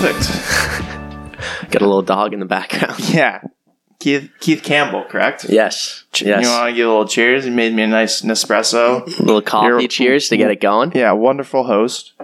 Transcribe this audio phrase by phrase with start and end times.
[0.00, 1.70] Perfect.
[1.70, 2.98] Got a little dog in the background.
[3.14, 3.42] Yeah.
[3.98, 5.44] Keith Keith Campbell, correct?
[5.46, 6.04] Yes.
[6.14, 6.42] Yes.
[6.42, 7.44] You want to give a little cheers?
[7.44, 9.02] He made me a nice Nespresso.
[9.18, 10.92] a little coffee You're- cheers to get it going.
[10.94, 12.14] Yeah, wonderful host.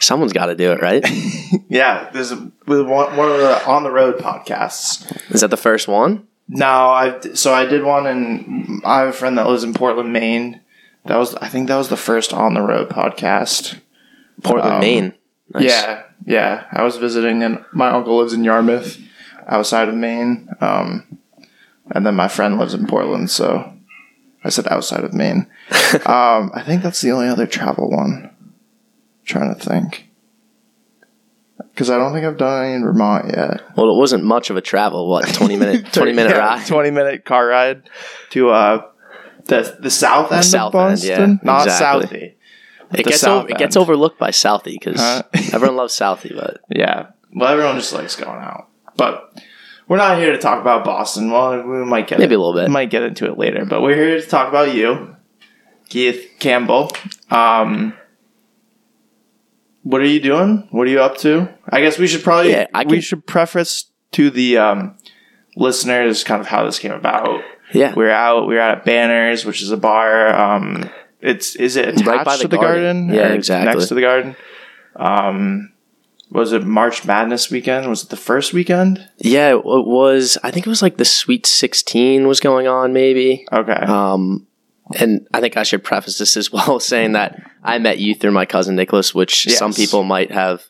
[0.00, 1.04] Someone's got to do it, right?
[1.68, 5.10] Yeah, this is one, one of the on the road podcasts.
[5.34, 6.26] Is that the first one?
[6.48, 10.12] No, I so I did one, and I have a friend that lives in Portland,
[10.12, 10.60] Maine.
[11.06, 13.78] That was I think that was the first on the road podcast.
[14.42, 15.14] Portland, Um, Maine.
[15.52, 15.64] Nice.
[15.64, 16.66] Yeah, yeah.
[16.72, 18.98] I was visiting, and my uncle lives in Yarmouth,
[19.46, 20.48] outside of Maine.
[20.60, 21.18] Um,
[21.90, 23.72] and then my friend lives in Portland, so
[24.42, 25.46] I said outside of Maine.
[26.06, 28.30] um, I think that's the only other travel one.
[29.24, 30.08] trying to think,
[31.72, 33.62] because I don't think I've done any in Vermont yet.
[33.76, 35.08] Well, it wasn't much of a travel.
[35.08, 36.66] What twenty minute twenty minute Yeah, ride?
[36.66, 37.88] twenty minute car ride
[38.30, 38.82] to uh
[39.46, 42.06] the the south end south of end, Boston, yeah, not exactly.
[42.06, 42.34] Southie.
[42.92, 45.22] It gets over, it gets overlooked by Southie because Huh?
[45.52, 47.06] everyone loves Southie, but Yeah.
[47.34, 48.68] Well, everyone just likes going out.
[48.96, 49.32] But
[49.88, 51.30] we're not here to talk about Boston.
[51.30, 52.68] Well, we might get Maybe it- a little bit.
[52.68, 55.16] We might get into it later, but we're here to talk about you,
[55.88, 56.90] Keith Campbell.
[57.30, 57.94] Um,
[59.82, 60.66] what are you doing?
[60.70, 61.48] What are you up to?
[61.68, 64.96] I guess we should probably Yeah, I we should preface to the um,
[65.56, 67.42] listeners kind of how this came about.
[67.72, 68.46] yeah, We We're out.
[68.46, 70.34] We're out at Banners, which is a bar.
[70.34, 70.88] Um,
[71.24, 73.08] it's is it attached Right by to the garden?
[73.08, 73.14] garden.
[73.14, 73.72] Yeah, exactly.
[73.74, 74.36] Next to the garden.
[74.96, 75.72] Um,
[76.30, 77.88] was it March Madness weekend?
[77.88, 79.08] Was it the first weekend?
[79.18, 79.50] yeah.
[79.54, 80.38] It was.
[80.42, 83.46] I think it was like the Sweet Sixteen was going on, maybe.
[83.52, 83.72] Okay.
[83.72, 84.46] Um,
[84.98, 88.32] and I think I should preface this as well, saying that I met you through
[88.32, 89.58] my cousin Nicholas, which Yes.
[89.58, 90.62] some people might have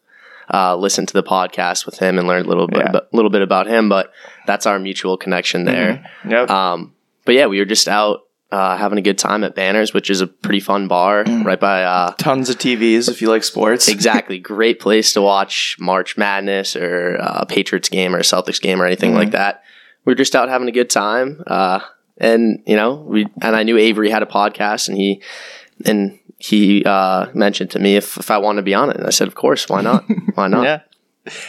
[0.53, 3.01] uh, listened to the podcast with him and learned a little bit, Yeah.
[3.13, 3.89] little bit about him.
[3.89, 4.13] But
[4.47, 6.05] that's our mutual connection there.
[6.29, 6.51] yep.
[6.51, 6.93] Um,
[7.25, 8.21] but yeah, we were just out
[8.55, 11.45] uh, having a good time at Banners, which is a pretty fun bar Mm.
[11.45, 11.83] right by.
[11.85, 13.89] Uh, Tons of TVs if you like sports.
[13.89, 18.87] exactly, great place to watch March Madness or uh, Patriots game or Celtics game or
[18.87, 19.19] anything Mm-hmm.
[19.19, 19.63] like that.
[20.05, 21.81] We are just out having a good time, uh,
[22.19, 25.23] and you know, we and I knew Avery had a podcast, and he
[25.85, 29.07] and he uh, mentioned to me if, if I wanted to be on it, and
[29.07, 30.05] I said, of course, why not?
[30.35, 30.65] Why not?
[30.65, 30.81] Yeah.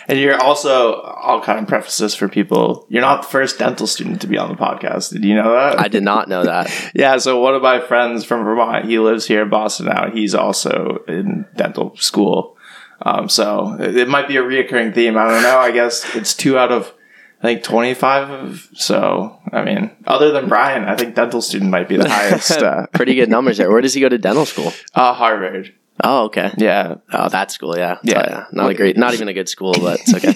[0.08, 2.86] And you're also, I'll kind of preface this for people.
[2.90, 5.12] You're not the first dental student to be on the podcast.
[5.12, 5.80] Did you know that?
[5.80, 6.72] I did not know that.
[6.96, 10.10] Yeah, so one of my friends from Vermont, he lives here in Boston now.
[10.12, 12.58] He's also in dental school.
[13.02, 15.18] Um, so it, it might be a reoccurring theme.
[15.18, 15.58] I don't know.
[15.58, 16.94] I guess it's two out of,
[17.42, 18.30] I think, 25.
[18.30, 22.52] Of, so, I mean, other than Brian, I think dental student might be the highest.
[22.62, 23.70] Uh, Pretty good numbers there.
[23.70, 24.72] Where does he go to dental school?
[24.96, 25.74] uh, Harvard.
[26.04, 26.52] Oh, okay.
[26.58, 26.96] Yeah.
[27.12, 27.98] Oh, that school, yeah.
[28.04, 28.14] Yeah.
[28.26, 28.46] So, yeah.
[28.52, 30.36] Not a great, not even a good school, but it's okay.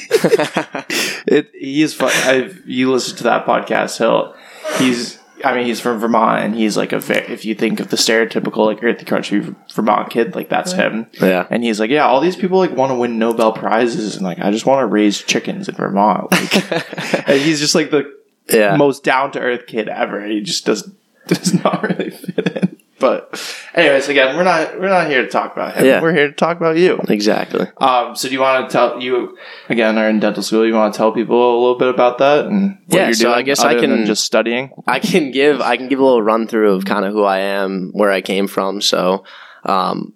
[1.27, 2.11] It, he's fun.
[2.13, 4.33] I've, you listen to that podcast, he'll,
[4.77, 6.97] he's, I mean, he's from Vermont and he's like a,
[7.31, 11.07] if you think of the stereotypical, like, earthy country Vermont kid, like, that's him.
[11.21, 11.45] yeah.
[11.49, 14.39] And he's like, yeah, all these people like want to win Nobel prizes, and like,
[14.39, 16.31] I just want to raise chickens in Vermont.
[16.31, 18.11] Like, and he's just like the
[18.49, 18.75] Yeah.
[18.77, 20.25] most down to earth kid ever.
[20.25, 20.89] He just does
[21.27, 22.77] does not really fit in.
[22.99, 23.41] But,
[23.73, 25.85] anyways, again, we're not we're not here to talk about him.
[25.85, 26.01] Yeah.
[26.01, 26.99] We're here to talk about you.
[27.07, 27.67] Exactly.
[27.77, 29.37] Um, so do you want to tell you
[29.69, 30.65] again are in dental school?
[30.65, 33.23] You want to tell people a little bit about that and what Yeah, you're so
[33.25, 33.35] doing?
[33.35, 34.71] I guess I can- just studying.
[34.87, 37.39] I can give I can give a little run through of kind of who I
[37.39, 38.81] am, where I came from.
[38.81, 39.23] So,
[39.63, 40.13] um,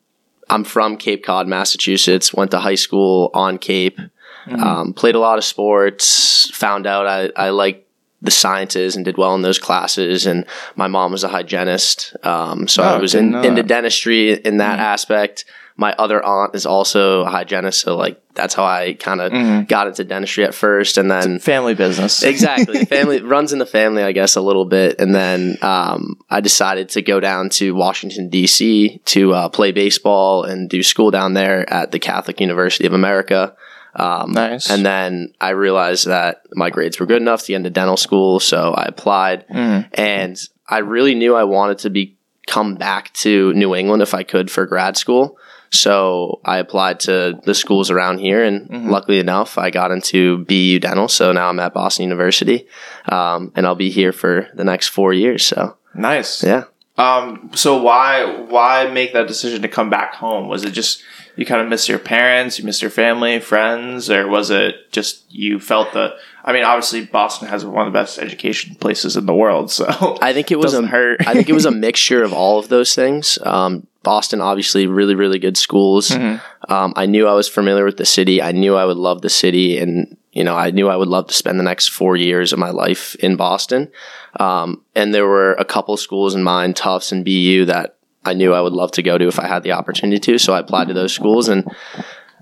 [0.50, 2.34] I'm from Cape Cod, Massachusetts.
[2.34, 3.98] Went to high school on Cape.
[4.46, 4.62] Mm-hmm.
[4.62, 6.52] Um, played a lot of sports.
[6.56, 7.83] Found out I I liked
[8.24, 10.26] the sciences and did well in those classes.
[10.26, 10.46] And
[10.76, 13.50] my mom was a hygienist, um, so Oh, I was in, into.
[13.50, 13.68] Mm-hmm.
[13.68, 15.46] dentistry in that aspect.
[15.76, 19.64] My other aunt is also a hygienist, so like that's how I kind of Mm-hmm.
[19.64, 22.22] got into dentistry at first, and then Family business.
[22.34, 26.40] exactly family runs in the family i guess a little bit and then um, i
[26.42, 31.34] decided to go down to washington d.c to uh, play baseball and do school down
[31.34, 33.56] there at the catholic university of america
[33.96, 34.70] um, Nice.
[34.70, 38.40] and then i realized that my grades were good enough to get into dental school
[38.40, 39.88] so i applied Mm.
[39.94, 40.38] and
[40.68, 42.18] i really knew i wanted to be
[42.48, 45.38] come back to new england if i could for grad school
[45.76, 48.92] so I applied to the schools around here, and Mm-hmm.
[48.92, 51.08] luckily enough, I got into BU Dental.
[51.08, 52.68] So now I'm at Boston University,
[53.10, 55.44] um, and I'll be here for the next four years.
[55.44, 56.44] So nice.
[56.44, 56.66] yeah,
[56.98, 60.48] Um, so why why make that decision to come back home?
[60.48, 61.02] Was it just
[61.36, 65.24] you kind of miss your parents, you miss your family, friends, or was it just
[65.34, 66.16] you felt the?
[66.46, 70.18] I mean, obviously Boston has one of the best education places in the world, so
[70.22, 71.28] I think it was a hurt.
[71.28, 73.40] I think it was a mixture of all of those things.
[73.42, 76.10] Um, Boston, obviously, really really good schools.
[76.10, 76.72] Mm-hmm.
[76.72, 78.40] Um, I knew I was familiar with the city.
[78.40, 81.28] I knew I would love the city, and you know, I knew I would love
[81.28, 83.92] to spend the next four years of my life in Boston.
[84.40, 88.54] Um, and there were a couple schools in mind, Tufts and BU, that I knew
[88.54, 90.40] I would love to go to if I had the opportunity to.
[90.40, 91.70] So I applied to those schools, and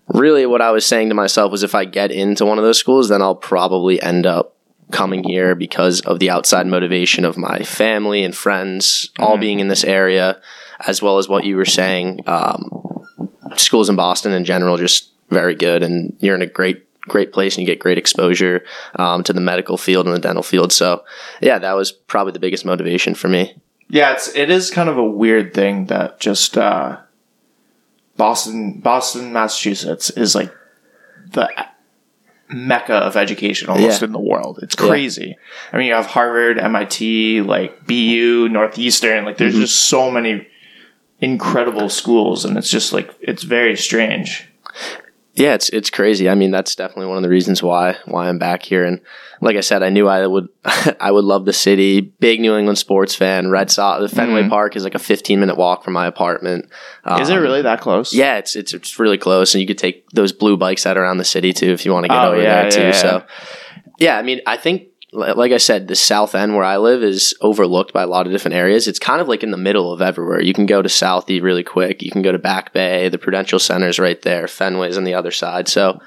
[0.07, 2.79] really what I was saying to myself was if I get into one of those
[2.79, 4.55] schools, then I'll probably end up
[4.91, 9.67] coming here because of the outside motivation of my family and friends all being in
[9.67, 10.41] this area,
[10.85, 12.21] as well as what you were saying.
[12.27, 13.05] Um,
[13.57, 17.55] schools in Boston in general just very good, and you're in a great great place
[17.57, 18.63] and you get great exposure
[18.95, 20.71] um, to the medical field and the dental field.
[20.71, 21.03] So
[21.41, 23.55] yeah, that was probably the biggest motivation for me.
[23.89, 26.97] Yeah, it's it is kind of a weird thing that just uh,
[28.17, 30.53] Boston, Boston, Massachusetts is like
[31.31, 31.49] the
[32.49, 34.05] mecca of education almost Yeah.
[34.07, 34.59] in the world.
[34.61, 35.37] It's crazy.
[35.71, 39.23] I mean, you have Harvard, MIT, like BU, Northeastern.
[39.25, 40.47] Like, there's just so many
[41.19, 44.47] incredible schools, and it's just like it's very strange.
[45.33, 46.29] Yeah, it's it's crazy.
[46.29, 48.83] I mean, that's definitely one of the reasons why why I'm back here.
[48.83, 48.99] And
[49.39, 50.49] like I said, I knew I would
[50.99, 52.01] I would love the city.
[52.01, 53.49] Big New England sports fan.
[53.49, 54.01] Red Sox.
[54.01, 54.49] The Fenway Mhm.
[54.49, 56.65] Park is like a 15 minute walk from my apartment.
[57.19, 58.13] is it Um, really that close?
[58.13, 61.17] Yeah, it's it's it's really close, and you could take those blue bikes out around
[61.17, 62.79] the city too if you want to get Oh, over yeah, there too.
[62.81, 62.91] yeah, yeah.
[62.91, 63.23] So,
[63.99, 67.35] yeah, I mean, I think like I said, the South End where I live is
[67.41, 68.87] overlooked by a lot of different areas.
[68.87, 70.41] It's kind of like in the middle of everywhere.
[70.41, 72.01] You can go to Southie really quick.
[72.01, 73.09] You can go to Back Bay.
[73.09, 74.45] The Prudential Center's right there.
[74.45, 75.67] Fenway's on the other side.
[75.67, 75.99] So.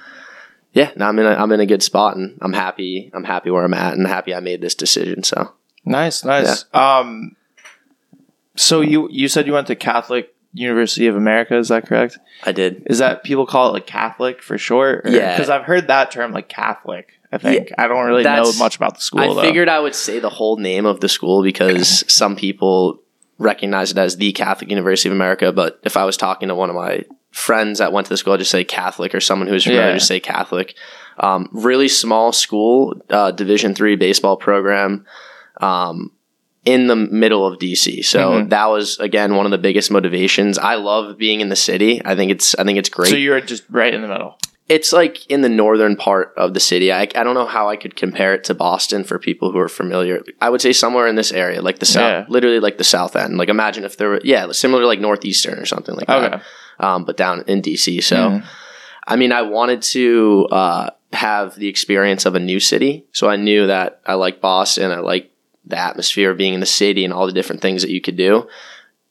[0.73, 3.09] Yeah, no, I'm in a I'm in a good spot, and I'm happy.
[3.15, 5.23] I'm happy where I'm at, and happy I made this decision.
[5.23, 5.53] So
[5.85, 6.65] Nice, nice.
[6.73, 7.37] Um,
[8.57, 11.57] so you you said you went to Catholic University of America.
[11.57, 12.19] Is that correct?
[12.45, 12.87] I did.
[12.87, 15.07] Is that people call it like Catholic for short?
[15.07, 15.37] Yeah.
[15.37, 17.21] because I've heard that term like Catholic.
[17.35, 19.21] I think I don't really know much about the school.
[19.21, 19.41] I though.
[19.43, 23.01] figured I would say the whole name of the school because some people
[23.39, 25.53] recognize it as the Catholic University of America.
[25.53, 28.33] But if I was talking to one of my friends that went to the school,
[28.35, 29.95] I'd just say Catholic, or someone who's familiar, Yeah.
[29.95, 30.75] just say Catholic.
[31.19, 35.05] Um, really small school, uh, Division three baseball program.
[35.61, 36.13] Um,
[36.65, 38.03] in the middle of DC.
[38.03, 38.49] So Mhm.
[38.49, 40.57] that was again one of the biggest motivations.
[40.59, 42.01] I love being in the city.
[42.05, 44.39] I think it's I think it's great So you're just right in the middle.
[44.69, 46.91] It's like in the northern part of the city.
[46.93, 49.69] I, I don't know how I could compare it to Boston for people who are
[49.69, 50.23] familiar.
[50.41, 52.25] I would say somewhere in this area, like the south, Yeah.
[52.29, 53.37] literally like the south end.
[53.37, 56.29] Like imagine if there were, yeah, similar to like northeastern or something like Okay.
[56.39, 56.43] that.
[56.85, 58.03] Um, but down in DC.
[58.03, 58.45] So, Mhm.
[59.07, 63.05] I mean, I wanted to uh, have the experience of a new city.
[63.13, 64.91] So I knew that I like Boston.
[64.91, 65.31] I like
[65.67, 68.17] the atmosphere of being in the city and all the different things that you could
[68.17, 68.49] do.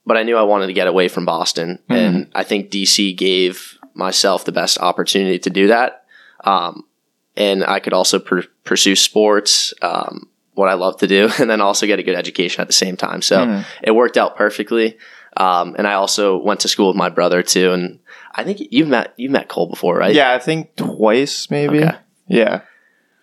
[0.06, 1.78] But I knew I wanted to get away from Boston.
[1.90, 1.96] Mhm.
[1.96, 6.06] And I think DC gave myself the best opportunity to do that.
[6.44, 6.86] Um,
[7.36, 11.62] and I could also pur- pursue sports, um, what I love to do, and then
[11.62, 13.22] also get a good education at the same time.
[13.22, 13.66] So Mhm.
[13.82, 14.98] it worked out perfectly.
[15.36, 17.72] Um, and I also went to school with my brother too.
[17.72, 18.00] And
[18.36, 20.14] I think you've met you've met Cole before, right?
[20.14, 21.80] Yeah, I think twice maybe.
[21.80, 21.96] Okay.
[22.28, 22.62] Yeah.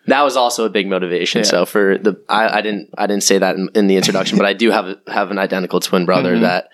[0.07, 1.41] that was also a big motivation.
[1.41, 1.45] Yeah.
[1.45, 4.47] So for the I, I didn't I didn't say that in, in the introduction, but
[4.47, 6.41] I do have have an identical twin brother Mhm.
[6.41, 6.71] that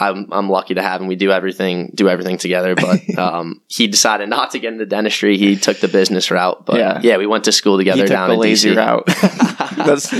[0.00, 2.74] I'm I'm lucky to have, and we do everything do everything together.
[2.74, 6.64] But um, he decided not to get into dentistry; he took the business route.
[6.66, 7.00] But Yeah.
[7.02, 8.76] yeah, we went to school together he took down the in lazy DC.
[8.76, 9.06] route.
[9.76, 10.10] that's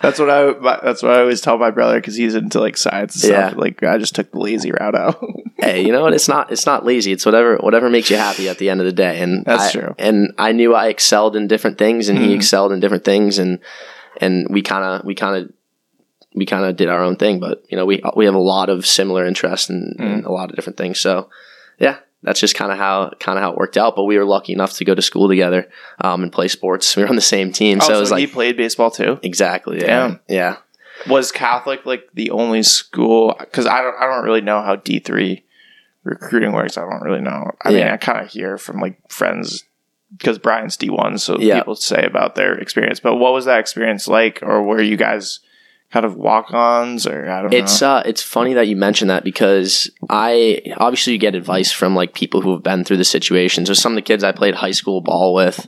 [0.00, 0.52] that's what I
[0.82, 3.52] that's what I always tell my brother because he's into like science and stuff.
[3.52, 3.58] Yeah.
[3.58, 5.22] Like I just took the lazy route out.
[5.58, 6.14] hey, you know what?
[6.14, 7.12] It's not it's not lazy.
[7.12, 9.20] It's whatever whatever makes you happy at the end of the day.
[9.20, 9.94] And That's I- true.
[9.98, 12.36] And I knew I excelled in different things, and he Mhm.
[12.36, 13.58] excelled in different things, and
[14.20, 15.52] and we kind of we kind of
[16.34, 17.40] we kind of did our own thing.
[17.40, 20.50] But you know, we we have a lot of similar interests in, in a lot
[20.50, 21.00] of different things.
[21.00, 21.28] So
[21.78, 21.98] yeah.
[22.24, 24.52] That's just kind of how kind of how it worked out, but we were lucky
[24.52, 25.68] enough to go to school together
[26.00, 26.96] um, and play sports.
[26.96, 28.90] We were on the same team, Oh, so so it was he like played baseball
[28.90, 29.20] too.
[29.22, 30.20] exactly, yeah, Damn.
[30.28, 30.56] yeah.
[31.08, 33.36] Was Catholic like the only school?
[33.38, 35.44] Because I don't I don't really know how D three
[36.02, 36.76] recruiting works.
[36.76, 37.52] I don't really know.
[37.62, 39.62] I mean, I kind of hear from like friends
[40.16, 41.58] because Brian's D one, so Yeah.
[41.60, 42.98] people say about their experience.
[42.98, 45.38] But what was that experience like, or were you guys
[45.90, 47.88] kind of walk ons, or I don't It's know?
[47.96, 52.12] uh, it's funny that you mention that because I obviously you get advice from like
[52.14, 53.64] people who have been through the situation.
[53.64, 55.66] So some of the kids I played high school ball with,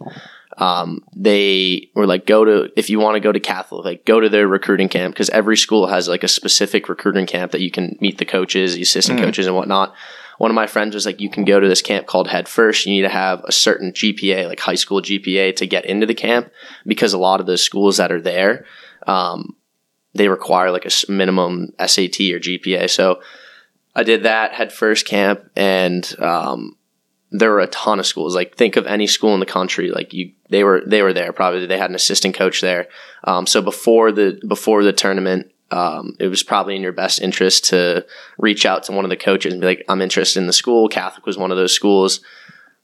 [0.58, 4.20] um, they were like, go to if you want to go to Catholic, like go
[4.20, 7.70] to their recruiting camp because every school has like a specific recruiting camp that you
[7.70, 9.24] can meet the coaches, the assistant Mhm.
[9.24, 9.94] coaches, and whatnot.
[10.36, 12.84] One of my friends was like, you can go to this camp called Head First.
[12.86, 16.14] You need to have a certain GPA, like high school GPA, to get into the
[16.14, 16.50] camp
[16.86, 18.64] because a lot of the schools that are there.
[19.06, 19.54] Um,
[20.14, 22.90] they require like a minimum SAT or GPA.
[22.90, 23.20] So
[23.94, 26.76] I did that Head First camp, and um,
[27.30, 28.34] there were a ton of schools.
[28.34, 31.32] Like think of any school in the country, like you, they were they were there.
[31.32, 32.88] Probably they had an assistant coach there.
[33.24, 35.52] Um, so before the before the tournament.
[35.72, 38.04] Um, it was probably in your best interest to
[38.38, 40.88] reach out to one of the coaches and be like, I'm interested in the school.
[40.88, 42.22] Catholic was one of those schools.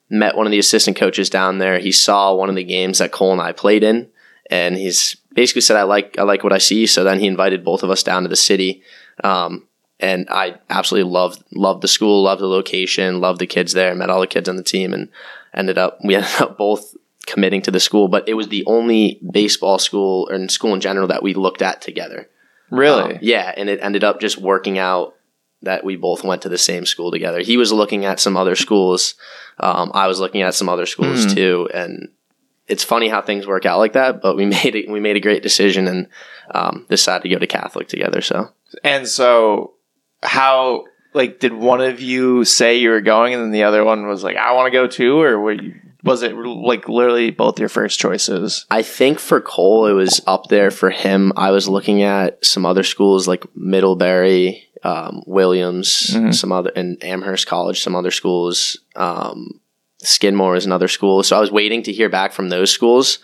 [0.09, 1.81] Met one of the assistant coaches down there.
[1.81, 4.09] He saw one of the games that Cole and I played in,
[4.49, 7.65] and he's basically said, "I like I like what I see." So then he invited
[7.65, 8.83] both of us down to the city.
[9.23, 9.69] Um,
[10.01, 14.11] and I absolutely loved loved the school, loved the location, loved the kids there, met
[14.11, 15.09] all the kids on the team, and
[15.55, 18.09] ended up we ended up both committing to the school.
[18.09, 21.63] But it was the only baseball school or in school in general that we looked
[21.63, 22.29] at together.
[22.71, 23.15] Really?
[23.15, 25.15] Um, yeah, and it ended up just working out
[25.63, 27.41] that we both went to the same school together.
[27.41, 29.15] He was looking at some other schools.
[29.59, 31.35] Um, I was looking at some other schools Mhm.
[31.35, 32.09] too, and
[32.69, 34.21] it's funny how things work out like that.
[34.23, 34.89] But we made it.
[34.91, 36.09] We made a great decision and
[36.51, 38.21] um, decided to go to Catholic together.
[38.21, 38.51] So
[38.85, 39.75] And so,
[40.23, 44.07] how like did one of you say you were going, and then the other one
[44.07, 47.59] was like, "I want to go too," or were you, was it like literally both
[47.59, 48.67] your first choices?
[48.71, 51.33] I think for Cole, it was up there for him.
[51.37, 56.35] I was looking at some other schools like Middlebury, um, Williams, Mhm.
[56.35, 58.79] some other, and Amherst College, some other schools.
[58.95, 59.61] Um,
[60.07, 61.23] Skidmore is another school.
[61.23, 63.19] So I was waiting to hear back from those schools,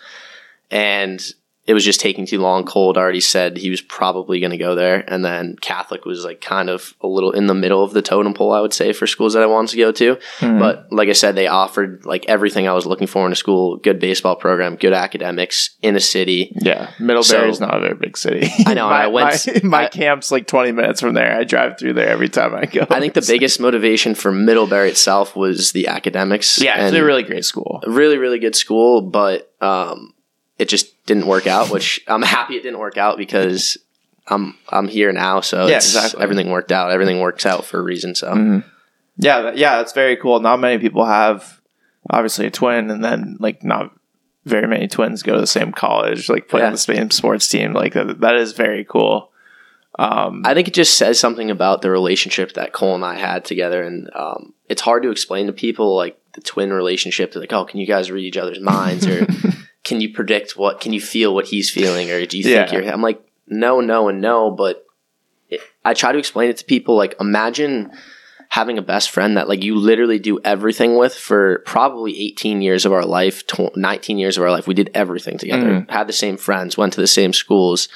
[0.69, 1.21] and
[1.65, 2.65] it was just taking too long.
[2.65, 6.41] Cole already said he was probably going to go there, and then Catholic was like
[6.41, 9.07] kind of a little in the middle of the totem pole, I would say, for
[9.07, 10.19] schools that I wanted to go to.
[10.39, 10.59] Hmm.
[10.59, 13.77] But like I said, they offered like everything I was looking for in a school:
[13.77, 16.51] good baseball program, good academics in a city.
[16.61, 18.49] yeah, Middlebury is So- not a very big city.
[18.65, 21.33] I know, my, I went- My, my I- camp's like twenty minutes from there.
[21.37, 22.85] I drive through there every time I go.
[22.89, 26.61] I think the biggest motivation for Middlebury itself was the academics.
[26.61, 27.81] yeah, it's a really great school.
[27.87, 30.13] really really good school, but um,
[30.59, 31.69] it just didn't work out.
[31.69, 33.77] Which I'm happy it didn't work out because
[34.27, 36.21] I'm I'm here now, so Yeah, it's, exactly.
[36.23, 36.91] everything worked out.
[36.91, 38.15] Everything works out for a reason.
[38.15, 38.63] So Mhm.
[39.17, 40.39] Yeah, that, yeah, that's very cool.
[40.39, 41.59] Not many people have
[42.09, 43.91] obviously a twin, and then like not
[44.45, 46.67] very many twins go to the same college, like play Yeah.
[46.67, 47.73] on the same sports team.
[47.73, 49.29] Like that, that is very cool.
[49.99, 53.45] Um, I think it just says something about the relationship that Cole and I had
[53.45, 57.31] together, and um, it's hard to explain to people like the twin relationship.
[57.31, 59.27] They're like, "Oh, can you guys read each other's minds, or
[59.83, 60.79] can you predict what?
[60.79, 62.79] Can you feel what he's feeling, or do you think Yeah.
[62.79, 64.85] you're?" I'm like, "No, no, and no." But
[65.49, 66.95] it, I try to explain it to people.
[66.95, 67.91] Like, imagine
[68.49, 72.85] having a best friend that like you literally do everything with for probably 18 years
[72.85, 74.67] of our life, tw- 19 years of our life.
[74.67, 75.65] We did everything together.
[75.65, 75.89] Mhm.
[75.89, 77.87] Had the same friends, went to the same schools.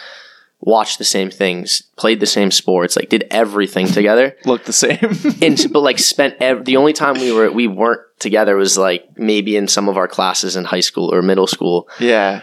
[0.60, 4.98] Watched the same things, played the same sports, like did everything together Looked the same.
[5.42, 9.06] and but like spent ev- the only time we were we weren't together was like
[9.18, 12.42] maybe in some of our classes in high school or middle school yeah,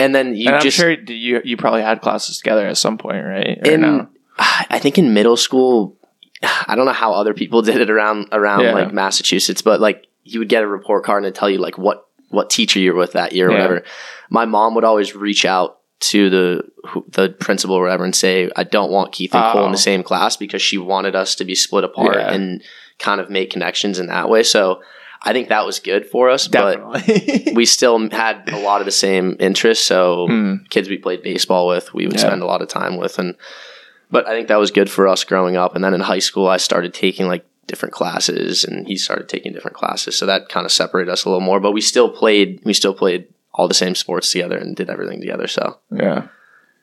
[0.00, 2.98] and then you and I'm just sure you you probably had classes together at some
[2.98, 3.58] point, right?
[3.64, 4.08] Or in no?
[4.38, 5.96] i think in middle school
[6.42, 8.72] i don't know how other people did it around around Yeah.
[8.72, 11.78] like massachusetts but like you would get a report card and it'd tell you like
[11.78, 13.56] what what teacher you were with that year or Yeah.
[13.58, 13.84] whatever
[14.30, 16.62] my mom would always reach out to the
[17.08, 19.72] the principal or whatever and say i don't want keith and cole in Oh.
[19.72, 22.32] the same class because she wanted us to be split apart Yeah.
[22.32, 22.62] and
[22.98, 24.82] kind of make connections in that way so
[25.22, 26.78] i think that was good for us but
[27.54, 29.86] we still had a lot of the same interests.
[29.86, 30.68] So Mm.
[30.68, 32.26] kids we played baseball with, we would Yeah.
[32.26, 33.34] spend a lot of time with, and
[34.10, 35.74] but I think that was good for us growing up.
[35.74, 39.52] And then in high school, I started taking like different classes, and he started taking
[39.52, 41.58] different classes, so that kind of separated us a little more.
[41.58, 43.26] But we still played, we still played
[43.56, 45.46] all the same sports together and did everything together.
[45.46, 46.28] So yeah.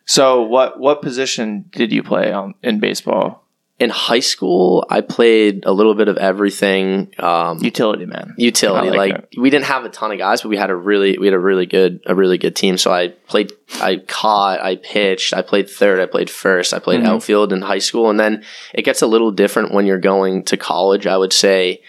[0.06, 3.40] So what what position did you play on in baseball?
[3.80, 7.12] in high school, I played a little bit of everything.
[7.18, 8.36] Um, Utility man.
[8.38, 8.90] utility.
[8.90, 11.18] I like Like, we didn't have a ton of guys, but we had a really
[11.18, 12.78] we had a really good a really good team.
[12.78, 13.52] So I played,
[13.82, 17.08] I caught, I pitched, I played third, I played first, I played Mhm.
[17.08, 18.44] outfield in high school, and then
[18.76, 21.08] it gets a little different when you're going to college.
[21.08, 21.82] I would say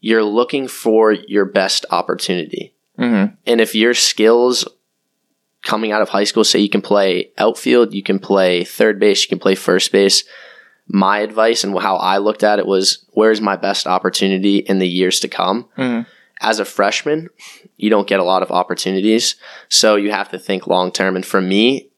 [0.00, 3.34] you're looking for your best opportunity, Mm-hmm.
[3.46, 4.68] and if your skills
[5.64, 9.22] coming out of high school say you can play outfield, you can play third base,
[9.22, 10.22] you can play first base.
[10.86, 14.88] My advice and how I looked at it was where's my best opportunity in the
[14.88, 15.68] years to come?
[15.76, 16.08] Mm-hmm.
[16.40, 17.30] as a freshman,
[17.76, 19.36] you don't get a lot of opportunities.
[19.68, 21.16] So you have to think long term.
[21.16, 21.88] And for me,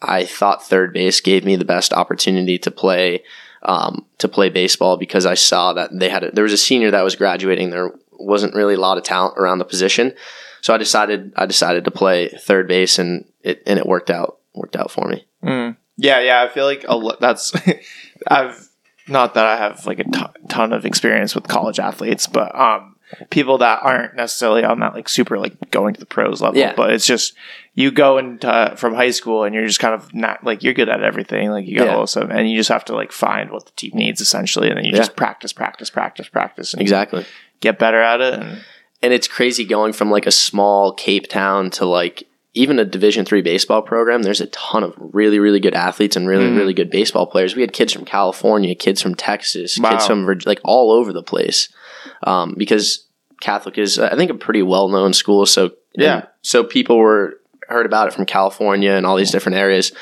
[0.00, 3.24] I thought third base gave me the best opportunity to play
[3.62, 6.92] um, to play baseball because I saw that they had a, there was a senior
[6.92, 7.70] that was graduating.
[7.70, 10.14] There wasn't really a lot of talent around the position,
[10.60, 14.38] so I decided I decided to play third base, and it and it worked out
[14.54, 15.26] worked out for me.
[15.42, 15.76] Mm.
[15.96, 16.42] Yeah, yeah.
[16.42, 17.52] I feel like a that's
[18.28, 18.68] I've
[19.06, 22.96] not that I have like a ton, ton of experience with college athletes, but um,
[23.30, 26.58] people that aren't necessarily on that like super like going to the pros level.
[26.58, 26.74] Yeah.
[26.76, 27.34] But it's just
[27.74, 30.88] you go into from high school and you're just kind of not like you're good
[30.88, 31.50] at everything.
[31.50, 31.96] Like you got Yeah.
[31.96, 34.76] all stuff, and you just have to like find what the team needs essentially, and
[34.76, 34.98] then you Yeah.
[34.98, 37.24] just practice, practice, practice, practice, and Exactly.
[37.60, 38.34] Get better at it.
[38.34, 38.62] And
[39.00, 42.24] and it's crazy going from like a small Cape Town to like
[42.54, 44.22] even a Division three baseball program.
[44.22, 46.56] There's a ton of really really good athletes and really Mhm.
[46.56, 47.54] really good baseball players.
[47.54, 49.90] We had kids from California, kids from Texas, Wow.
[49.90, 51.68] kids from like all over the place.
[52.24, 53.04] Um, because
[53.40, 55.46] Catholic is I think a pretty well known school.
[55.46, 56.22] So Yeah.
[56.42, 57.34] so people were
[57.68, 59.92] heard about it from California and all these different areas.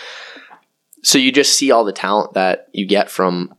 [1.03, 3.53] So you just see all the talent that you get from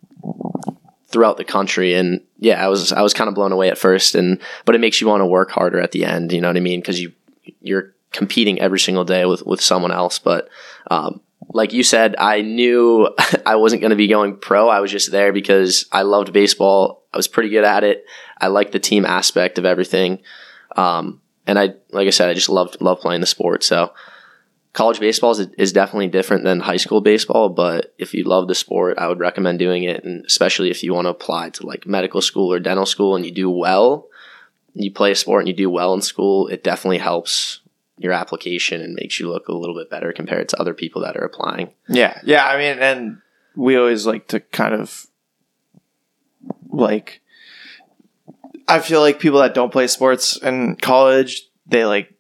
[1.07, 1.93] throughout the country.
[1.93, 4.81] And yeah, I was I was kind of blown away at first, and but it
[4.81, 6.31] makes you want to work harder at the end.
[6.31, 6.79] You know what I mean?
[6.79, 7.13] Because you
[7.61, 10.19] you're competing every single day with with someone else.
[10.19, 10.49] But
[10.91, 11.21] um,
[11.53, 13.09] like you said, I knew
[13.45, 14.69] I wasn't going to be going pro.
[14.69, 17.03] I was just there because I loved baseball.
[17.13, 18.05] I was pretty good at it.
[18.39, 20.21] I liked the team aspect of everything.
[20.75, 23.63] Um, and I, like I said, I just loved love playing the sport.
[23.63, 23.93] So
[24.77, 27.49] college baseball is, is definitely different than high school baseball.
[27.49, 30.93] But if you love the sport, I would recommend doing it, and especially if you
[30.93, 34.07] want to apply to like medical school or dental school and you do well,
[34.75, 37.61] you play a sport and you do well in school, it definitely helps
[37.97, 41.17] your application and makes you look a little bit better compared to other people that
[41.17, 41.73] are applying.
[41.89, 42.45] Yeah, yeah.
[42.45, 43.21] I mean, and
[43.55, 45.07] we always like to kind of
[46.69, 47.21] like.
[48.67, 52.13] I feel like people that don't play sports in college, they like.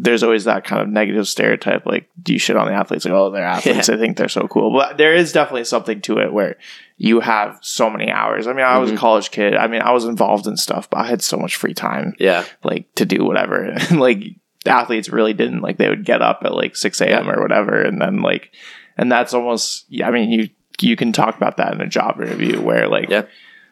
[0.00, 3.04] There's always that kind of negative stereotype, like, do you shit on the athletes?
[3.04, 3.88] Like, oh, they're athletes.
[3.88, 3.94] Yeah.
[3.96, 4.72] I think they're so cool.
[4.72, 6.56] But there is definitely something to it where
[6.98, 8.46] you have so many hours.
[8.46, 8.98] I mean, I was a Mhm.
[8.98, 9.56] college kid.
[9.56, 12.44] I mean, I was involved in stuff, but I had so much free time Yeah,
[12.62, 13.74] like to do whatever.
[13.90, 14.22] And like
[14.66, 17.28] athletes really didn't like they would get up at like six a.m.
[17.28, 18.52] or whatever, and then like,
[18.96, 20.06] and that's almost yeah.
[20.06, 20.48] I mean, you
[20.80, 23.22] you can talk about that in a job interview where like Yeah.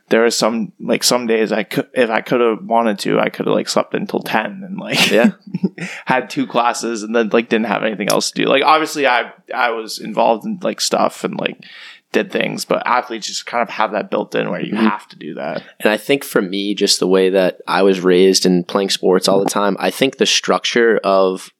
[0.08, 3.28] There was some like some days I could if I could have wanted to I
[3.28, 5.32] could have like slept until ten and like Yeah.
[6.04, 8.48] had two classes and then like didn't have anything else to do.
[8.48, 11.64] Like obviously I I was involved in like stuff and like
[12.12, 14.88] did things, but athletes just kind of have that built in where you Mhm.
[14.90, 15.62] have to do that.
[15.80, 19.26] And I think for me, just the way that I was raised and playing sports
[19.28, 21.50] all the time, I think the structure of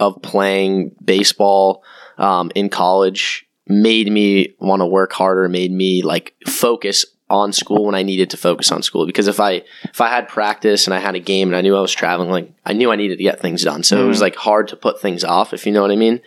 [0.00, 1.84] of playing baseball
[2.18, 7.86] um, in college made me want to work harder, made me like focus on school
[7.86, 9.06] when I needed to focus on school.
[9.06, 11.74] Because if I if I had practice and I had a game and I knew
[11.76, 13.82] I was traveling, like I knew I needed to get things done.
[13.82, 14.22] So it was Mhm.
[14.22, 16.20] like hard to put things off, if you know what I mean.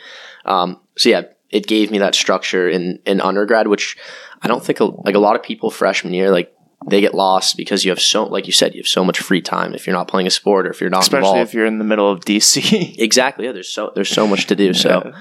[0.46, 3.96] Um, so yeah, it gave me that structure in in undergrad, which
[4.42, 6.52] I don't think a, like a lot of people freshman year like
[6.88, 9.42] they get lost because you have so like you said you have so much free
[9.42, 11.50] time if you're not playing a sport or if you're not Especially involved.
[11.50, 12.96] if you're in the middle of DC.
[13.08, 13.52] exactly, yeah.
[13.54, 14.74] There's so there's so much to do.
[14.74, 15.14] So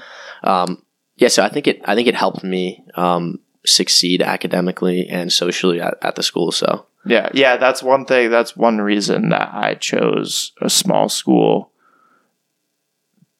[0.43, 0.81] um,
[1.17, 5.81] yeah, so I think it I think it helped me um, succeed academically and socially
[5.81, 6.51] at, at the school.
[6.51, 8.29] So Yeah, yeah, that's one thing.
[8.29, 11.71] That's one reason that I chose a small school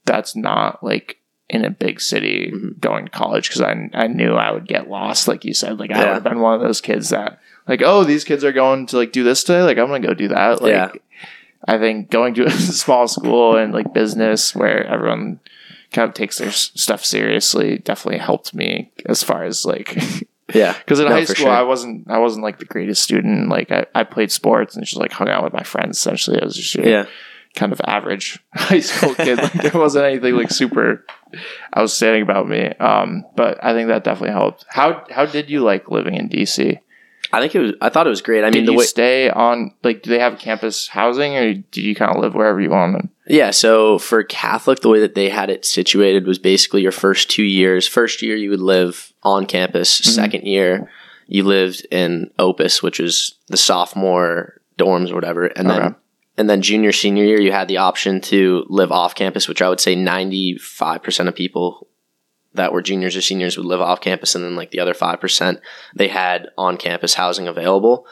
[0.05, 1.17] that's not like
[1.49, 2.79] in a big city Mhm.
[2.79, 5.79] going to college because I, I knew I would get lost, like you said.
[5.79, 8.51] Like, I would have been one of those kids that, like, oh, these kids are
[8.51, 9.61] going to like do this today.
[9.61, 10.61] Like, I'm going to go do that.
[10.61, 10.91] Like, Yeah.
[11.67, 15.39] I think going to a small school and like business where everyone
[15.91, 19.98] kind of takes their s- stuff seriously definitely helped me as far as like
[20.54, 21.50] yeah, because in No, high school sure.
[21.50, 23.50] I wasn't I wasn't like the greatest student.
[23.50, 25.98] Like I, I played sports and just like hung out with my friends.
[25.98, 27.06] Essentially, I was just yeah,
[27.56, 29.39] kind of average high school kid.
[29.39, 31.04] Like there wasn't anything like super
[31.76, 32.67] outstanding about me.
[32.80, 34.65] Um, but I think that definitely helped.
[34.69, 36.80] How how did you like living in DC?
[37.36, 37.74] I think it was.
[37.82, 38.43] I thought it was great.
[38.43, 41.54] I mean, did the you way stay on like do they have campus housing or
[41.54, 43.10] did you kind of live wherever you wanted?
[43.28, 47.30] Yeah, so for Catholic, the way that they had it situated was basically your first
[47.30, 47.88] two years.
[47.88, 50.00] First year, you would live on campus.
[50.00, 50.06] Mhm.
[50.06, 50.89] Second year,
[51.28, 55.45] you lived in Opus, which is the sophomore dorms or whatever.
[55.48, 55.95] And then,
[56.38, 59.69] and then junior, senior year, you had the option to live off campus, which I
[59.69, 61.88] would say 95% of people
[62.55, 64.35] that were juniors or seniors would live off campus.
[64.35, 65.59] And then, like the other 5%,
[65.95, 68.05] they had on campus housing available.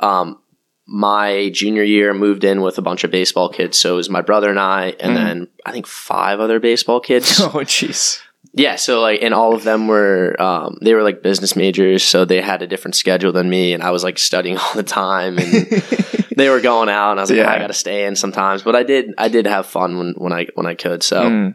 [0.00, 0.38] Um,
[0.86, 3.76] my junior year moved in with a bunch of baseball kids.
[3.76, 5.24] So it was my brother and I, and Mhm.
[5.24, 7.40] then I think five other baseball kids.
[7.40, 8.20] oh jeez.
[8.52, 8.76] yeah.
[8.76, 12.04] So like, and all of them were, um, they were like business majors.
[12.04, 13.72] So they had a different schedule than me.
[13.72, 15.50] And I was like studying all the time and
[16.36, 17.50] they were going out and I was like, Yeah.
[17.52, 18.62] I got to stay in sometimes.
[18.62, 21.02] But I did, I did have fun when, when I, when I could.
[21.02, 21.54] So, Mm.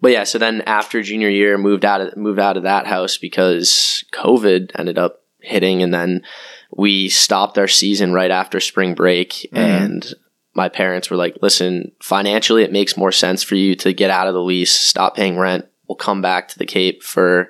[0.00, 3.18] But yeah, so then after junior year, moved out of moved out of that house
[3.18, 6.22] because COVID ended up hitting, and then
[6.76, 9.58] we stopped our season right after spring break, Mhm.
[9.58, 10.14] and
[10.54, 14.26] my parents were like, "Listen, financially, it makes more sense for you to get out
[14.26, 15.66] of the lease, stop paying rent.
[15.88, 17.48] We'll come back to the Cape for."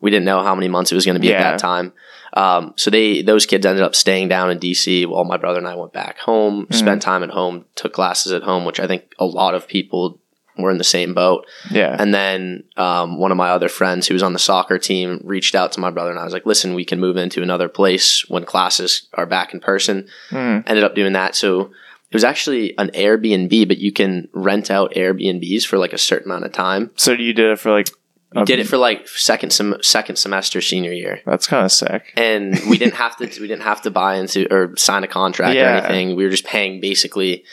[0.00, 1.92] We didn't know how many months it was going to be at that time.
[2.34, 5.68] Um, so they those kids ended up staying down in DC while my brother and
[5.68, 6.74] I went back home, Mhm.
[6.74, 10.18] spent time at home, took classes at home, which I think a lot of people
[10.58, 11.46] were in the same boat.
[11.70, 11.96] Yeah.
[11.98, 15.54] And then um, one of my other friends who was on the soccer team reached
[15.54, 18.28] out to my brother and I was like, listen, we can move into another place
[18.28, 20.08] when classes are back in person.
[20.30, 20.64] Mm.
[20.66, 21.34] Ended up doing that.
[21.34, 21.62] So
[22.10, 26.30] it was actually an Airbnb, but you can rent out Airbnbs for like a certain
[26.30, 26.90] amount of time.
[26.96, 27.88] So you did it for like
[28.34, 31.20] We did it for like second sem- second semester senior year.
[31.24, 32.12] That's kind of sick.
[32.16, 35.56] And we didn't have to we didn't have to buy into or sign a contract
[35.56, 36.14] or anything.
[36.16, 37.44] We were just paying basically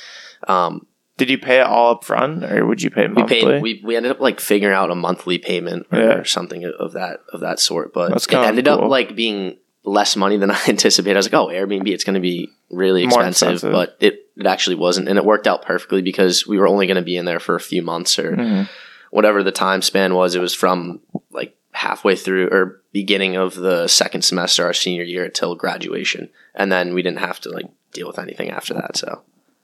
[0.47, 0.85] um,
[1.19, 3.41] Did you pay it all up front or would you pay we monthly?
[3.41, 6.23] paid we, we ended up like figuring out a monthly payment or Yeah.
[6.23, 8.85] something of that of that sort but it ended cool.
[8.85, 11.15] up like being less money than I anticipated.
[11.15, 13.71] I was like, oh, Airbnb, it's going to be really expensive, expensive.
[13.71, 15.07] but it, it actually wasn't.
[15.07, 17.55] And it worked out perfectly because we were only going to be in there for
[17.55, 18.69] a few months or Mhm.
[19.11, 20.35] whatever the time span was.
[20.35, 20.99] It was from
[21.31, 26.29] like halfway through or beginning of the second semester, our senior year, until graduation.
[26.53, 28.97] And then we didn't have to like deal with anything after that.
[28.97, 29.23] So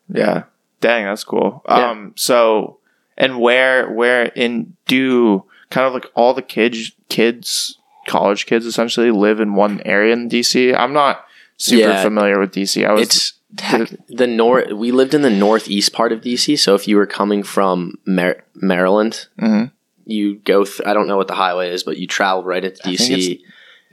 [0.10, 0.44] Yeah.
[0.82, 1.64] Dang, that's cool.
[1.68, 1.90] Yeah.
[1.92, 2.80] Um so
[3.18, 9.12] and where where in do kind of like all the kids kids college kids essentially
[9.12, 10.76] live in one area in DC?
[10.78, 11.26] I'm not
[11.58, 12.04] super Yeah.
[12.04, 12.86] familiar with DC.
[12.86, 13.34] I was it's
[14.10, 14.72] the north.
[14.74, 16.60] We lived in the northeast part of DC.
[16.60, 19.72] So if you were coming from Mar- Maryland, Mhm.
[20.06, 20.66] you go.
[20.66, 23.42] Th- I don't know what the highway is, but you travel right into DC.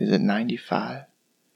[0.01, 1.03] is it 95?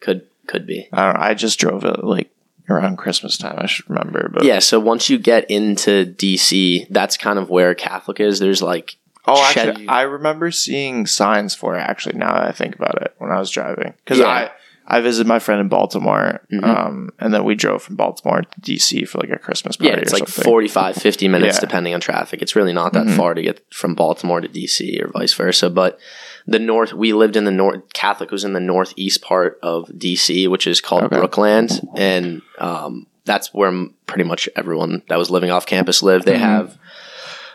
[0.01, 0.89] Could could be.
[0.93, 1.27] I don't know.
[1.27, 2.31] I just drove it like
[2.69, 3.57] around Christmas time.
[3.59, 4.59] I should remember, but Yeah.
[4.59, 8.39] So once you get into DC, that's kind of where Catholic is.
[8.39, 8.97] There's like
[9.29, 11.81] Oh, actually, I remember seeing signs for it.
[11.81, 14.29] Actually, now that I think about it, when I was driving, because Yeah.
[14.29, 14.51] I
[14.89, 16.65] I visited my friend in Baltimore, Mhm.
[16.65, 19.91] um, and then we drove from Baltimore to DC for like a Christmas party.
[19.91, 20.45] yeah, it's like something.
[20.45, 21.61] 45, 50 minutes Yeah.
[21.61, 22.41] depending on traffic.
[22.41, 23.17] It's really not that Mhm.
[23.17, 25.71] far to get from Baltimore to DC or vice versa.
[25.71, 25.99] But
[26.47, 27.83] the north, we lived in the north.
[27.95, 31.17] Catholic was in the northeast part of DC, which is called Okay.
[31.17, 33.73] Brookland, and um, that's where
[34.07, 36.27] pretty much everyone that was living off campus lived.
[36.27, 36.39] They Mhm.
[36.39, 36.79] have,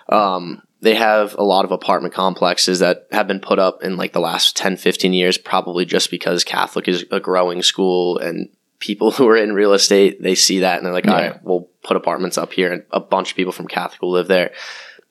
[0.10, 4.14] um, they have a lot of apartment complexes that have been put up in like
[4.14, 9.12] the last 10, 15 years, probably just because Catholic is a growing school and people
[9.18, 11.28] who are in real estate, they see that and they're like, all Yeah.
[11.30, 14.28] right, we'll put apartments up here and a bunch of people from Catholic will live
[14.28, 14.52] there.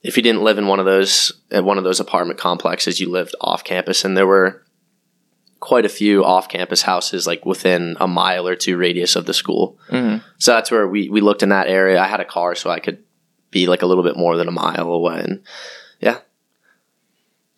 [0.02, 3.08] If you didn't live in one of those, at one of those apartment complexes, you
[3.10, 4.64] lived off campus and there were
[5.60, 9.34] quite a few off campus houses like within a mile or two radius of the
[9.34, 9.78] school.
[9.90, 10.22] Mhm.
[10.38, 12.00] So that's where we, we looked in that area.
[12.00, 13.04] I had a car so I could
[13.50, 15.42] be like a little bit more than a mile away and
[16.00, 16.18] yeah.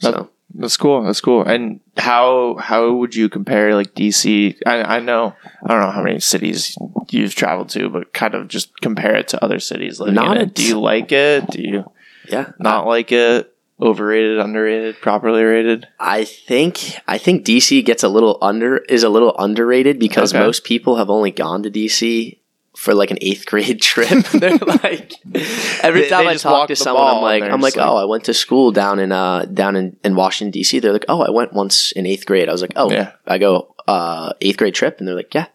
[0.01, 1.03] So That's cool.
[1.05, 1.45] That's cool.
[1.45, 4.57] And how how would you compare like DC?
[4.67, 6.77] I, I know I don't know how many cities
[7.11, 10.01] you've traveled to, but kind of just compare it to other cities.
[10.01, 10.55] Living Not in a it.
[10.55, 11.47] Do you like it?
[11.49, 11.91] Do you
[12.29, 12.53] yeah.
[12.59, 13.49] not like it?
[13.81, 15.89] Overrated, underrated, properly rated?
[15.99, 20.45] I think I think DC gets a little under is a little underrated because Okay.
[20.45, 22.39] most people have only gone to DC
[22.83, 24.25] for like an eighth grade trip.
[24.33, 25.13] They're like
[25.83, 28.25] every They- time they I talk to someone, I'm like I'm like, oh, I went
[28.25, 30.81] to school down in uh down in, in Washington DC.
[30.83, 32.49] They're like, oh, I went once in eighth grade.
[32.49, 33.13] I was like, oh, Yeah.
[33.27, 35.47] I go uh eighth grade trip, and they're like, yeah.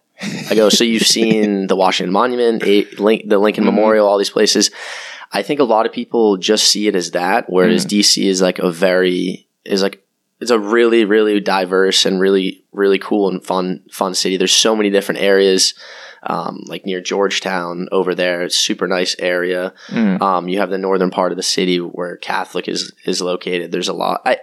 [0.50, 3.72] I go, so you've seen the Washington Monument, a, Link, the Lincoln Mhm.
[3.72, 4.70] Memorial, all these places.
[5.30, 7.98] I think a lot of people just see it as that, whereas Mm-hmm.
[8.00, 10.02] DC is like a very is like
[10.40, 14.36] it's a really really diverse and really really cool and fun fun city.
[14.36, 15.74] There's so many different areas,
[16.22, 18.42] um, like near Georgetown over there.
[18.42, 19.74] It's super nice area.
[19.88, 20.20] Mm.
[20.20, 23.72] Um, you have the northern part of the city where Catholic is is located.
[23.72, 24.22] There's a lot.
[24.24, 24.38] I,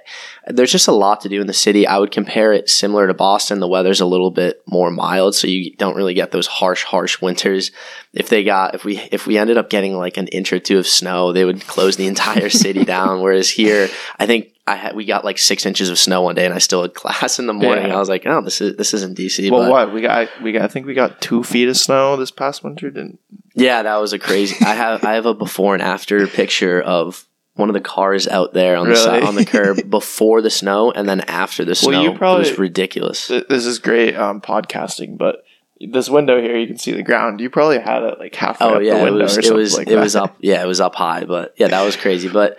[0.48, 1.88] there's just a lot to do in the city.
[1.88, 3.60] I would compare it similar to Boston.
[3.60, 7.22] The weather's a little bit more mild, so you don't really get those harsh, harsh
[7.22, 7.72] winters.
[8.14, 10.78] If they got, if we if we ended up getting like an inch or two
[10.78, 13.22] of snow, they would close the entire city down.
[13.22, 16.46] Whereas here, I think I had we got like six inches of snow one day,
[16.46, 17.88] and I still had class in the morning.
[17.88, 17.96] Yeah.
[17.96, 19.52] I was like, oh, this is this isn't DC.
[19.52, 20.30] Well, what we got?
[20.42, 20.64] We got.
[20.64, 22.90] I think we got two feet of snow this past winter.
[22.90, 23.20] Didn't?
[23.54, 24.56] Yeah, that was a crazy.
[24.66, 28.54] I have I have a before and after picture of one of the cars out
[28.54, 29.04] there on the Really?
[29.04, 31.92] side, on the curb before the snow and then after the snow.
[31.92, 33.28] Well, you probably- it was ridiculous.
[33.28, 35.46] Th- This is great um, podcasting, but
[35.80, 37.40] this window here, you can see the ground.
[37.40, 39.54] You probably had it like halfway Oh up yeah, the it window was or it
[39.54, 40.02] was like it that.
[40.02, 40.36] was up.
[40.40, 42.28] Yeah, it was up high, but yeah, that was crazy.
[42.28, 42.58] But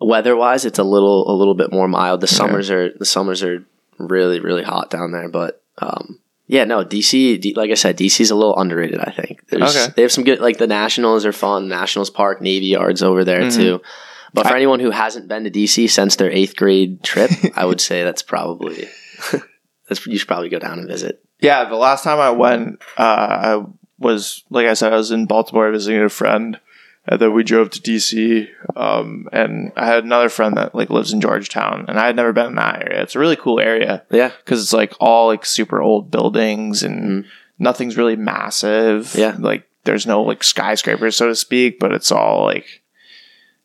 [0.00, 2.20] weather wise, it's a little a little bit more mild.
[2.20, 2.36] The Yeah.
[2.36, 3.64] summers are the summers are
[3.98, 5.62] really really hot down there, but.
[5.78, 9.46] um yeah, no, DC, D, like I said, DC's a little underrated, I think.
[9.50, 9.92] There's, Okay.
[9.94, 11.68] They have some good, like the Nationals are fun.
[11.68, 13.54] Nationals Park, Navy Yards over there Mhm.
[13.54, 13.82] too.
[14.32, 17.66] But for I- anyone who hasn't been to DC since their eighth grade trip, I
[17.66, 18.88] would say that's probably,
[19.90, 21.20] that's, you should probably go down and visit.
[21.40, 23.62] Yeah, the last time I went, uh, I
[23.98, 26.58] was like I said, I was in Baltimore visiting a friend,
[27.08, 28.48] and then we drove to DC.
[28.76, 32.32] Um, and I had another friend that like lives in Georgetown, and I had never
[32.32, 33.02] been in that area.
[33.02, 34.30] It's a really cool area Yeah.
[34.44, 37.28] because it's like all like super old buildings, and Mhm.
[37.58, 39.14] nothing's really massive.
[39.16, 39.36] Yeah.
[39.38, 42.66] like there's no like skyscrapers, so to speak, but it's all like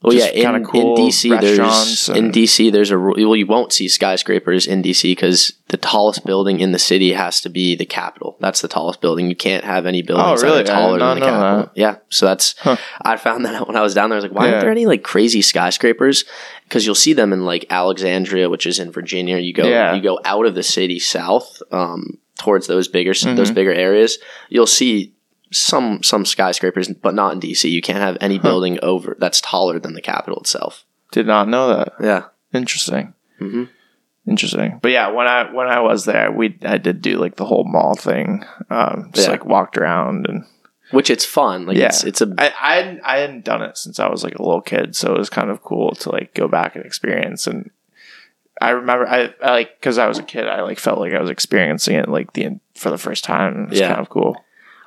[0.03, 3.71] Well, yeah, in, cool in DC, there's restaurants in DC there's a well, you won't
[3.71, 7.85] see skyscrapers in DC because the tallest building in the city has to be the
[7.85, 8.35] Capitol.
[8.41, 9.29] That's the tallest building.
[9.29, 10.63] You can't have any buildings Oh, really?
[10.63, 11.57] That are taller than the Capitol.
[11.63, 11.71] that.
[11.75, 12.75] Yeah, so that's Huh.
[13.01, 14.17] I found that out when I was down there.
[14.17, 14.51] I was like, why Yeah.
[14.51, 16.25] aren't there any like crazy skyscrapers?
[16.67, 19.37] Because you'll see them in like Alexandria, which is in Virginia.
[19.37, 19.95] You go Yeah.
[19.95, 23.37] you go out of the city south um, towards those bigger Mhm.
[23.37, 24.17] those bigger areas.
[24.49, 25.12] You'll see
[25.53, 27.69] some some skyscrapers, but not in DC.
[27.71, 28.43] You can't have any Huh.
[28.43, 30.83] building over that's taller than the Capitol itself.
[31.11, 31.93] did not know that.
[32.01, 32.23] Yeah.
[32.53, 33.13] Interesting.
[33.39, 33.65] hmm
[34.25, 34.79] Interesting.
[34.81, 37.65] But yeah, when I when I was there, we I did do like the whole
[37.65, 38.45] mall thing.
[38.69, 39.31] Um, just Yeah.
[39.31, 40.45] like walked around and
[40.91, 41.65] Which it's fun.
[41.65, 41.87] Like Yeah.
[41.87, 44.41] it's it's a I I hadn't, I hadn't done it since I was like a
[44.43, 47.47] little kid, so it was kind of cool to like go back and experience.
[47.47, 47.69] And
[48.61, 51.19] I remember I, I like because I was a kid, I like felt like I
[51.21, 53.63] was experiencing it like the for the first time.
[53.65, 53.89] It was Yeah.
[53.89, 54.37] kind of cool.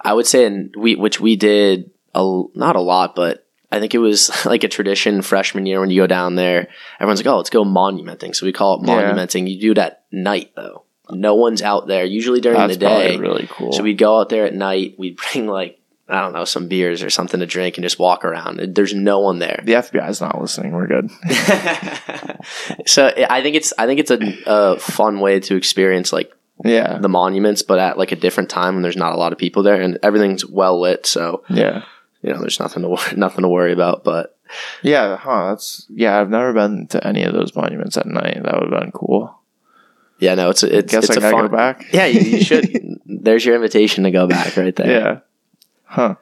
[0.07, 3.95] I would say, and we which we did a not a lot, but I think
[3.95, 6.69] it was like a tradition freshman year when you go down there.
[7.01, 8.95] Everyone's like, "Oh, let's go monumenting." So we call it Yeah.
[8.97, 9.47] monumenting.
[9.47, 10.85] You do it at night though.
[11.11, 12.05] No one's out there.
[12.05, 13.17] Usually during That's the day.
[13.17, 13.73] really cool.
[13.73, 14.95] So we'd go out there at night.
[14.99, 18.25] We'd bring like I don't know some beers or something to drink and just walk
[18.25, 18.61] around.
[18.77, 19.61] There's no one there.
[19.65, 20.73] the FBI's not listening.
[20.73, 21.11] We're good.
[22.87, 26.31] so I think it's I think it's a, a fun way to experience like
[26.65, 29.39] Yeah, the monuments, but at like a different time when there's not a lot of
[29.39, 31.05] people there and everything's well lit.
[31.07, 31.85] So yeah,
[32.23, 34.05] you know, there's nothing to wor- nothing to worry about.
[34.05, 34.39] But
[34.83, 35.17] yeah.
[35.17, 35.51] Huh?
[35.51, 36.19] That's yeah.
[36.19, 38.41] I've never been to any of those monuments at night.
[38.43, 39.39] That would have been cool.
[40.19, 41.49] yeah, no, it's a, it's Guess it's I a fun.
[41.49, 41.93] go back.
[41.93, 43.01] Yeah, you, you should.
[43.07, 44.91] there's your invitation to go back right there.
[44.91, 45.19] Yeah.
[45.85, 46.15] Huh.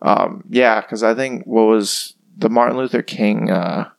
[0.00, 3.90] Um, yeah, because I think what was the Martin Luther King uh,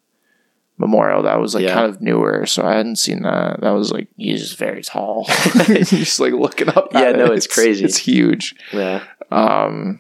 [0.87, 1.73] memorial that was like Yeah.
[1.73, 3.61] kind of newer, so I hadn't seen that.
[3.61, 5.25] That was like he's just very tall.
[5.65, 6.89] just like looking up.
[6.93, 7.37] Yeah, no, it.
[7.37, 7.85] it's crazy.
[7.85, 8.55] It's huge.
[8.71, 9.03] yeah.
[9.31, 9.99] Um,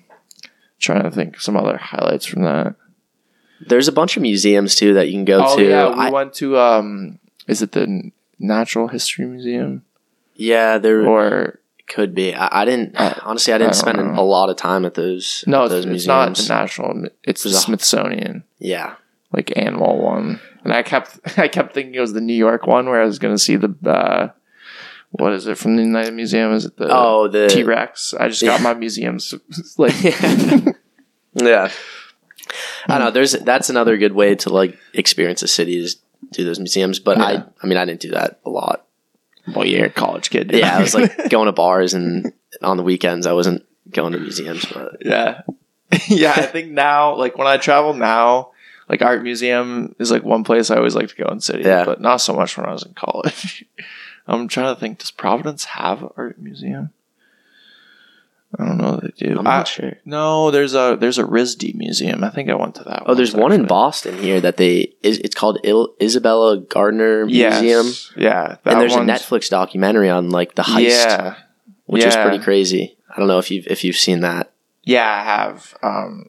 [0.79, 2.75] trying to think some other highlights from that.
[3.65, 5.63] There's a bunch of museums too that you can go oh to.
[5.69, 9.83] yeah, we I- went to um, is it the Natural History Museum
[10.35, 12.33] yeah, there or could be.
[12.33, 13.53] I, I didn't Uh, honestly.
[13.53, 14.19] I I didn't spend know.
[14.21, 15.43] a lot of time at those.
[15.47, 15.59] no?
[15.59, 16.07] at It's, those it's museums.
[16.07, 17.05] not the National.
[17.23, 18.43] It's the Smithsonian.
[18.59, 18.95] Yeah,
[19.31, 22.87] like animal one, and I kept I kept thinking it was the New York one
[22.87, 24.29] where I was going to see the uh,
[25.11, 26.53] what is it from the United Museum?
[26.53, 28.13] Is it the oh the T Rex?
[28.13, 28.63] I just got Yeah.
[28.63, 29.33] my museums
[29.77, 29.93] like
[31.33, 31.71] yeah.
[32.87, 33.11] I know.
[33.11, 35.97] There's that's another good way to like experience a city is
[36.31, 36.99] do those museums.
[36.99, 37.23] But Yeah.
[37.25, 38.85] I, I mean, I didn't do that a lot.
[39.55, 40.51] well, you're a college kid.
[40.53, 44.19] Yeah, I was like going to bars and on the weekends I wasn't going to
[44.19, 44.65] museums.
[44.65, 45.41] But yeah,
[46.07, 46.31] yeah.
[46.35, 48.51] I think now, like when I travel now.
[48.89, 51.85] Like art museum is like one place I always like to go in city, Yeah.
[51.85, 53.65] but not so much when I was in college.
[54.27, 54.99] I'm trying to think.
[54.99, 56.91] Does Providence have an art museum?
[58.59, 58.99] I don't know.
[59.01, 59.39] They do.
[59.39, 59.93] I'm I- not sure.
[60.05, 62.23] No, there's a there's a RISD museum.
[62.23, 63.03] I think I went to that.
[63.07, 63.65] Oh, there's once, one in.
[63.65, 67.61] Boston here that they is it's called Il- Isabella Gardner Yes.
[67.61, 71.35] Museum, Yeah, that and there's a Netflix documentary on like the heist, Yeah,
[71.85, 72.95] which is pretty crazy.
[73.09, 74.51] I don't know if you've if you've seen that.
[74.83, 75.73] yeah, I have.
[75.81, 76.27] Um,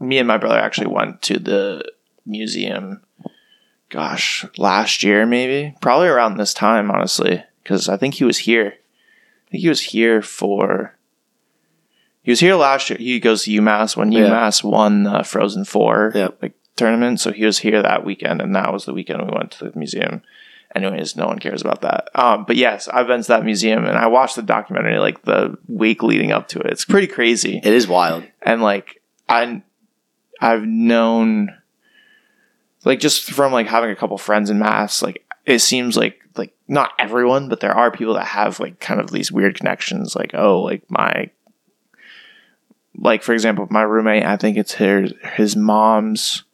[0.00, 1.84] me and my brother actually went to the
[2.26, 3.02] museum.
[3.90, 8.74] Gosh, last year maybe, probably around this time, honestly, because I think he was here.
[9.46, 10.94] I think he was here for.
[12.22, 12.98] He was here last year.
[12.98, 14.28] He goes to UMass when Yeah.
[14.28, 16.38] UMass won the Frozen Four Yep.
[16.42, 17.18] like tournament.
[17.20, 19.78] So he was here that weekend, and that was the weekend we went to the
[19.78, 20.20] museum.
[20.74, 22.10] Anyways, no one cares about that.
[22.14, 25.56] Um, but yes, I've been to that museum, and I watched the documentary like the
[25.66, 26.66] week leading up to it.
[26.66, 28.24] It's pretty crazy, It is wild.
[28.42, 29.62] and like I,
[30.40, 31.54] I've known,
[32.84, 36.54] like just from like having a couple friends in mass, like it seems like like
[36.68, 40.14] not everyone, but there are people that have like kind of these weird connections.
[40.14, 41.30] Like oh, like my
[42.96, 46.44] like for example, my roommate, I think it's his his mom's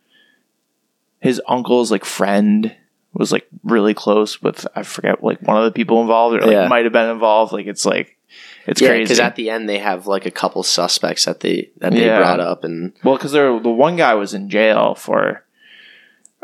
[1.21, 2.75] his uncle's like friend
[3.15, 6.51] was like really close with I forget like one of the people involved or like
[6.53, 6.69] Yeah.
[6.69, 7.53] might have been involved.
[7.53, 8.14] Like it's like
[8.67, 9.05] it's yeah, crazy.
[9.05, 12.19] because at the end they have like a couple suspects that they that they Yeah.
[12.19, 15.45] brought up, and well, because there the one guy was in jail for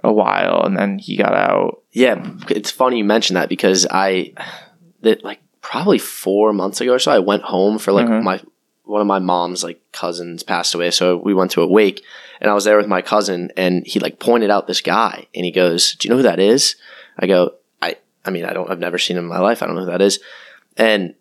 [0.03, 1.83] a while and then he got out.
[1.93, 4.33] yeah, it's funny you mentioned that because I
[5.03, 8.23] that like probably four months ago or so I went home for like Mhm.
[8.23, 8.41] my
[8.85, 12.03] one of my mom's like cousins passed away, so we went to a wake,
[12.41, 15.45] and I was there with my cousin, and he like pointed out this guy, and
[15.45, 16.75] he goes, "Do you know who that is?"
[17.19, 19.63] I go, "I I mean I don't I've never seen him in my life.
[19.63, 20.19] I don't know who that is,"
[20.77, 21.15] and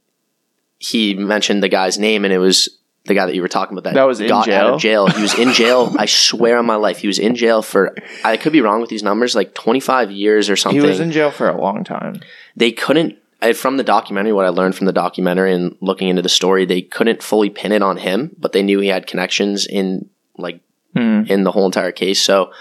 [0.79, 2.69] he mentioned the guy's name, and it was
[3.05, 5.07] the guy that you were talking about that, That was in got out of jail?
[5.07, 5.93] He was in jail.
[5.97, 7.95] I swear on my life, he was in jail for.
[8.23, 10.81] I could be wrong with these numbers, like twenty five years or something.
[10.81, 12.21] He was in jail for a long time.
[12.55, 13.17] they couldn't.
[13.41, 16.65] I, from the documentary, what I learned from the documentary and looking into the story,
[16.65, 20.59] they couldn't fully pin it on him, but they knew he had connections in like
[20.95, 21.21] Hmm.
[21.27, 22.19] in the whole entire case.
[22.19, 22.51] So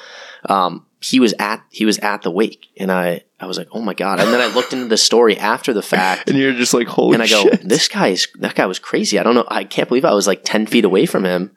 [0.48, 3.80] um, he was at he was at the wake, and I I was like, oh
[3.80, 4.20] my god!
[4.20, 7.14] And then I looked into the story after the fact, And you're just like, holy
[7.14, 7.68] and I go, shit.
[7.68, 9.18] this guy is that guy was crazy.
[9.18, 9.46] I don't know.
[9.48, 11.52] I can't believe I was like ten feet away from him.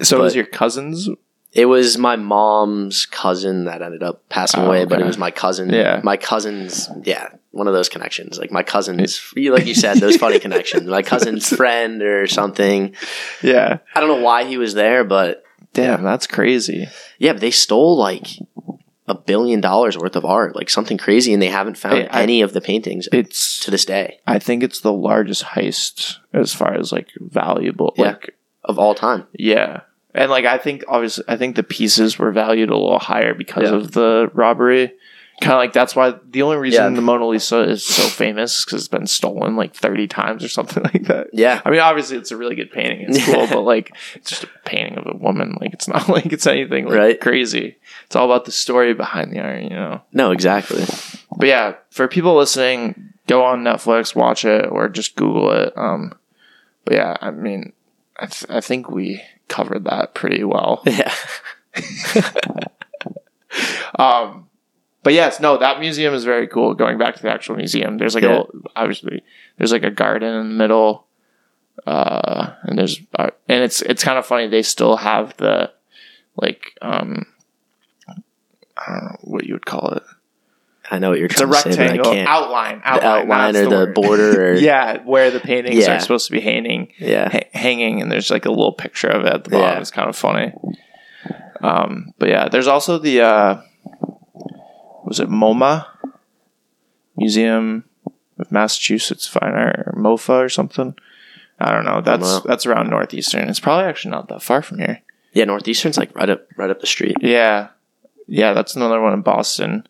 [0.00, 1.08] so it was your cousins?
[1.54, 5.30] It was my mom's cousin that ended up passing Oh, away, but it was my
[5.30, 5.68] cousin.
[5.70, 6.00] Yeah.
[6.02, 8.38] My cousin's, yeah, one of those connections.
[8.38, 10.84] Like my cousin's, like you said, those funny connections.
[10.86, 12.94] My cousin's friend or something.
[13.42, 13.80] Yeah.
[13.94, 16.88] I don't know why he was there, but Damn, that's crazy.
[17.18, 18.28] yeah, but they stole like
[19.08, 22.22] a billion dollars worth of art, like something crazy, and they haven't found Hey, I-
[22.22, 26.54] any of the paintings It's to this day I think it's the largest heist as
[26.54, 27.94] far as like valuable.
[27.96, 28.04] Yeah.
[28.04, 29.26] Like of all time.
[29.32, 29.80] yeah,
[30.14, 33.64] and like I think obviously I think the pieces were valued a little higher because
[33.70, 33.76] Yeah.
[33.76, 34.92] of the robbery.
[35.42, 36.96] Kind of like that's why the only reason Yeah.
[36.96, 40.82] the Mona Lisa is so famous because it's been stolen like thirty times or something
[40.94, 41.28] like that.
[41.32, 43.06] Yeah, I mean, obviously it's a really good painting.
[43.08, 45.56] It's cool, but like it's just a painting of a woman.
[45.60, 47.20] Like it's not like it's anything like Right.
[47.20, 47.76] crazy.
[48.06, 50.02] It's all about the story behind the art, you know.
[50.12, 50.84] no, exactly.
[51.36, 55.72] But yeah, for people listening, go on Netflix, watch it, or just Google it.
[55.76, 56.12] Um,
[56.84, 57.72] but yeah, I mean,
[58.18, 60.82] I, th- I think we covered that pretty well.
[60.86, 61.12] Yeah,
[63.98, 64.48] Um,
[65.02, 66.74] but yes, no, that museum is very cool.
[66.74, 68.42] Going back to the actual museum, there's like Yeah.
[68.42, 69.22] a obviously
[69.58, 71.06] there's like a garden in the middle,
[71.86, 74.46] uh, and there's uh, and it's it's kind of funny.
[74.48, 75.72] They still have the
[76.36, 77.26] like um,
[78.76, 80.02] I don't know what you would call it.
[80.90, 82.28] I know what you're It's a trying to say, but I rectangle can't.
[82.28, 83.94] outline, outline, the outline or the word.
[83.94, 85.96] border or yeah, where the paintings Yeah.
[85.96, 89.24] are supposed to be hanging, yeah, ha- hanging, and there's like a little picture of
[89.24, 89.76] it at the bottom.
[89.76, 89.80] Yeah.
[89.80, 90.52] It's kind of funny.
[91.62, 93.62] Um, but yeah, there's also the uh,
[95.04, 95.86] was it MoMA
[97.16, 97.84] Museum
[98.38, 100.94] of Massachusetts Fine Art or MoFA or something.
[101.58, 102.00] I don't know.
[102.00, 102.42] That's know.
[102.44, 103.48] that's around northeastern.
[103.48, 105.02] It's probably actually not that far from here.
[105.32, 105.44] yeah.
[105.44, 107.16] Northeastern's like right up, right up the street.
[107.20, 107.68] Yeah,
[108.26, 108.52] yeah.
[108.52, 109.86] That's another one in Boston.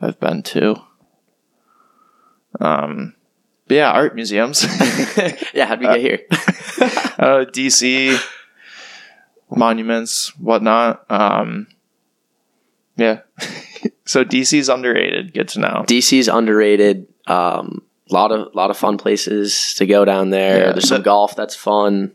[0.00, 0.76] I've been to.
[2.60, 3.14] Um,
[3.66, 4.64] but yeah, art museums.
[5.54, 6.20] Yeah, how'd we get here?
[7.18, 8.20] uh, DC
[9.48, 11.08] monuments, whatnot.
[11.08, 11.68] Um,
[12.96, 13.20] yeah.
[14.04, 15.32] so DC's underrated.
[15.34, 15.84] Good to know.
[15.86, 17.06] DC's underrated.
[17.26, 20.58] Um, lot of lot of fun places to go down there.
[20.66, 22.12] Yeah, there's some golf that's fun.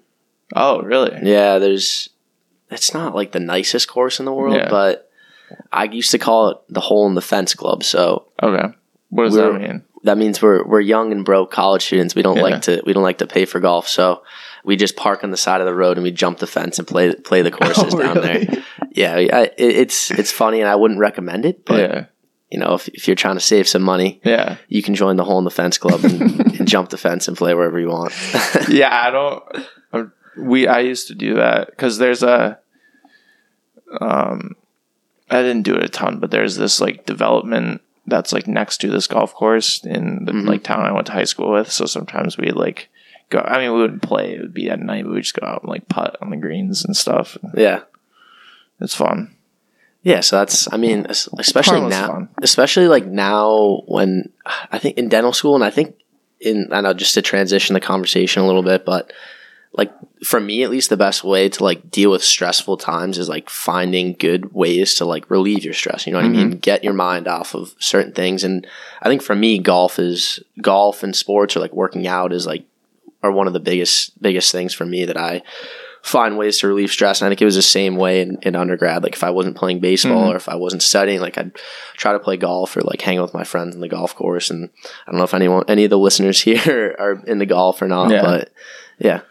[0.55, 1.17] Oh, really?
[1.23, 2.09] Yeah, there's.
[2.71, 4.69] It's not like the nicest course in the world, Yeah.
[4.69, 5.09] but
[5.71, 7.83] I used to call it the hole in the fence club.
[7.83, 8.67] So Okay.
[9.09, 9.83] What does that mean?
[10.03, 12.13] that means we're we're young and broke college students.
[12.13, 12.43] We don't Yeah.
[12.43, 13.87] like to we don't like to pay for golf.
[13.87, 14.21] So
[14.63, 16.87] we just park on the side of the road and we jump the fence and
[16.87, 18.45] play play the courses Oh, down really?
[18.45, 18.63] there.
[18.91, 22.05] Yeah, I, it, it's it's funny and I wouldn't recommend it, but yeah.
[22.51, 24.57] you know if if you're trying to save some money, Yeah.
[24.67, 26.21] you can join the hole in the fence club and,
[26.59, 28.13] and jump the fence and play wherever you want.
[28.69, 29.43] yeah, I don't.
[29.93, 32.59] um, We I used to do that because there's a.
[34.01, 34.55] Um,
[35.29, 38.89] I didn't do it a ton, but there's this like development that's like next to
[38.89, 40.47] this golf course in the Mhm.
[40.47, 41.71] like town I went to high school with.
[41.71, 42.89] So sometimes we'd like
[43.29, 43.39] go.
[43.39, 45.05] I mean, we wouldn't play; it would be at night.
[45.05, 47.37] But we just go out and like putt on the greens and stuff.
[47.55, 47.81] yeah.
[48.81, 49.35] It's fun.
[50.03, 52.29] Yeah, so that's I mean, especially now, fun.
[52.41, 54.31] especially like now when
[54.71, 55.95] I think in dental school, and I think
[56.39, 59.11] in I know just to transition the conversation a little bit, but
[59.73, 59.91] like
[60.23, 63.49] for me at least, the best way to like deal with stressful times is like
[63.49, 66.07] finding good ways to like relieve your stress.
[66.07, 66.51] You know what I mean?
[66.51, 66.59] Mm-hmm.
[66.59, 68.65] Get your mind off of certain things, and
[69.01, 72.63] I think for me, golf is golf and sports or like working out is like
[73.23, 75.41] are one of the biggest biggest things for me that I
[76.01, 77.19] find ways to relieve stress.
[77.21, 79.03] And I think it was the same way in, in undergrad.
[79.03, 80.33] Like if I wasn't playing baseball Mhm.
[80.33, 81.51] or if I wasn't studying, like I'd
[81.97, 84.49] try to play golf or like hang out with my friends in the golf course.
[84.49, 84.69] And
[85.05, 88.11] I don't know if anyone, any of the listeners here are into golf or not,
[88.11, 88.21] Yeah.
[88.21, 88.51] but
[88.97, 89.21] yeah,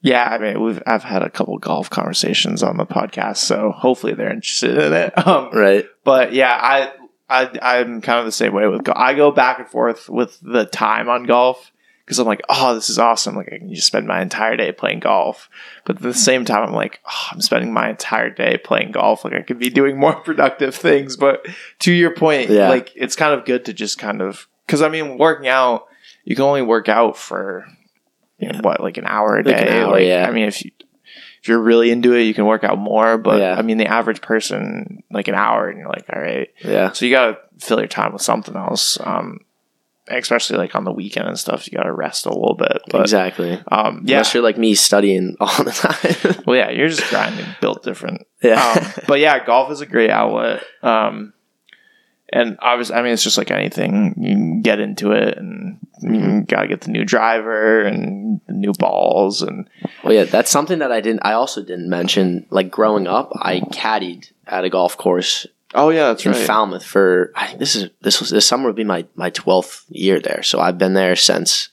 [0.00, 4.14] Yeah, I mean, we've I've had a couple golf conversations on the podcast, so hopefully
[4.14, 5.12] they're interested in it.
[5.26, 5.84] Um, right.
[6.04, 6.90] But yeah, I
[7.28, 8.96] I I'm kind of the same way with golf.
[8.98, 11.70] I go back and forth with the time on golf
[12.08, 13.36] because I'm like, oh, this is awesome.
[13.36, 15.50] Like I can just spend my entire day playing golf.
[15.84, 19.26] But at the same time, I'm like, oh, I'm spending my entire day playing golf.
[19.26, 21.18] Like I could be doing more productive things.
[21.18, 21.44] But
[21.80, 22.70] to your point, Yeah.
[22.70, 25.84] like it's kind of good to just kind of because I mean, working out,
[26.24, 27.66] you can only work out for
[28.38, 29.50] you know, what like an hour a day.
[29.50, 30.26] Like hour, like yeah.
[30.26, 30.70] I mean, if you
[31.42, 33.18] if you're really into it, you can work out more.
[33.18, 33.54] But Yeah.
[33.54, 36.48] I mean, the average person like an hour, and you're like, all right.
[36.64, 36.92] Yeah.
[36.92, 38.98] So you gotta fill your time with something else.
[38.98, 39.40] Um,
[40.10, 42.78] especially like on the weekend and stuff, you gotta rest a little bit.
[42.90, 43.60] But exactly.
[43.70, 46.42] um, yeah, Unless you're like me studying all the time.
[46.46, 48.26] well, yeah, you're just grinding, built different.
[48.42, 48.62] yeah.
[48.62, 50.62] Um, but yeah, golf is a great outlet.
[50.82, 51.32] Um,
[52.30, 54.14] and obviously, I mean, it's just like anything.
[54.18, 58.72] You can get into it, and you gotta get the new driver and the new
[58.78, 59.68] balls, and
[60.04, 61.20] Well, yeah, that's something that I didn't.
[61.24, 62.46] I also didn't mention.
[62.50, 66.36] Like growing up, I caddied at a golf course oh yeah, that's right.
[66.36, 67.32] in Falmouth for.
[67.34, 70.42] I think this is this was this summer would be my my twelfth year there.
[70.42, 71.68] So I've been there since.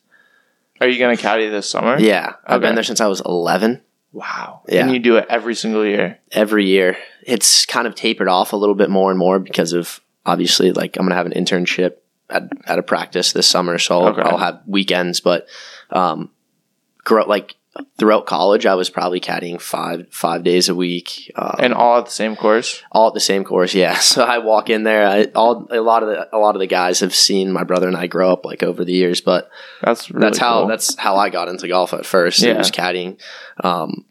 [0.82, 1.98] Are you gonna caddy this summer?
[2.00, 3.82] Yeah, I've been there since I was eleven.
[4.12, 4.62] Wow.
[4.70, 4.84] Yeah.
[4.86, 6.20] And you do it every single year.
[6.32, 10.00] Every year, it's kind of tapered off a little bit more and more because of
[10.26, 11.96] obviously like I'm gonna have an internship
[12.30, 14.22] at, at a practice this summer, so I'll, Okay.
[14.22, 15.20] I'll have weekends.
[15.20, 15.48] But
[15.90, 16.30] um,
[17.04, 17.56] grow like
[17.98, 22.06] throughout college, I was probably caddying five five days a week, um, And all at
[22.06, 22.82] the same course.
[22.92, 23.74] all at the same course.
[23.74, 25.08] Yeah, so I walk in there.
[25.08, 27.88] I, all a lot of the a lot of the guys have seen my brother
[27.88, 29.50] and I grow up like over the years, but
[29.82, 30.68] That's really that's how cool.
[30.68, 32.44] that's how I got into golf at first.
[32.44, 33.20] It was caddying.
[33.64, 34.06] Um,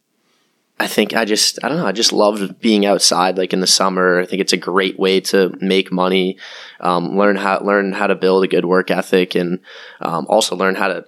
[0.78, 1.86] I think I just I don't know.
[1.86, 4.18] I just loved being outside, like in the summer.
[4.20, 6.36] I think it's a great way to make money,
[6.80, 9.60] um, learn how learn how to build a good work ethic, and
[10.00, 11.04] um, also learn how to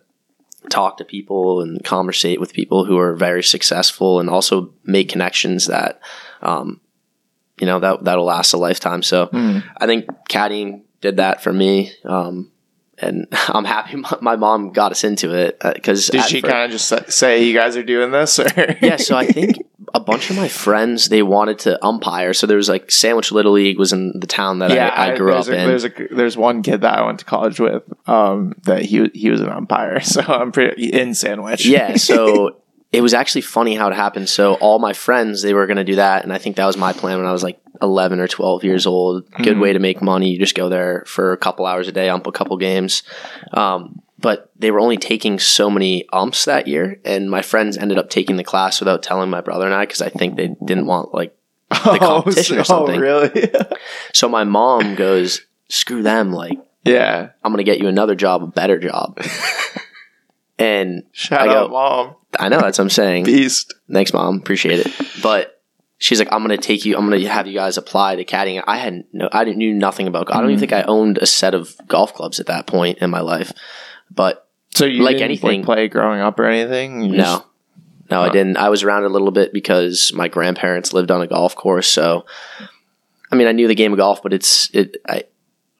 [0.71, 5.67] talk to people and conversate with people who are very successful, and also make connections
[5.67, 6.01] that
[6.43, 6.81] um,
[7.61, 9.03] you know that that'll last a lifetime.
[9.03, 9.62] So Mm.
[9.79, 11.93] I think caddying did that for me.
[12.05, 12.51] Um,
[12.99, 17.12] and I'm happy my, mom got us into it because Did she kind of just
[17.12, 18.39] say you guys are doing this?
[18.39, 18.47] Or
[18.81, 19.59] yeah, so I think
[19.97, 22.33] a bunch of my friends they wanted to umpire.
[22.35, 25.33] So there was like Sandwich Little League was in the town that I, I grew
[25.33, 25.67] up a, in.
[25.69, 27.83] There's a there's one kid that I went to college with.
[28.09, 31.67] Um, that he he was an umpire, so I'm pretty in Sandwich.
[31.67, 32.57] yeah, so
[32.93, 34.29] it was actually funny how it happened.
[34.29, 36.77] So all my friends they were going to do that, and I think that was
[36.77, 39.31] my plan when I was like 11 or 12 years old.
[39.33, 39.61] Good Mhm.
[39.61, 40.31] way to make money.
[40.31, 43.03] You just go there for a couple hours a day, ump a couple games.
[43.53, 47.97] Um, but they were only taking so many umps that year, and my friends ended
[47.97, 50.87] up taking the class without telling my brother and I because I think they didn't
[50.87, 51.33] want like
[51.70, 52.97] the competition or something.
[52.97, 53.53] Oh, really?
[54.14, 56.33] So my mom goes, "Screw them!
[56.33, 57.29] Like yeah.
[57.45, 59.16] I'm gonna get you another job, a better job."
[60.59, 62.16] and Shout I out, mom.
[62.37, 63.27] I know that's what I'm saying.
[63.27, 63.74] Beast.
[63.93, 64.39] Thanks, mom.
[64.39, 64.93] Appreciate it.
[65.22, 65.62] But
[65.99, 66.97] she's like, "I'm gonna take you.
[66.97, 70.09] I'm gonna have you guys apply to caddying." I had no, I didn't knew nothing
[70.09, 70.35] about.
[70.35, 70.61] I don't even Mhm.
[70.61, 73.53] think I owned a set of golf clubs at that point in my life.
[74.11, 77.03] But So you Like didn't, anything- play growing up or anything?
[77.03, 77.45] You no, just-
[78.11, 78.57] no, I didn't.
[78.57, 81.89] I was around a little bit because my grandparents lived on a golf course.
[81.89, 82.25] So,
[83.33, 84.97] I mean, I knew the game of golf, but it's it.
[85.09, 85.25] I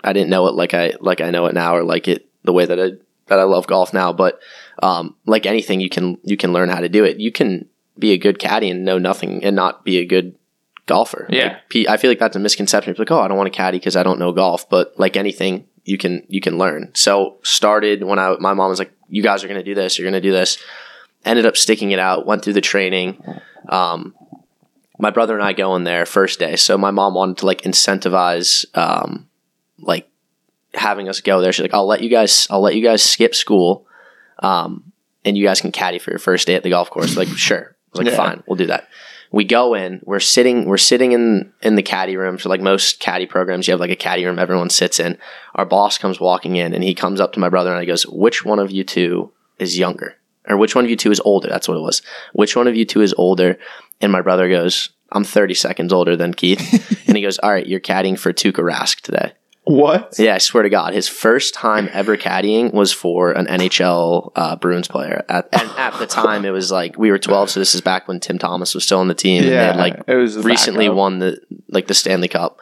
[0.03, 2.53] I didn't know it like I like I know it now, or like it the
[2.53, 2.93] way that I
[3.27, 4.13] that I love golf now.
[4.13, 4.41] But
[4.83, 7.21] um, like anything, you can you can learn how to do it.
[7.21, 7.69] You can
[7.99, 10.35] be a good caddy and know nothing and not be a good
[10.87, 11.27] golfer.
[11.31, 11.59] Yeah.
[11.75, 12.91] Like, I feel like that's a misconception.
[12.91, 14.69] It's like, oh, I don't want to caddy because I don't know golf.
[14.69, 16.91] But like anything, you can you can learn.
[16.95, 19.99] So started when I my mom was like, you guys are gonna do this.
[19.99, 20.59] You're gonna do this.
[21.25, 22.27] Ended up sticking it out.
[22.27, 23.23] Went through the training.
[23.69, 24.15] Um,
[24.99, 26.57] my brother and I go in there first day.
[26.57, 29.29] So my mom wanted to like incentivize um,
[29.79, 30.09] like
[30.75, 31.53] having us go there.
[31.53, 33.87] She's like, I'll let you guys I'll let you guys skip school.
[34.41, 34.93] Um,
[35.25, 37.17] and you guys can caddy for your first day at the golf course.
[37.17, 37.75] Like, sure.
[37.95, 38.17] I was like, Yeah.
[38.17, 38.89] fine, we'll do that.
[39.33, 42.39] We go in, we're sitting, we're sitting in in the caddy room.
[42.39, 45.19] So like most caddy programs, you have like a caddy room everyone sits in.
[45.55, 48.07] Our boss comes walking in and he comes up to my brother and he goes,
[48.07, 50.17] Which one of you two is younger?
[50.49, 51.49] Or which one of you two is older?
[51.49, 52.03] That's what it was.
[52.33, 53.59] Which one of you two is older?
[54.01, 57.05] And my brother goes, I'm 30 seconds older than Keith.
[57.09, 59.33] and he goes, All right, you're caddying for Tuukka Rask today.
[59.69, 60.15] What?
[60.17, 64.55] Yeah, I swear to God, his first time ever caddying was for an NHL uh,
[64.55, 65.25] Bruins player.
[65.29, 68.07] At, and at the time, it was like we were 12, so this is back
[68.07, 69.43] when Tim Thomas was still on the team.
[69.43, 70.97] and they had like it was recently backup.
[70.97, 72.61] won the like the Stanley Cup,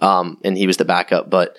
[0.00, 1.30] um, and he was the backup.
[1.30, 1.56] But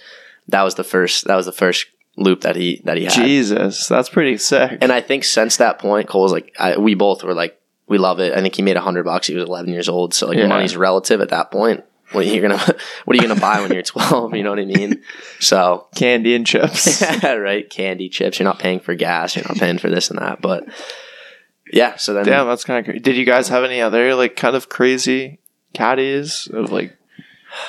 [0.50, 3.14] that was the first that was the first loop that he that he had.
[3.14, 4.80] Jesus, that's pretty sick.
[4.82, 7.58] And I think since that point, Cole was like, I, we both were like,
[7.88, 8.34] we love it.
[8.34, 9.28] I think he made a hundred bucks.
[9.28, 10.48] He was 11 years old, so like Yeah.
[10.48, 11.86] money's relative at that point.
[12.14, 12.58] What are you gonna
[13.06, 14.36] What are you gonna buy when you're 12?
[14.36, 15.02] You know what I mean?
[15.40, 17.02] So Candy and chips.
[17.24, 18.40] right, candy chips.
[18.40, 19.36] You're not paying for gas.
[19.36, 20.42] You're not paying for this and that.
[20.42, 20.66] But
[21.72, 23.00] yeah, so then Damn, that's kind of crazy.
[23.00, 25.40] Did you guys have any other like kind of crazy
[25.74, 26.96] caddies of like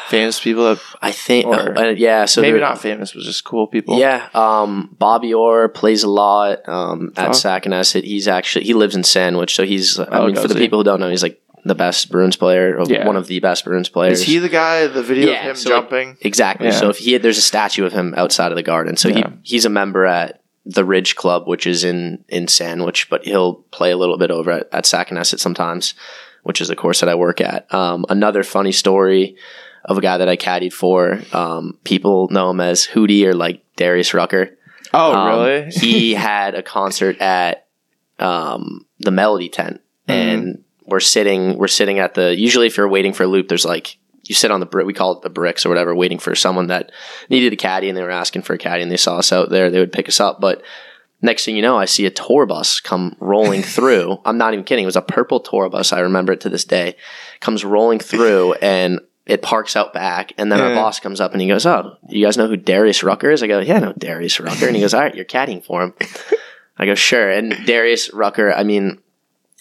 [0.08, 2.24] famous people that I think Or- uh, yeah.
[2.26, 3.98] So maybe not famous, but just cool people?
[3.98, 7.32] Yeah, um, Bobby Orr plays a lot um, at Oh.
[7.32, 8.04] Sackernasset.
[8.04, 9.98] He's actually he lives in Sandwich, so he's.
[9.98, 10.60] I Oh, mean, for the he?
[10.60, 13.06] people who don't know, he's like the best Bruins player, or Yeah.
[13.06, 14.20] one of the best Bruins players.
[14.20, 14.86] Is he the guy?
[14.86, 16.16] The video Yeah, of him so, like, jumping.
[16.20, 16.66] exactly?
[16.68, 16.72] Yeah.
[16.74, 18.96] So if he had, there's a statue of him outside of the garden.
[18.96, 19.16] So Yeah.
[19.42, 23.54] he he's a member at the Ridge Club, which is in in Sandwich, but he'll
[23.70, 25.94] play a little bit over at, at Sackernasset sometimes,
[26.42, 27.72] which is the course that I work at.
[27.72, 29.36] Um, another funny story
[29.86, 31.20] of a guy that I caddied for.
[31.32, 34.56] Um, people know him as Hootie or like Darius Rucker.
[34.94, 35.70] oh, Um, really?
[35.72, 37.66] he had a concert at
[38.18, 42.36] um, the Melody Tent, and we're sitting we're sitting at the.
[42.36, 44.86] Usually, if you're waiting for a loop, there's like you sit on the brick.
[44.86, 46.92] We call it the bricks or whatever, waiting for someone that
[47.28, 49.50] needed a caddy, and they were asking for a caddy, and they saw us out
[49.50, 49.70] there.
[49.70, 50.62] They would pick us up, but.
[51.22, 54.20] Next thing you know, I see a tour bus come rolling through.
[54.26, 54.82] I'm not even kidding.
[54.82, 55.90] It was a purple tour bus.
[55.90, 56.96] I remember it to this day.
[57.40, 60.32] Comes rolling through and it parks out back.
[60.36, 63.02] And then our boss comes up and he goes, Oh, you guys know who Darius
[63.02, 63.42] Rucker is?
[63.42, 64.66] I go, Yeah, I know Darius Rucker.
[64.66, 65.94] And he goes, All right, you're caddying for him.
[66.76, 67.30] I go, Sure.
[67.30, 69.00] And Darius Rucker, I mean,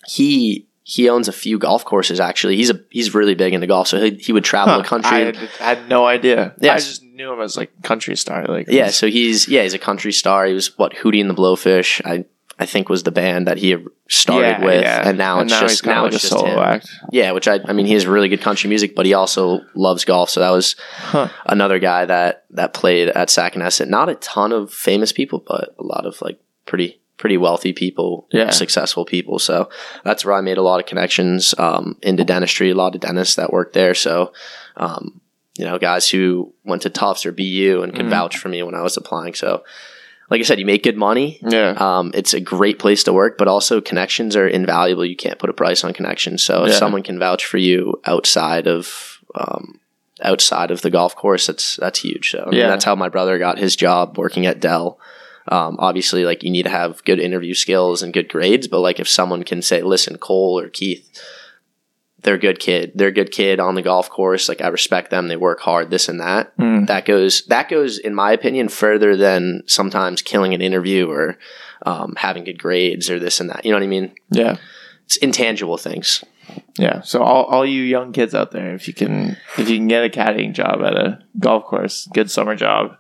[0.06, 2.58] he he owns a few golf courses actually.
[2.58, 5.10] He's a he's really big into golf, so he, he would travel Huh, the country.
[5.18, 6.54] I had, I had no idea.
[6.60, 6.74] Yeah.
[6.74, 8.46] I just knew him as like country star.
[8.46, 10.46] Like Yeah, so he's yeah, he's a country star.
[10.46, 12.02] He was what Hootie and the Blowfish.
[12.06, 12.26] I
[12.60, 13.76] I think was the band that he
[14.10, 15.08] started Yeah, with, yeah.
[15.10, 16.60] and now And it's now just now it's a just solo him.
[16.60, 16.90] act.
[17.12, 20.04] Yeah, which I I mean he has really good country music, but he also loves
[20.06, 20.30] golf.
[20.30, 21.30] So that was Huh.
[21.46, 23.88] another guy that that played at Sacanesset.
[23.88, 28.28] Not a ton of famous people, but a lot of like pretty pretty wealthy people,
[28.32, 28.50] Yeah.
[28.50, 29.40] successful people.
[29.40, 29.70] So
[30.04, 32.72] that's where I made a lot of connections um, into dentistry.
[32.72, 33.94] A lot of dentists that work there.
[33.94, 34.34] So
[34.78, 35.22] um,
[35.58, 38.10] you know, guys who went to Tufts or BU and could Mhm.
[38.10, 39.34] vouch for me when I was applying.
[39.36, 39.64] So.
[40.30, 41.38] Like I said, you make good money.
[41.48, 41.76] Yeah.
[41.78, 45.06] Um, it's a great place to work, but also connections are invaluable.
[45.06, 46.42] You can't put a price on connections.
[46.42, 46.78] So if Yeah.
[46.78, 49.80] someone can vouch for you outside of um,
[50.24, 52.32] outside of the golf course, that's that's huge.
[52.32, 52.68] So I mean, Yeah.
[52.70, 54.98] that's how my brother got his job working at Dell.
[55.50, 59.00] Um, obviously, like you need to have good interview skills and good grades, but like
[59.00, 61.10] if someone can say, "Listen, Cole or Keith."
[62.22, 62.94] They're a good kid.
[62.96, 64.48] They're a good kid on the golf course.
[64.48, 65.28] Like I respect them.
[65.28, 65.90] They work hard.
[65.90, 66.88] This and that Mm.
[66.88, 71.38] that goes that goes in my opinion further than sometimes killing an interview or
[71.86, 74.56] um, having good grades or this and that you know what i mean Yeah.
[75.06, 76.24] it's intangible things
[76.80, 77.02] Yeah.
[77.02, 80.06] So all, all you young kids out there, if you can if you can get
[80.06, 82.96] a caddying job at a golf course, good summer job.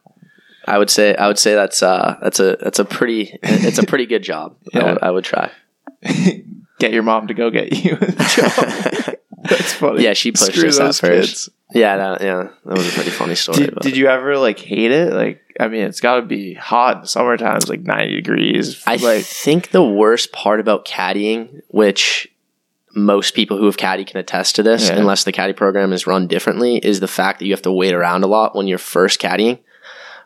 [0.67, 3.85] I would say i would say that's uh that's a that's a pretty it's a
[3.85, 5.51] pretty good job I, would, I would try
[6.79, 9.15] get your mom to go get you a job.
[9.43, 10.03] That's funny.
[10.03, 11.49] yeah she pushed Screw us those first kids.
[11.73, 14.91] yeah that, yeah that was a pretty funny story Did, did you ever like hate
[14.91, 15.11] it?
[15.11, 17.57] Like, I mean, it's got to be hot in the summertime.
[17.57, 18.81] It's like ninety degrees.
[18.87, 22.29] I like, think the worst part about caddying, which
[22.95, 24.95] most people who have caddy can attest to this, Yeah.
[24.95, 27.93] unless the caddy program is run differently, is the fact that you have to wait
[27.93, 29.59] around a lot when you're first caddying.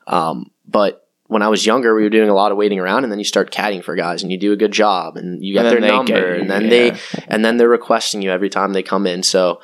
[0.08, 3.12] Um, but when I was younger, we were doing a lot of waiting around, and
[3.12, 5.66] then you start caddying for guys, and you do a good job, and you get
[5.66, 6.70] And their number, get and then yeah.
[6.70, 9.24] they and then they're requesting you every time they come in.
[9.24, 9.60] So,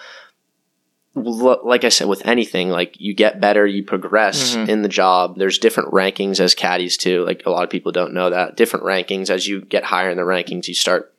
[1.16, 4.68] like I said, with anything, like you get better, you progress Mhm.
[4.70, 5.38] in the job.
[5.38, 7.24] There's different rankings as caddies too.
[7.24, 8.58] Like a lot of people don't know that.
[8.58, 11.14] Different rankings as you get higher in the rankings, you start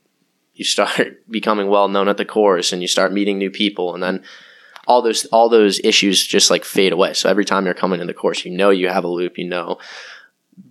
[0.52, 4.02] you start becoming well known at the course, and you start meeting new people, and
[4.02, 4.22] then
[4.86, 7.14] all those all those issues just like fade away.
[7.14, 9.48] So every time you're coming in the course, you know you have a loop, you
[9.48, 9.78] know.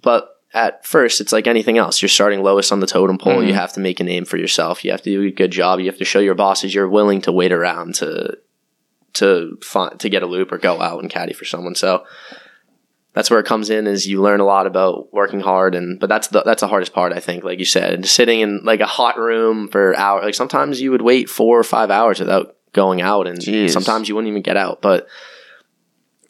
[0.02, 2.02] But at first, it's like anything else.
[2.02, 3.42] You're starting lowest on the totem pole.
[3.42, 3.48] Mhm.
[3.48, 4.86] You have to make a name for yourself.
[4.86, 5.80] You have to do a good job.
[5.80, 8.38] You have to show your bosses you're willing to wait around to
[9.14, 11.76] to find to get a loop or go out and caddy for someone.
[11.76, 12.04] So
[13.14, 16.10] that's where it comes in is you learn a lot about working hard and but
[16.10, 18.88] that's the that's the hardest part I think like you said sitting in like a
[18.88, 23.02] hot room for hours like sometimes you would wait 4 or 5 hours without going
[23.02, 23.70] out and Jeez.
[23.72, 25.08] sometimes you wouldn't even get out but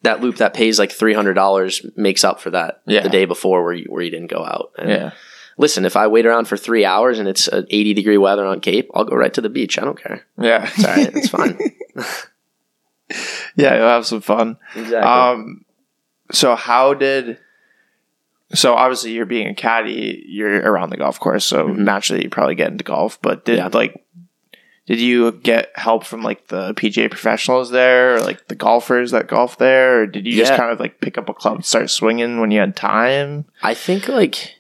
[0.04, 3.02] that loop that pays like $300 makes up for that Yeah.
[3.02, 5.12] the day before where you, where you didn't go out and yeah,
[5.58, 8.60] listen if I wait around for 3 hours and it's a 80 degree weather on
[8.60, 11.30] Cape I'll go right to the beach I don't care yeah, it's all right it's
[11.30, 11.58] fine
[13.56, 14.58] yeah, you'll have some fun.
[14.76, 15.66] exactly Um,
[16.32, 17.38] so how did?
[18.54, 20.24] So obviously, you're being a caddy.
[20.28, 21.80] You're around the golf course, so Mhm.
[21.80, 23.20] naturally, you probably get into golf.
[23.22, 23.70] But did Yeah.
[23.72, 24.04] like,
[24.86, 29.28] did you get help from like the PGA professionals there, or like the golfers that
[29.28, 31.90] golf there, or did you just kind of like pick up a club and start
[31.90, 33.46] swinging when you had time?
[33.62, 34.56] I think like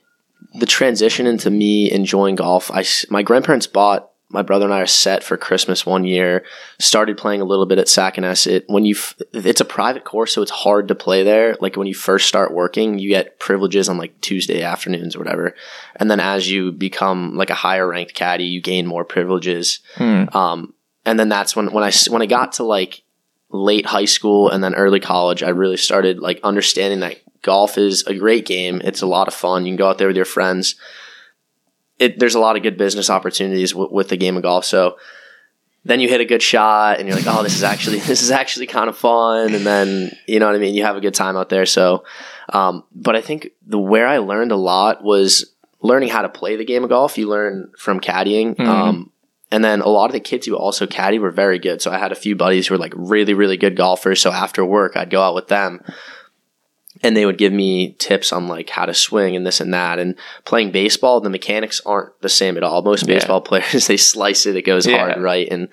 [0.53, 2.71] the transition into me enjoying golf.
[2.71, 6.43] I my grandparents bought my brother and I are set for Christmas one year.
[6.79, 8.63] Started playing a little bit at Sacanesset.
[8.67, 8.95] When you,
[9.31, 11.55] it's a private course, so it's hard to play there.
[11.61, 15.55] Like when you first start working, you get privileges on like Tuesday afternoons or whatever,
[15.95, 19.79] and then as you become like a higher ranked caddy, you gain more privileges.
[19.95, 20.25] Hmm.
[20.33, 20.73] Um,
[21.05, 23.03] and then that's when when I when I got to like
[23.49, 28.03] late high school and then early college, I really started like understanding that golf is
[28.07, 28.81] a great game.
[28.83, 29.65] It's a lot of fun.
[29.65, 30.75] You can go out there with your friends.
[31.99, 34.65] It, there's a lot of good business opportunities w- with the game of golf.
[34.65, 34.97] So
[35.85, 38.31] then you hit a good shot and you're like, oh, this is actually this is
[38.31, 39.53] actually kind of fun.
[39.53, 40.73] And then you know what I mean.
[40.73, 41.65] You have a good time out there.
[41.65, 42.03] So,
[42.49, 46.55] um, but I think the where I learned a lot was learning how to play
[46.55, 47.17] the game of golf.
[47.17, 48.55] You learn from caddying.
[48.55, 48.67] Mhm.
[48.67, 49.09] Um,
[49.51, 51.79] and then a lot of the kids who also caddy were very good.
[51.79, 54.19] So I had a few buddies who were like really, really good golfers.
[54.19, 55.79] So after work, I'd go out with them
[57.03, 59.99] and they would give me tips on like how to swing and this and that.
[59.99, 62.81] And playing baseball, the mechanics aren't the same at all.
[62.81, 63.15] Most Yeah.
[63.15, 64.97] baseball players, they slice it, it goes Yeah.
[64.97, 65.47] hard, right?
[65.51, 65.67] And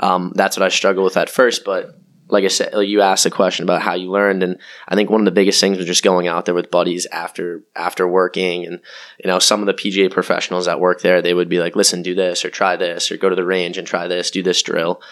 [0.00, 1.64] um, that's what I struggled with at first.
[1.64, 1.94] But
[2.28, 4.56] like I said, you asked a question about how you learned, and
[4.88, 7.64] I think one of the biggest things was just going out there with buddies after
[7.74, 8.80] after working, and
[9.22, 12.02] you know some of the PGA professionals that work there, they would be like, "Listen,
[12.02, 14.62] do this, or try this, or go to the range and try this, do this
[14.62, 15.02] drill,"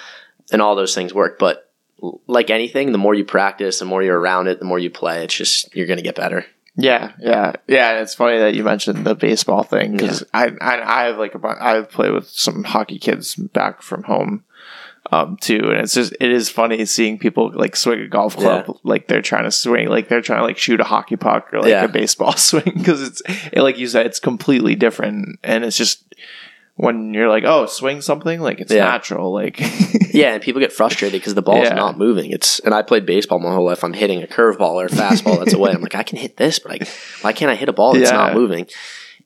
[0.53, 1.41] and all those things work.
[1.41, 1.68] But
[2.27, 5.25] like anything, the more you practice, the more you're around it, the more you play.
[5.25, 6.45] It's just you're gonna get better.
[6.81, 8.01] Yeah, yeah, yeah.
[8.01, 11.41] It's funny that you mentioned the baseball thing because I, I I have like a
[11.61, 14.45] I've played with some hockey kids back from home,
[15.11, 18.67] um, too, and it's just it is funny seeing people like swing a golf club
[18.69, 18.75] Yeah.
[18.85, 21.63] like they're trying to swing like they're trying to like shoot a hockey puck or
[21.63, 21.83] like Yeah.
[21.85, 23.23] a baseball swing because it's
[23.53, 26.15] it, like you said it's completely different and it's just
[26.79, 28.85] when you're like oh swing something like it's Yeah.
[28.85, 29.61] natural like
[30.15, 31.75] Yeah, and people get frustrated because the ball's Yeah.
[31.75, 32.31] not moving.
[32.31, 33.85] It's and I played baseball my whole life.
[33.85, 35.71] I'm hitting a curveball or a fastball that's away.
[35.73, 36.79] I'm like, I can hit this, but I,
[37.21, 38.17] why can't I hit a ball that's Yeah.
[38.17, 38.67] not moving?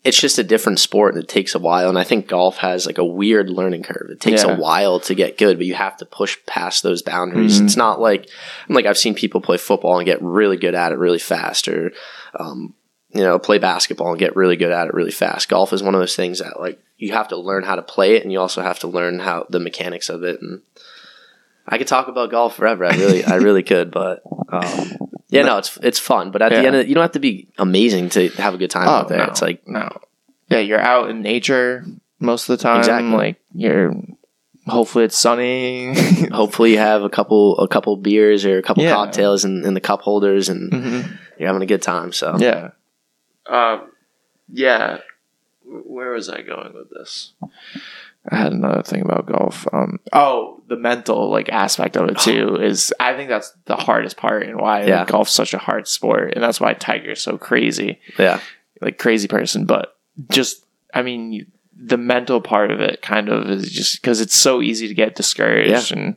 [0.05, 1.89] It's just a different sport and it takes a while.
[1.89, 4.09] And I think golf has like a weird learning curve.
[4.11, 4.57] It takes Yeah.
[4.57, 7.61] a while to get good, but you have to push past those boundaries.
[7.61, 7.65] Mhm.
[7.67, 8.29] It's not like
[8.69, 11.69] I'm like I've seen people play football and get really good at it really fast,
[11.69, 11.93] or
[12.41, 12.75] um,
[13.15, 15.49] you know, play basketball and get really good at it really fast.
[15.49, 18.17] Golf is one of those things that like you have to learn how to play
[18.17, 20.41] it, and you also have to learn how the mechanics of it.
[20.41, 20.63] And
[21.67, 22.85] I could talk about golf forever.
[22.85, 26.31] I really, I really could, but um, yeah, no, it's it's fun.
[26.31, 28.71] But at the end, of, you don't have to be amazing to have a good
[28.71, 29.21] time out there.
[29.21, 30.01] Oh, no, It's like no
[30.49, 31.83] yeah you're out in nature
[32.21, 33.11] most of the time Exactly.
[33.11, 33.95] like you're
[34.67, 35.95] hopefully it's sunny
[36.31, 38.93] hopefully you have a couple a couple beers or a couple Yeah.
[38.93, 41.19] cocktails in, in the cup holders, and Mhm.
[41.39, 42.13] you're having a good time.
[42.13, 42.71] So Yeah.
[43.47, 43.93] Um.
[44.53, 44.99] Yeah.
[45.65, 47.33] Where was I going with this?
[48.31, 49.67] I had another thing about golf.
[49.73, 49.99] Um.
[50.13, 52.93] Oh, the mental like aspect of it too is.
[53.01, 55.01] I think that's the hardest part and why Yeah.
[55.01, 58.41] like, golf's such a hard sport, and that's why Tiger's so crazy, yeah,
[58.81, 59.65] like crazy person.
[59.65, 59.97] But
[60.31, 60.65] just,
[60.95, 64.61] I mean, you, the mental part of it kind of is just because it's so
[64.63, 65.99] easy to get discouraged, yeah.
[65.99, 66.17] and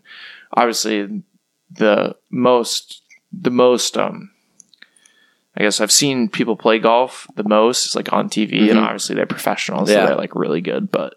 [0.54, 1.24] obviously
[1.72, 3.02] the most,
[3.32, 4.32] the most um
[5.58, 8.84] I guess I've seen people play golf the most is like on TV, and Mhm.
[8.84, 10.02] obviously they're professionals, Yeah.
[10.02, 10.92] so they're like really good.
[10.92, 11.16] But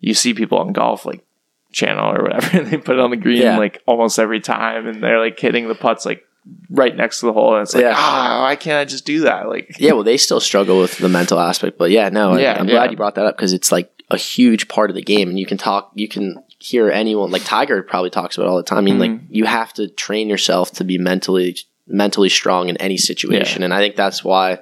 [0.00, 1.24] you see people on golf like
[1.72, 3.58] channel or whatever, and they put it on the green Yeah.
[3.58, 6.22] like almost every time, and they're like hitting the putts like
[6.70, 7.94] right next to the hole, and it's like Yeah.
[7.96, 9.48] ah, why can't I just do that?
[9.48, 9.92] Like yeah.
[9.92, 12.74] Well, they still struggle with the mental aspect, but yeah, no, I- Yeah, I'm yeah.
[12.74, 15.38] glad you brought that up because it's like a huge part of the game, and
[15.38, 18.62] you can talk, you can hear anyone like Tiger probably talks about it all the
[18.62, 18.78] time.
[18.78, 19.20] I mean, like Mhm.
[19.30, 21.56] you have to train yourself to be mentally
[21.88, 24.58] mentally strong in any situation, and I think that's why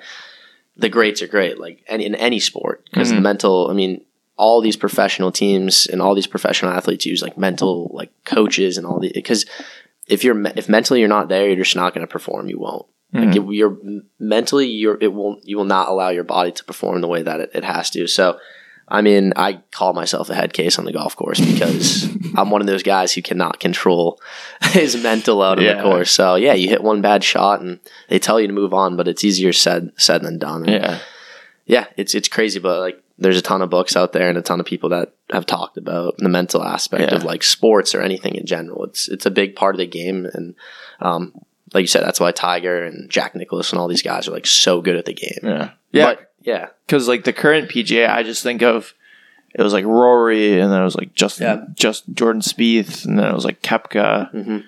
[0.76, 3.22] the greats are great, like any, in any sport, because the Mhm.
[3.22, 3.68] mental.
[3.70, 4.02] I mean,
[4.36, 8.86] all these professional teams and all these professional athletes use like mental like coaches and
[8.86, 9.46] all the because
[10.06, 12.48] if you're if mentally you're not there, you're just not going to perform.
[12.48, 12.86] You won't.
[13.14, 13.36] Like Mhm.
[13.48, 13.78] if you're
[14.18, 17.40] mentally, you're it will you will not allow your body to perform the way that
[17.40, 18.06] it, it has to.
[18.06, 18.38] So,
[18.88, 22.04] I mean, I call myself a head case on the golf course because
[22.36, 24.20] I'm one of those guys who cannot control
[24.62, 25.74] his mental out of Yeah.
[25.76, 26.10] the course.
[26.12, 29.08] So yeah, you hit one bad shot and they tell you to move on, but
[29.08, 30.64] it's easier said said than done.
[30.68, 30.98] And yeah,
[31.66, 34.42] yeah, it's it's crazy, but like there's a ton of books out there and a
[34.42, 37.16] ton of people that have talked about the mental aspect Yeah.
[37.16, 38.84] of like sports or anything in general.
[38.84, 40.54] It's it's a big part of the game, and
[41.00, 41.32] um,
[41.74, 44.46] like you said, that's why Tiger and Jack Nicklaus and all these guys are like
[44.46, 45.40] so good at the game.
[45.42, 46.04] yeah, yeah.
[46.14, 48.94] But, yeah, Because like the current PGA, I just think of
[49.54, 51.64] it was like Rory, and then it was like just Yeah.
[51.74, 54.30] just Jordan Spieth, and then it was like Koepka.
[54.30, 54.58] hmm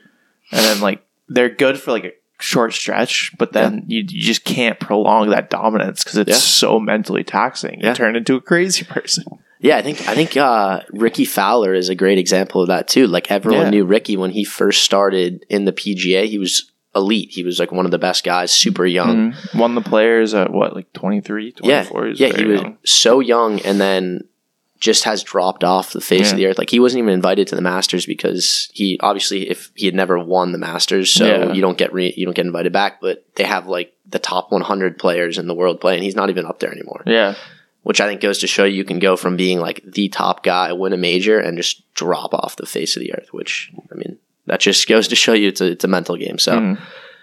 [0.50, 4.44] and then like they're good for like a short stretch, but then you, you just
[4.44, 6.36] can't prolong that dominance because it's Yeah.
[6.36, 7.80] so mentally taxing.
[7.80, 7.90] Yeah.
[7.90, 9.24] You turn into a crazy person.
[9.60, 9.76] yeah.
[9.76, 13.06] I think I think uh, Rickie Fowler is a great example of that too.
[13.06, 13.70] Like everyone Yeah.
[13.70, 16.26] knew Rickie when he first started in the PGA.
[16.26, 17.30] He was elite.
[17.30, 19.32] He was like one of the best guys, super young.
[19.32, 19.54] Mhm.
[19.58, 22.08] Won the players at what, like 23, yeah, 24?
[22.08, 22.78] yeah, he was young.
[22.84, 24.24] so young, and then
[24.80, 26.30] just has dropped off the face Yeah.
[26.30, 26.58] of the earth.
[26.58, 30.18] Like he wasn't even invited to the Masters because he obviously, if he had never
[30.20, 31.52] won the Masters, so Yeah.
[31.52, 33.00] you don't get re- you don't get invited back.
[33.00, 36.02] But they have like the top 100 players in the world playing.
[36.04, 37.34] He's not even up there anymore, Yeah.
[37.82, 40.72] which I think goes to show you can go from being like the top guy,
[40.72, 43.30] win a major, and just drop off the face of the earth.
[43.32, 44.18] Which I mean,
[44.48, 46.38] that just goes to show you it's a it's a mental game.
[46.38, 46.78] So Mhm.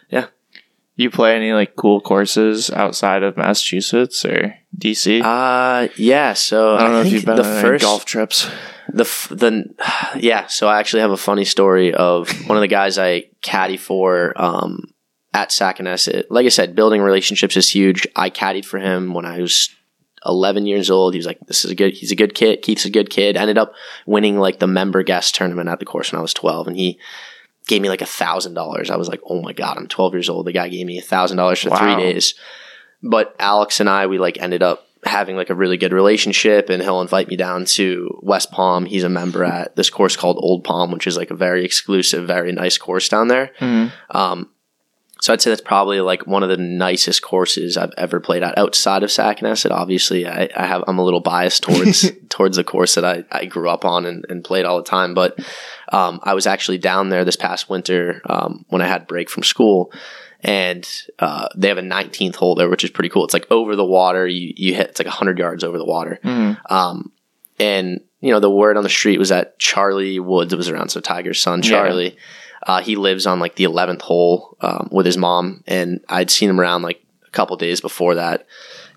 [0.09, 0.27] yeah.
[0.97, 5.21] You play any like cool courses outside of Massachusetts or DC?
[5.23, 6.33] uh yeah.
[6.33, 8.49] So I don't know if you've been the first golf trips.
[8.93, 9.65] the f- the
[10.19, 13.77] yeah so i actually have a funny story of one of the guys i caddy
[13.77, 14.85] for um
[15.33, 16.25] at Saconesset.
[16.29, 19.69] like i said building relationships is huge i caddied for him when i was
[20.25, 21.13] 11 years old.
[21.13, 22.61] He was like this is a good he's a good kid.
[22.61, 23.37] Keith's a good kid.
[23.37, 23.73] Ended up
[24.05, 26.99] winning like the member guest tournament at the course when i was 12 and he
[27.67, 28.89] gave me like a thousand dollars.
[28.89, 30.45] I was like oh my god i'm 12 years old.
[30.47, 32.35] The guy gave me a thousand dollars for three days.
[33.01, 36.81] But alex and i we like ended up having like a really good relationship and
[36.81, 38.85] he'll invite me down to West Palm.
[38.85, 42.25] He's a member at this course called Old Palm, which is like a very exclusive,
[42.25, 43.51] very nice course down there.
[43.59, 43.91] Mhm.
[44.09, 44.49] Um,
[45.25, 48.59] so I'd say that's probably like one of the nicest courses I've ever played at
[48.59, 49.71] outside of Saconesset.
[49.71, 53.45] Obviously, I, I have I'm a little biased towards towards the course that I, I
[53.45, 55.15] grew up on and, and played all the time.
[55.15, 55.39] But
[55.91, 59.41] um, I was actually down there this past winter um, when I had break from
[59.41, 59.91] school,
[60.41, 63.25] and uh, they have a 19th hole there, which is pretty cool.
[63.25, 64.27] It's like over the water.
[64.27, 66.19] You you hit it's like 100 yards over the water.
[66.23, 66.59] Mhm.
[66.69, 67.11] Um,
[67.57, 70.99] and you know the word on the street was that Charlie Woods was around, so
[70.99, 72.13] Tiger's son Yeah.
[72.65, 76.49] Uh, he lives on like the 11th hole um, with his mom, and I'd seen
[76.49, 78.45] him around like a couple days before that.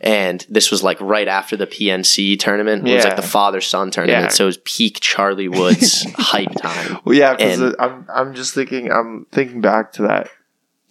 [0.01, 2.87] And this was like right after the PNC tournament.
[2.89, 4.25] It was like the father son tournament.
[4.27, 4.29] Yeah.
[4.29, 6.99] So it was peak Charlie Woods hype time.
[7.05, 10.29] Well, yeah, because And- I'm I'm just thinking I'm thinking back to that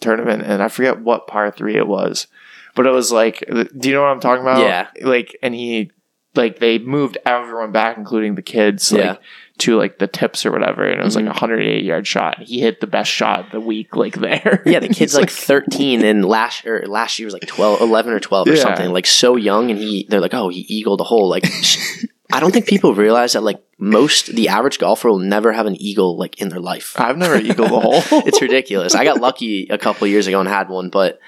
[0.00, 2.26] tournament, and I forget what par three it was,
[2.74, 4.60] but it was like, do you know what I'm talking about?
[4.60, 4.88] Yeah.
[5.02, 5.90] like, and he
[6.34, 9.16] like they moved everyone back, including the kids, Yeah.
[9.58, 11.30] Like to like the tips or whatever, and it was like mm-hmm.
[11.30, 12.42] a 180 yard shot.
[12.42, 14.62] He hit the best shot of the week, like there.
[14.64, 18.12] Yeah, the kid's He's like 13 and last or last year was like 12, 11
[18.12, 18.90] or 12 or something.
[18.90, 21.44] Like so young and he they're like, "Oh, he eagled a hole." Like
[22.32, 25.80] I don't think people realize that like most the average golfer will never have an
[25.80, 26.94] eagle like in their life.
[26.98, 28.02] I've never eagled a hole.
[28.26, 28.94] it's ridiculous.
[28.94, 31.20] I got lucky a couple years ago and had one, but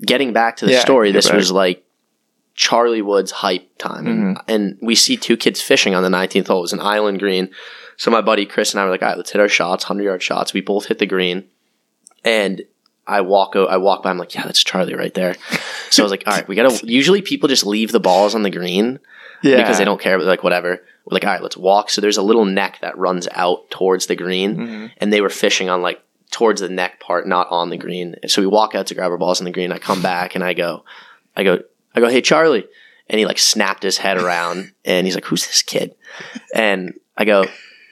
[0.00, 1.36] getting back to the Yeah, story, this back.
[1.36, 1.84] was like
[2.60, 4.06] Charlie Woods hype time.
[4.06, 4.50] And, Mm-hmm.
[4.50, 6.58] and we see two kids fishing on the 19th hole.
[6.58, 7.48] It was an island green.
[7.96, 10.02] So my buddy Chris and I were like, all right, let's hit our shots, 100
[10.04, 10.52] yard shots.
[10.52, 11.44] We both hit the green.
[12.22, 12.62] And
[13.06, 13.70] I walk, out.
[13.70, 14.10] I walk by.
[14.10, 15.34] I'm like, yeah, that's Charlie right there.
[15.88, 16.86] So I was like, all right, we gotta.
[16.86, 18.98] Usually, people just leave the balls on the green
[19.42, 20.18] yeah, because they don't care.
[20.18, 20.82] But like, whatever.
[21.06, 21.88] We're like, all right, let's walk.
[21.88, 24.90] So there's a little neck that runs out towards the green, Mhm.
[24.98, 28.16] and they were fishing on like towards the neck part, not on the green.
[28.26, 29.72] So we walk out to grab our balls on the green.
[29.72, 30.84] I come back and I go,
[31.34, 31.60] I go,
[31.94, 32.66] I go, hey Charlie,
[33.08, 35.94] and he like snapped his head around and he's like, who's this kid?
[36.54, 37.44] And I go,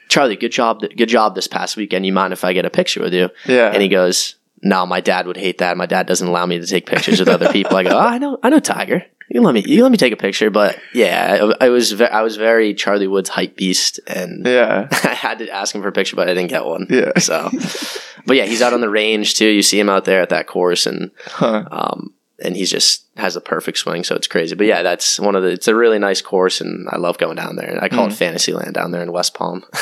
[0.09, 2.05] Charlie, good job, good job this past weekend.
[2.05, 3.29] You mind if I get a picture with you?
[3.45, 3.71] yeah.
[3.71, 5.77] And he goes, no, my dad would hate that.
[5.77, 7.77] My dad doesn't allow me to take pictures with other people.
[7.77, 9.05] I go, oh, I know, I know Tiger.
[9.31, 10.49] You let me, you let me take a picture.
[10.49, 14.87] But yeah, I, I was, ve- I was very Charlie Woods hype beast, and yeah,
[15.03, 16.87] I had to ask him for a picture, but I didn't get one.
[16.89, 17.17] yeah.
[17.19, 17.47] So,
[18.25, 19.45] but yeah, he's out on the range too.
[19.47, 21.63] You see him out there at that course, and Huh.
[21.69, 24.55] um, and he just has a perfect swing, so it's crazy.
[24.55, 25.49] But yeah, that's one of the.
[25.49, 27.77] It's a really nice course, and I love going down there.
[27.81, 29.65] I call it Fantasyland down there in West Palm.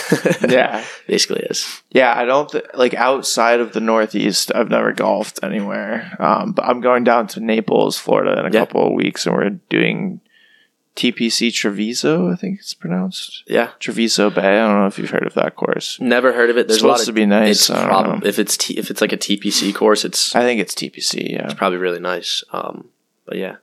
[0.48, 0.84] Yeah.
[1.08, 1.82] basically is.
[1.92, 4.52] Yeah, I don't th- like outside of the Northeast.
[4.56, 8.60] I've never golfed anywhere, um, but I'm going down to Naples, Florida, in a Yeah.
[8.66, 10.22] couple of weeks, and we're doing
[10.98, 12.30] TPC Treviso.
[12.32, 14.42] I think it's pronounced Yeah, Treviso Bay.
[14.60, 15.98] I don't know if you've heard of that course.
[16.02, 16.68] never heard of it.
[16.68, 17.16] There's It's a lot supposed of.
[17.16, 17.52] to be nice.
[17.62, 18.28] It's I don't prob- know.
[18.28, 21.32] if it's t- if it's like a TPC course, it's I think it's TPC.
[21.32, 22.44] Yeah, it's probably really nice.
[22.52, 22.90] Um,
[23.26, 23.58] but yeah.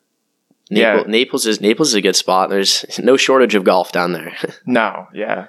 [0.70, 0.94] Yeah.
[0.94, 2.48] Naples, Naples is Naples is a good spot.
[2.48, 4.34] There's no shortage of golf down there.
[4.66, 5.48] no, yeah,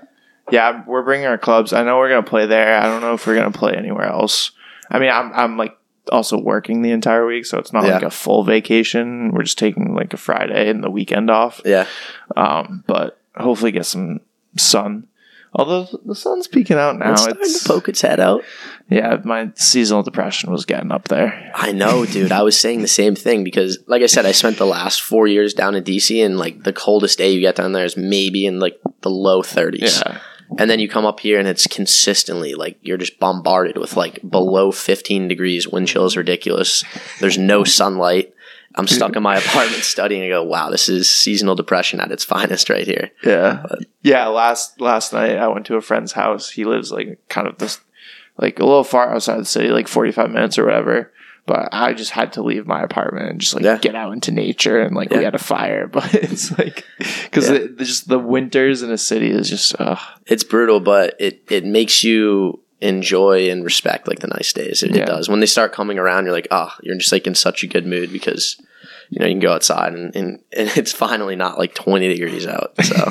[0.52, 0.84] yeah.
[0.86, 1.72] We're bringing our clubs.
[1.72, 2.78] I know we're gonna play there.
[2.78, 4.52] I don't know if we're gonna play anywhere else.
[4.92, 5.78] I mean, I'm I'm like
[6.12, 9.32] also working the entire week, so it's not like a full vacation.
[9.32, 11.62] We're just taking like a Friday and the weekend off.
[11.66, 11.88] yeah,
[12.36, 14.22] um, but hopefully get some
[14.58, 15.08] sun.
[15.58, 18.44] Although the sun's peeking out now, it's starting it's to poke its head out.
[18.90, 19.22] yeah.
[19.24, 21.50] My seasonal depression was getting up there.
[21.56, 22.34] I know, dude.
[22.34, 25.28] I was saying the same thing because, like I said, I spent the last four
[25.28, 28.46] years down in DC, and like the coldest day you get down there is maybe
[28.46, 30.04] in like the low 30s.
[30.04, 30.20] Yeah,
[30.58, 34.20] And then you come up here and it's consistently like you're just bombarded with like
[34.30, 35.68] below 15 degrees.
[35.68, 36.84] Wind chill is ridiculous.
[37.20, 38.34] There's no sunlight.
[38.76, 42.12] I'm stuck in my apartment studying and I go, wow, this is seasonal depression at
[42.12, 43.12] its finest right here.
[43.24, 43.66] yeah,
[44.04, 44.28] yeah.
[44.28, 46.50] Last last night I went to a friend's house.
[46.52, 47.80] He lives like kind of this,
[48.38, 51.12] like a little far outside the city, like forty five minutes or whatever.
[51.48, 53.78] But I just had to leave my apartment and just like Yeah.
[53.78, 55.88] get out into nature and like we had a fire.
[55.92, 56.84] But it's like
[57.24, 57.68] because Yeah.
[57.78, 62.04] just the winters in a city is just uh, It's brutal, but it, it makes
[62.04, 64.82] you enjoy and respect like the nice days.
[64.84, 65.04] It, Yeah.
[65.04, 65.30] it does.
[65.30, 67.86] When they start coming around, you're like, oh, you're just like in such a good
[67.86, 68.58] mood because
[69.12, 72.48] you know you can go outside and, and, and it's finally not like 20 degrees
[72.48, 72.74] out.
[72.84, 72.96] So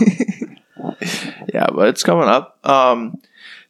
[1.53, 2.59] Yeah, but it's coming up.
[2.64, 3.20] Um,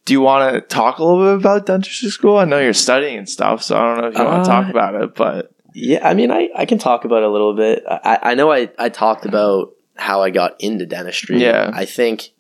[0.04, 2.36] do you want to talk a little bit about dentistry school?
[2.38, 4.54] I know you're studying and stuff, so I don't know if you want to Uh,
[4.62, 5.14] talk about it.
[5.14, 7.84] But yeah, I mean, I, I can talk about it a little bit.
[7.88, 11.40] I, I know I, I talked about how I got into dentistry.
[11.42, 11.70] Yeah.
[11.72, 12.30] I think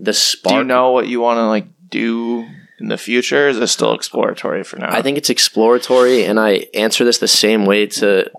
[0.00, 0.52] the spark.
[0.52, 2.46] do you know what you want to like do
[2.80, 3.48] in the future?
[3.48, 4.90] Is it still exploratory for now?
[4.90, 8.30] I think it's exploratory, and I answer this the same way to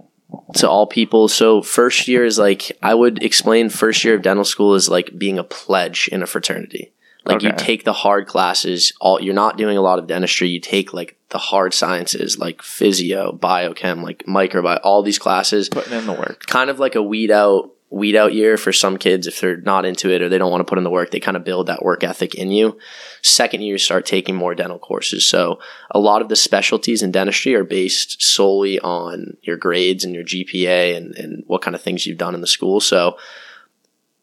[0.56, 1.28] to all people.
[1.28, 5.18] So first year is like I would explain first year of dental school is like
[5.18, 6.92] being a pledge in a fraternity.
[7.28, 8.94] Like you take the hard classes.
[9.00, 10.50] All you're not doing a lot of dentistry.
[10.50, 15.70] You take like the hard sciences, like physio, biochem, like microbiome, all these classes.
[15.70, 16.46] putting in the work.
[16.46, 19.86] Kind of like a weed out weed out year for some kids if they're not
[19.86, 21.12] into it or they don't want to put in the work.
[21.12, 22.78] They kind of build that work ethic in you.
[23.22, 25.26] Second year, you start taking more dental courses.
[25.26, 25.60] So
[25.92, 30.26] a lot of the specialties in dentistry are based solely on your grades and your
[30.26, 32.82] GPA and, and what kind of things you've done in the school.
[32.82, 33.18] So,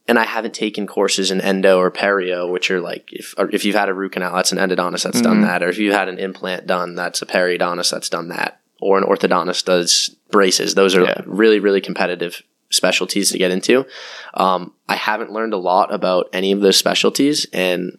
[0.07, 3.65] and I haven't taken courses in endo or perio, which are like if or if
[3.65, 5.47] you've had a root canal, that's an endodontist that's done Mhm.
[5.47, 8.61] that, or if you had an implant done, that's a periodontist that's done that.
[8.81, 10.75] or an orthodontist does braces.
[10.75, 11.23] Those are Yeah.
[11.25, 13.87] really really competitive specialties to get into.
[14.35, 17.97] Um, I haven't learned a lot about any of those specialties, and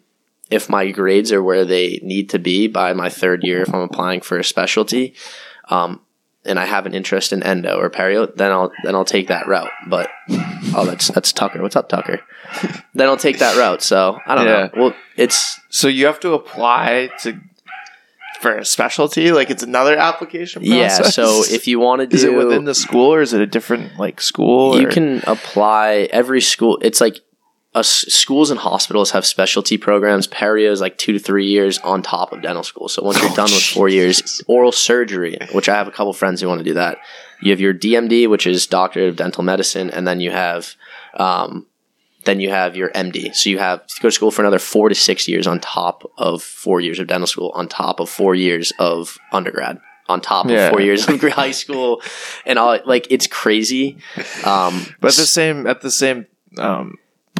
[0.48, 3.80] if my grades are where they need to be by my third year, if I'm
[3.80, 5.14] applying for a specialty,
[5.70, 6.00] um,
[6.46, 9.46] and I have an interest in endo or perio, then I'll then I'll take that
[9.46, 9.70] route.
[9.86, 10.10] But
[10.74, 11.60] oh, that's that's Tucker.
[11.62, 12.20] What's up, Tucker?
[12.94, 13.82] then I'll take that route.
[13.82, 14.52] So I don't Yeah.
[14.52, 14.70] know.
[14.76, 17.38] Well, it's So you have to apply to
[18.40, 20.62] for a specialty, like it's another application.
[20.62, 20.88] yeah.
[21.02, 23.46] So if you want to do is it within the school or is it a
[23.46, 24.78] different like school?
[24.80, 26.78] you or- can apply every school.
[26.82, 27.20] It's like
[27.76, 30.26] uh, schools and hospitals have specialty programs.
[30.26, 32.88] Perio is like two to three years on top of dental school.
[32.88, 36.12] So once you're Oh, done with four years, oral surgery, which I have a couple
[36.12, 36.98] friends who want to do that.
[37.42, 40.74] You have your DMD, which is Doctorate of Dental Medicine, and then you have,
[41.18, 41.66] um,
[42.24, 43.34] then you have your MD.
[43.34, 46.10] So you have to go to school for another four to six years on top
[46.16, 50.46] of four years of dental school, on top of four years of undergrad, on top
[50.46, 50.70] of Yeah.
[50.70, 52.00] four years of high school,
[52.46, 52.78] and all.
[52.86, 53.98] Like it's crazy.
[54.44, 56.26] Um, But at the same at the same
[56.58, 56.96] um,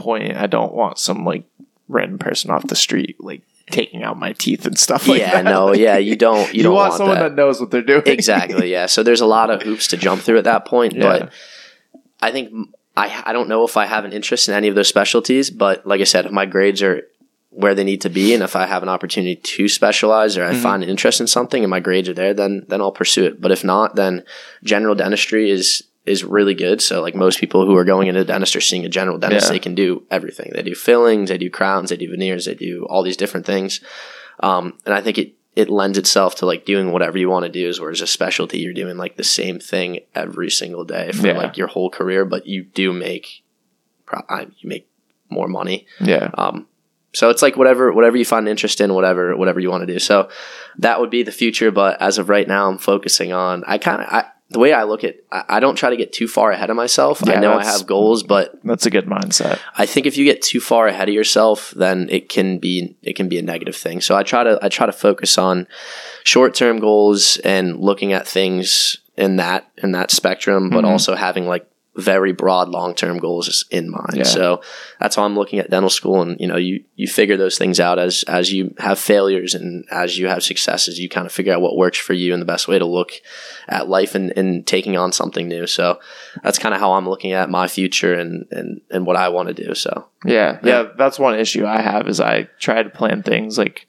[0.07, 1.45] point, I don't want some like
[1.89, 5.45] random person off the street like taking out my teeth and stuff like yeah, that.
[5.45, 6.47] no, yeah, you don't.
[6.53, 7.29] You, You, don't want, want, someone that.
[7.31, 7.35] that.
[7.41, 8.03] knows what they're doing.
[8.07, 8.71] exactly.
[8.71, 8.87] Yeah.
[8.87, 11.03] So there's a lot of hoops to jump through at that point, Yeah.
[11.03, 11.33] but
[12.23, 12.53] I think
[12.97, 15.87] I I don't know if I have an interest in any of those specialties, but
[15.87, 17.03] like I said, if my grades are
[17.51, 20.53] where they need to be, and if I have an opportunity to specialize or I
[20.53, 20.63] Mhm.
[20.63, 23.41] find an interest in something and my grades are there, then then I'll pursue it.
[23.41, 24.23] But if not, then
[24.63, 26.81] general dentistry is is really good.
[26.81, 29.53] So like most people who are going into dentist are seeing a general dentist, Yeah.
[29.53, 30.53] they can do everything.
[30.55, 33.81] They do fillings, they do crowns, they do veneers, they do all these different things.
[34.41, 37.51] Um, and I think it it lends itself to like doing whatever you want to
[37.51, 37.67] do.
[37.69, 41.39] Is whereas a specialty, you're doing like the same thing every single day for Yeah.
[41.39, 43.43] like your whole career, but you do make
[44.59, 44.89] you make
[45.31, 45.87] more money.
[46.01, 46.31] Yeah.
[46.35, 46.67] Um,
[47.15, 49.99] so it's like whatever whatever you find interest in, whatever whatever you want to do.
[49.99, 50.29] So
[50.79, 51.71] that would be the future.
[51.71, 53.65] But as of right now, I'm focusing on.
[53.67, 55.17] I kind of I, the way I look at.
[55.33, 57.27] I, I don't try to get too far ahead of myself.
[57.29, 59.59] I know I that's- have goals, but That's a good mindset.
[59.77, 63.15] I think if you get too far ahead of yourself, then it can be it
[63.17, 64.01] can be a negative thing.
[64.01, 65.67] So I try to I try to focus on
[66.25, 70.89] short term goals and looking at things in that in that spectrum, but Mhm.
[70.91, 71.67] also having like
[71.99, 74.15] very broad long term goals in mind.
[74.15, 74.23] Yeah.
[74.25, 74.61] So
[75.01, 77.81] that's how I'm looking at dental school, and you know you you figure those things
[77.81, 81.53] out as as you have failures and as you have successes, you kind of figure
[81.55, 83.13] out what works for you and the best way to look
[83.69, 85.67] at life and, and taking on something new.
[85.67, 85.99] So
[86.43, 89.49] that's kind of how I'm looking at my future and and and what I want
[89.49, 89.75] to do.
[89.75, 90.09] So.
[90.25, 90.83] Yeah, Yeah.
[90.83, 93.87] yeah, That's one issue I have is I try to plan things like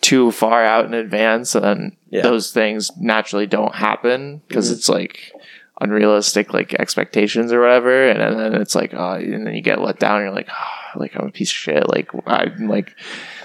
[0.00, 2.22] too far out in advance, and then Yeah.
[2.22, 4.74] those things naturally don't happen because Mhm.
[4.76, 5.32] it's like
[5.80, 9.80] unrealistic like expectations or whatever, and, and then it's like, oh, and then you get
[9.80, 10.20] let down.
[10.22, 11.88] You're like, oh, like I'm a piece of shit.
[11.88, 12.94] Like I'm like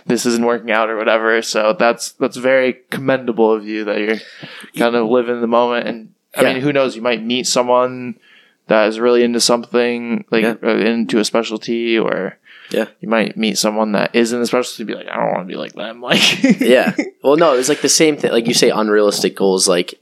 [0.05, 1.41] this isn't working out or whatever.
[1.41, 4.17] So that's that's very commendable of you that you're
[4.77, 5.88] kind of living the moment.
[5.88, 6.53] And I Yeah.
[6.53, 6.95] mean, who knows?
[6.95, 8.15] You might meet someone
[8.67, 10.55] that is really into something, like Yeah.
[10.63, 12.38] uh, into a specialty, or
[12.71, 12.86] Yeah.
[13.01, 14.84] you might meet someone that isn't the specialty.
[14.86, 16.01] Be like, I don't want to be like them.
[16.01, 16.95] Like, yeah.
[17.23, 18.31] Well, no, it's like the same thing.
[18.31, 19.67] Like you say, unrealistic goals.
[19.67, 19.95] Like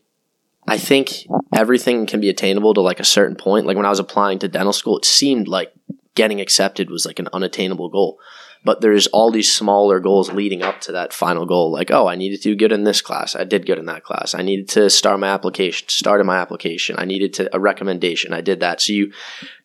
[0.67, 3.65] I think everything can be attainable to like a certain point.
[3.65, 5.73] Like when I was applying to dental school, it seemed like
[6.15, 8.19] getting accepted was like an unattainable goal.
[8.63, 11.71] But there's all these smaller goals leading up to that final goal.
[11.71, 13.35] Like, oh, I needed to do good in this class.
[13.35, 14.35] I did good in that class.
[14.35, 15.89] I needed to start my application.
[15.89, 16.95] Started my application.
[16.99, 18.33] I needed to a recommendation.
[18.33, 18.79] I did that.
[18.81, 19.13] So you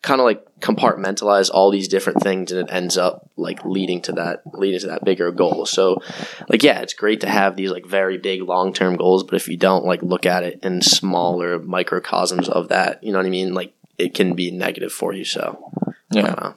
[0.01, 4.13] kind of like compartmentalize all these different things, and it ends up like leading to
[4.13, 5.67] that leading to that bigger goal.
[5.67, 6.01] So
[6.49, 9.57] like yeah it's great to have these like very big long-term goals but if you
[9.57, 13.53] don't like look at it in smaller microcosms of that you know what i mean
[13.53, 15.71] like it can be negative for you so
[16.13, 16.53] I yeah.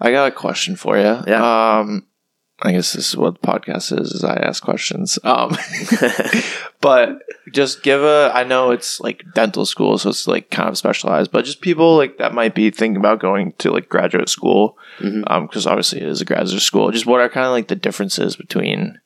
[0.00, 1.22] I got a question for you.
[1.26, 1.78] Yeah.
[1.80, 2.06] Um,
[2.62, 4.12] I guess this is what the podcast is.
[4.12, 5.18] Is I ask questions.
[5.24, 5.56] Um,
[6.80, 7.22] but
[7.52, 8.30] just give a.
[8.34, 11.30] I know it's like dental school, so it's like kind of specialized.
[11.30, 15.24] But just people like that might be thinking about going to like graduate school, Mhm.
[15.28, 16.90] um, because obviously it is a graduate school.
[16.90, 19.00] Just what are kind of like the differences between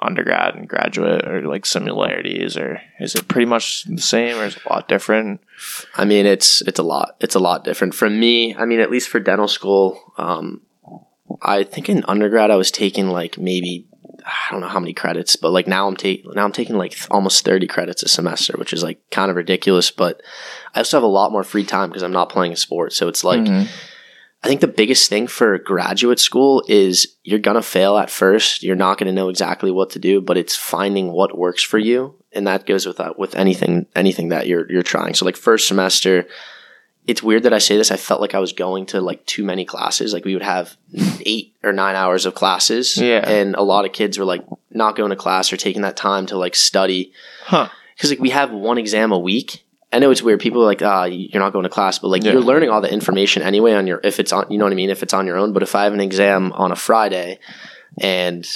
[0.00, 4.56] undergrad and graduate, or like similarities, or is it pretty much the same, or is
[4.56, 5.40] it a lot different?
[5.96, 8.90] i mean it's it's a lot it's a lot different for me i mean at
[8.90, 10.62] least for dental school um
[11.42, 13.86] i think in undergrad i was taking like maybe
[14.24, 16.92] I don't know how many credits, but like now I'm taking now I'm taking like
[16.92, 19.90] th- almost 30 credits a semester, which is like kind of ridiculous.
[19.90, 20.20] But
[20.74, 22.92] I also have a lot more free time because I'm not playing a sport.
[22.92, 23.66] So it's like Mhm.
[24.42, 28.62] I think the biggest thing for graduate school is you're gonna fail at first.
[28.62, 32.14] You're not gonna know exactly what to do, but it's finding what works for you,
[32.32, 35.12] and that goes with that with anything anything that you're you're trying.
[35.14, 36.26] So like first semester,
[37.06, 37.90] it's weird that I say this.
[37.90, 40.14] I felt like I was going to like too many classes.
[40.14, 40.74] Like we would have
[41.26, 43.28] eight or nine hours of classes, Yeah.
[43.28, 46.24] and a lot of kids were like not going to class or taking that time
[46.26, 47.12] to like study
[47.44, 47.68] huh?
[47.94, 49.64] because like we have one exam a week.
[49.92, 50.40] I know it's weird.
[50.40, 52.32] People are like, ah, you're not going to class, but like Yeah.
[52.32, 54.76] you're learning all the information anyway on your if it's on, you know what I
[54.76, 54.90] mean.
[54.90, 57.38] If it's on your own, but if I have an exam on a Friday,
[58.00, 58.46] and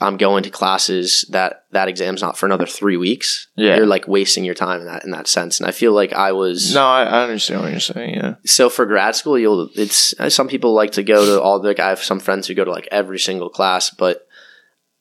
[0.00, 3.76] I'm going to classes that that exam's not for another three weeks, Yeah.
[3.76, 5.60] you're like wasting your time in that in that sense.
[5.60, 8.14] And I feel like I was No, I, I understand what you're saying.
[8.14, 8.34] Yeah.
[8.46, 11.74] so for grad school, you'll it's some people like to go to all the.
[11.84, 14.26] I have some friends who go to like every single class, but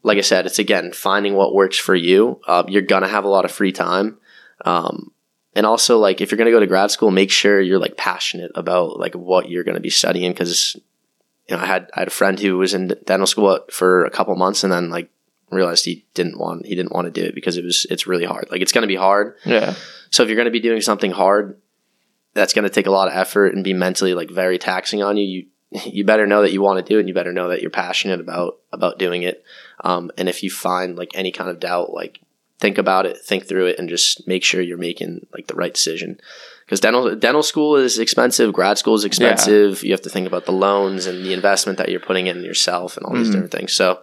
[0.04, 2.42] like I said, it's again finding what works for you.
[2.48, 4.18] Uh, you're gonna have a lot of free time,
[4.66, 5.12] um,
[5.58, 8.52] and also like if you're gonna go to grad school, make sure you're like passionate
[8.56, 10.76] about like what you're gonna be studying because
[11.50, 14.12] you know I had I had a friend who was in dental school for a
[14.12, 15.10] couple months and then like
[15.50, 18.26] realized he didn't want he didn't want to do it because it was it's really
[18.26, 18.48] hard.
[18.52, 19.36] Like it's gonna be hard.
[19.46, 19.74] Yeah.
[20.10, 21.60] So if you're going to be doing something hard,
[22.34, 25.18] that's going to take a lot of effort and be mentally like very taxing on
[25.18, 25.26] you.
[25.26, 25.46] You
[25.86, 27.70] you better know that you want to do it, and you better know that you're
[27.70, 29.44] passionate about about doing it.
[29.84, 32.22] Um, and if you find like any kind of doubt, like
[32.60, 35.74] think about it, think through it, and just make sure you're making like the right
[35.74, 36.20] decision.
[36.66, 39.84] Because dental dental school is expensive, grad school is expensive.
[39.84, 42.98] You have to think about the loans and the investment that you're putting in yourself
[42.98, 43.32] and all these Mhm.
[43.34, 43.74] different things.
[43.74, 44.02] So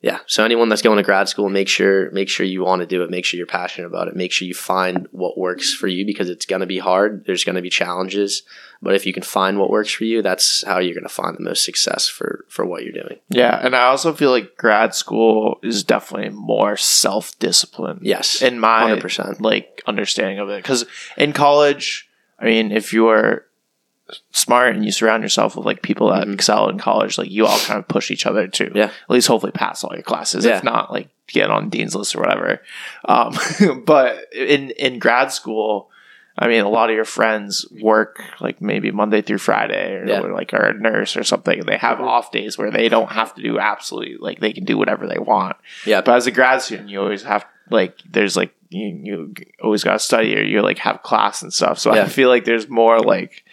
[0.00, 0.18] yeah.
[0.26, 3.02] So anyone that's going to grad school, make sure make sure you want to do
[3.02, 3.10] it.
[3.10, 4.14] Make sure you're passionate about it.
[4.14, 7.24] Make sure you find what works for you because it's going to be hard.
[7.26, 8.42] There's going to be challenges,
[8.84, 11.36] but if you can find what works for you, that's how you're going to find
[11.36, 13.18] the most success for for what you're doing.
[13.30, 13.58] Yeah.
[13.60, 17.98] And I also feel like grad school is definitely more self discipline.
[18.02, 19.40] Yes, In my hundred percent.
[19.40, 20.62] like understanding of it.
[20.62, 20.84] Because
[21.16, 22.08] in college,
[22.38, 23.46] I mean, if you're
[24.32, 26.34] smart and you surround yourself with like people that Mhm.
[26.34, 28.84] excel in college, like you all kind of push each other to Yeah.
[28.84, 30.44] at least hopefully pass all your classes.
[30.44, 30.58] Yeah.
[30.58, 32.60] If not, like get on dean's list or whatever.
[33.06, 33.34] Um,
[33.86, 35.90] but in in grad school.
[36.36, 40.20] I mean, a lot of your friends work like maybe Monday through Friday, or Yeah.
[40.20, 41.60] like are a nurse or something.
[41.60, 42.08] and They have Mhm.
[42.08, 45.18] off days where they don't have to do absolutely like they can do whatever they
[45.18, 45.56] want.
[45.86, 49.84] Yeah, But as a grad student, you always have like there's like you, you always
[49.84, 51.78] got to study or you like have class and stuff.
[51.78, 52.02] So Yeah.
[52.02, 53.44] I feel like there's more like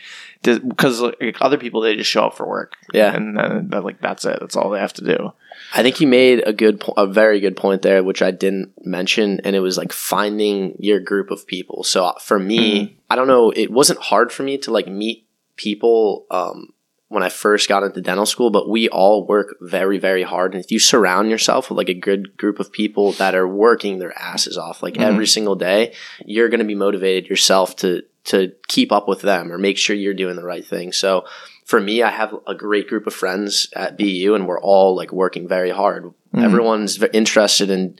[0.42, 2.74] because like, other people they just show up for work.
[2.94, 3.14] Yeah.
[3.16, 4.40] and then like that's it.
[4.40, 5.34] That's all they have to do.
[5.74, 8.74] I think you made a good, po- a very good point there, which I didn't
[8.86, 11.84] mention, and it was like finding your group of people.
[11.84, 15.26] So uh, for me, I don't know, it wasn't hard for me to like meet
[15.56, 16.74] people um,
[17.08, 20.54] when I first got into dental school, but we all work very, very hard.
[20.56, 24.00] And if you surround yourself with like a good group of people that are working
[24.00, 25.04] their asses off like Mhm.
[25.04, 25.94] every single day,
[26.26, 29.96] you're going to be motivated yourself to to keep up with them or make sure
[29.96, 30.94] you're doing the right thing.
[30.94, 31.26] So
[31.66, 35.12] for me, I have a great group of friends at BU, and we're all like
[35.12, 36.12] working very hard.
[36.34, 36.44] Mhm.
[36.44, 37.98] Everyone's interested in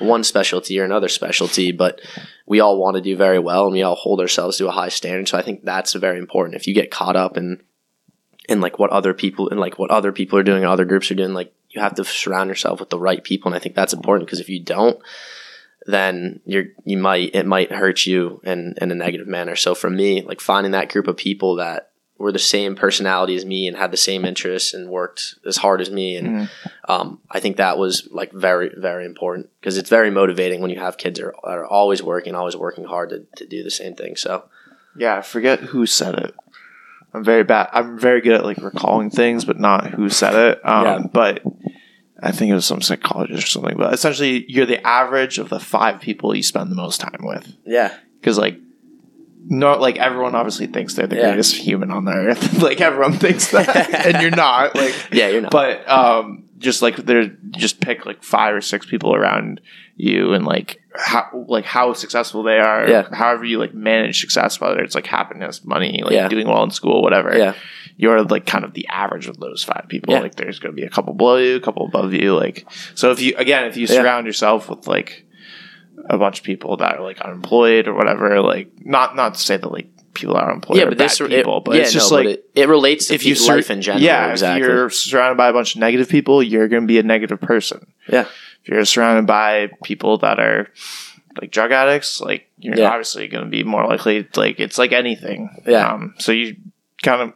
[0.00, 2.00] one specialty or another specialty, but
[2.46, 4.88] we all want to do very well, and we all hold ourselves to a high
[4.88, 5.28] standard.
[5.28, 6.56] So I think that's very important.
[6.56, 7.62] If you get caught up in
[8.46, 11.14] in like what other people and like what other people are doing, other groups are
[11.14, 13.94] doing, like you have to surround yourself with the right people, and I think that's
[13.94, 14.98] important because if you don't,
[15.86, 19.56] then you're you might it might hurt you in in a negative manner.
[19.56, 23.44] So for me, like finding that group of people that were the same personality as
[23.44, 26.48] me and had the same interests and worked as hard as me and Mhm.
[26.88, 30.78] um, I think that was like very very important because it's very motivating when you
[30.78, 33.94] have kids that are, are always working always working hard to, to do the same
[33.94, 34.44] thing so
[34.96, 36.34] Yeah, I forget who said it.
[37.12, 37.68] I'm very bad.
[37.72, 40.60] I'm very good at like recalling things, but not who said it.
[40.64, 40.98] Um, Yeah.
[41.12, 41.42] But
[42.22, 43.76] I think it was some psychologist or something.
[43.76, 47.52] But essentially, you're the average of the five people you spend the most time with.
[47.66, 48.56] yeah because like
[49.46, 51.28] not like everyone obviously thinks they're the Yeah.
[51.28, 55.42] greatest human on the earth like everyone thinks that and you're not like yeah you're
[55.42, 59.60] not but um just like they're just pick like five or six people around
[59.96, 63.08] you and like how like how successful they are Yeah.
[63.12, 66.28] however you like manage success whether it's like happiness money like Yeah.
[66.28, 67.54] doing well in school whatever yeah
[67.96, 70.20] you're like kind of the average of those five people Yeah.
[70.20, 73.10] like there's going to be a couple below you a couple above you like so
[73.10, 75.26] if you again if you surround yourself with like
[76.10, 79.56] a bunch of people that are like unemployed or whatever like not not to say
[79.56, 82.18] that like people are unemployed yeah but bad people it, but yeah, it's just no,
[82.18, 84.90] like it, it relates to if you sur- life in general yeah exactly if you're
[84.90, 88.22] surrounded by a bunch of negative people you're going to be a negative person Yeah.
[88.62, 90.68] if you're surrounded by people that are
[91.40, 92.90] like drug addicts like you're Yeah.
[92.90, 95.92] obviously going to be more likely like it's like anything Yeah.
[95.92, 96.56] um so you
[97.02, 97.32] kind of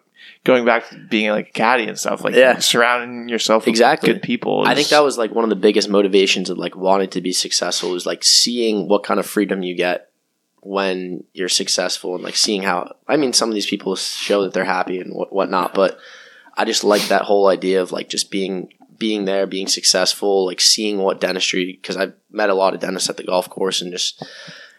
[0.49, 2.59] going back to being like a caddy and stuff like Yeah.
[2.59, 4.13] surrounding yourself with Exactly.
[4.15, 7.11] good people I think that was like one of the biggest motivations of like wanting
[7.11, 10.09] to be successful is like seeing what kind of freedom you get
[10.63, 14.55] when you're successful and like seeing how I mean some of these people show that
[14.55, 15.99] they're happy and what whatnot, but
[16.57, 20.61] I just like that whole idea of like just being being there, being successful, like
[20.61, 23.93] seeing what dentistry because I've met a lot of dentists at the golf course and
[23.93, 24.25] just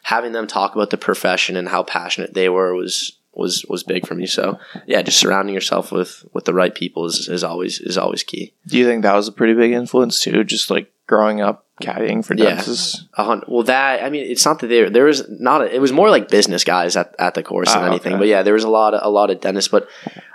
[0.03, 4.05] having them talk about the profession and how passionate they were was was was big
[4.05, 4.25] for me.
[4.25, 8.23] So yeah, just surrounding yourself with with the right people is, is always is always
[8.23, 8.53] key.
[8.67, 12.23] do you think that was a pretty big influence too just like growing up caddying
[12.23, 12.55] for Yeah.
[12.55, 13.05] dentists?
[13.13, 15.61] Hun- well, that I mean, it's not that there there was not.
[15.61, 18.13] A, it was more like business guys at, at the course than Oh, anything.
[18.13, 18.19] okay.
[18.19, 19.69] But yeah, there was a lot of a lot of dentists.
[19.71, 19.87] But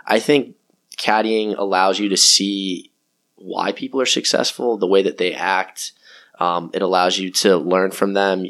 [0.07, 0.57] I think
[0.98, 2.90] caddying allows you to see
[3.36, 5.92] why people are successful, the way that they act.
[6.40, 8.46] Um, it allows you to learn from them.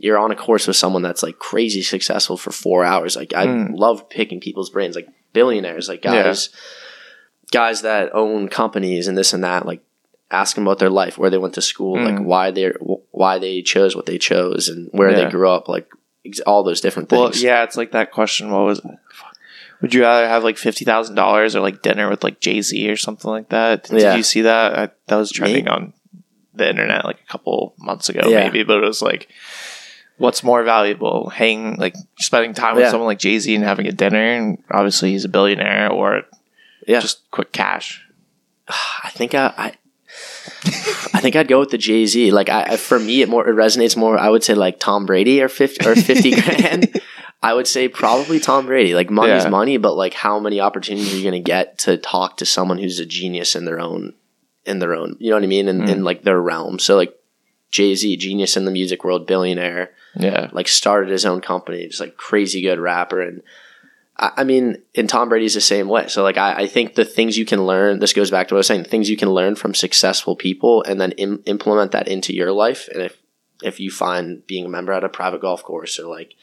[0.00, 3.16] You're on a course with someone that's like crazy successful for four hours.
[3.16, 3.76] Like I Mm.
[3.76, 6.22] love picking people's brains, like billionaires, like Yeah.
[6.24, 6.48] guys,
[7.52, 9.66] guys that own companies and this and that.
[9.66, 9.80] Like
[10.30, 12.24] ask them about their life, where they went to school, like Mm.
[12.24, 12.72] why they
[13.12, 15.24] why they chose what they chose, and where Yeah.
[15.24, 15.88] they grew up, like
[16.24, 17.20] ex- all those different things.
[17.20, 18.50] Well, yeah, it's like that question.
[18.50, 18.80] What was.
[19.82, 22.88] Would you rather have like fifty thousand dollars or like dinner with like Jay Z
[22.90, 23.84] or something like that?
[23.84, 24.16] Did Yeah.
[24.16, 24.78] you see that?
[24.78, 25.92] I, that was trending on
[26.54, 28.44] the internet like a couple months ago, Yeah.
[28.44, 28.62] maybe.
[28.64, 29.28] But it was like,
[30.18, 31.28] what's more valuable?
[31.30, 35.12] Hang like spending time with someone like Jay Z and having a dinner, and obviously
[35.12, 36.22] he's a billionaire, or
[36.86, 37.00] Yeah.
[37.00, 38.02] just quick cash.
[38.68, 39.52] I think I.
[39.56, 39.72] I
[41.14, 42.32] I think I'd go with the Jay Z.
[42.32, 44.18] Like I, I- for me, it more it resonates more.
[44.18, 47.00] I would say like Tom Brady or fifty or fifty grand.
[47.42, 48.94] I would say probably Tom Brady.
[48.94, 49.50] Like money's Yeah.
[49.50, 52.78] money, but like how many opportunities are you going to get to talk to someone
[52.78, 54.14] who's a genius in their own,
[54.64, 55.88] in their own, you know what I mean, in, Mm.
[55.88, 56.78] in like their realm.
[56.78, 57.14] So like
[57.70, 62.00] Jay Z, genius in the music world, billionaire, Yeah, like started his own company, just
[62.00, 63.20] like crazy good rapper.
[63.20, 63.42] And
[64.16, 66.08] I, I mean, and Tom Brady's the same way.
[66.08, 68.58] So like, I, I think the things you can learn, this goes back to what
[68.58, 71.92] I was saying, the things you can learn from successful people and then Im- implement
[71.92, 72.88] that into your life.
[72.92, 73.16] And if,
[73.62, 76.34] if you find being a member at a private golf course or like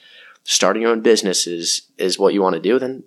[0.43, 3.03] starting your own business is, is what you want to do, then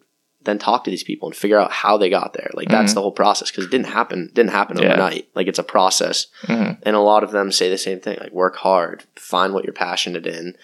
[0.47, 2.51] then talk to these people and figure out how they got there.
[2.55, 2.94] Like that's Mhm.
[2.94, 4.86] the whole process because it didn't happen didn't happen Yeah.
[4.86, 5.28] overnight.
[5.34, 6.78] Like it's a process Mhm.
[6.82, 9.72] and a lot of them say the same thing like work hard find what you're
[9.74, 10.57] passionate in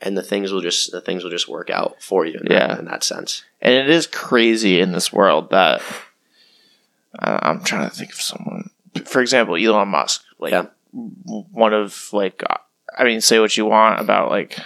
[0.00, 2.66] and the things will just the things will just work out for you in, Yeah.
[2.68, 5.80] that, in that sense and it is crazy in this world that
[7.18, 8.70] uh, I'm trying to think of someone.
[9.06, 10.66] For example, Elon Musk, like Yeah.
[10.92, 12.56] one of like, uh,
[12.96, 14.58] I mean, say what you want about like,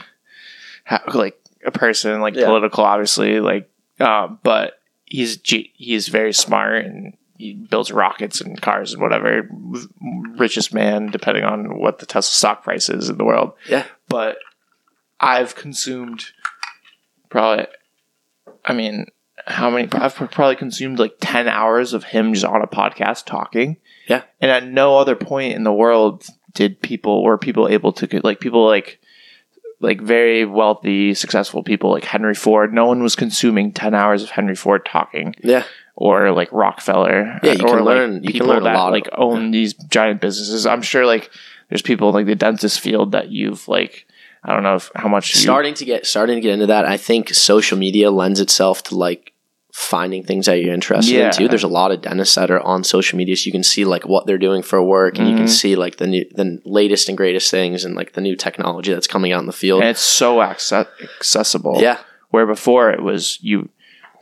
[0.84, 2.46] how, like a person, like Yeah.
[2.46, 3.70] political, obviously, like,
[4.02, 9.48] um, but he's he's very smart and he builds rockets and cars and whatever.
[10.36, 13.52] Richest man, depending on what the Tesla stock price is in the world.
[13.68, 13.84] Yeah.
[14.08, 14.38] but
[15.20, 16.24] I've consumed
[17.28, 17.66] probably
[18.64, 19.06] I mean,
[19.46, 19.88] how many?
[19.92, 23.78] I've probably consumed like 10 hours of him just on a podcast talking.
[24.08, 24.22] Yeah.
[24.40, 28.40] And at no other point in the world did people, were people able to, like,
[28.40, 29.00] people like,
[29.82, 32.72] like very wealthy, successful people like Henry Ford.
[32.72, 35.64] No one was consuming 10 hours of Henry Ford talking yeah
[35.94, 37.38] or like Rockefeller.
[37.42, 39.50] Yeah, you uh, or can like learn- you can people learn a lot like own
[39.50, 40.66] these giant businesses.
[40.66, 41.30] I'm sure like
[41.68, 44.06] there's people in, like the dentist field that you've like,
[44.44, 46.84] I don't know if, how much you, starting to get starting to get into that
[46.84, 49.31] i think social media lends itself to like
[49.74, 51.26] finding things that you're interested Yeah.
[51.28, 53.62] in too there's a lot of dentists that are on social media so you can
[53.64, 55.48] see like what they're doing for work and you can Mhm.
[55.48, 59.06] see like the new the latest and greatest things and like the new technology that's
[59.06, 61.78] coming out in the field and it's so acce- accessible.
[61.80, 61.98] yeah
[62.28, 63.70] Where before it was you,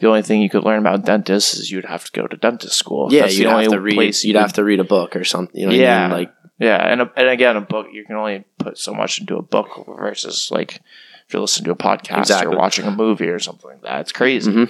[0.01, 2.77] the only thing you could learn about dentists is you'd have to go to dentist
[2.77, 3.13] school.
[3.13, 5.61] yeah That's you'd have to read you'd you have to read a book or something
[5.61, 5.99] you know Yeah.
[5.99, 8.93] i mean like Yeah, and a, and again, a book you can only put so
[8.95, 10.81] much into a book versus like
[11.27, 12.55] if you're listening to a podcast Exactly.
[12.55, 14.01] or watching a movie or something like that.
[14.03, 14.51] It's crazy.
[14.53, 14.69] Mhm.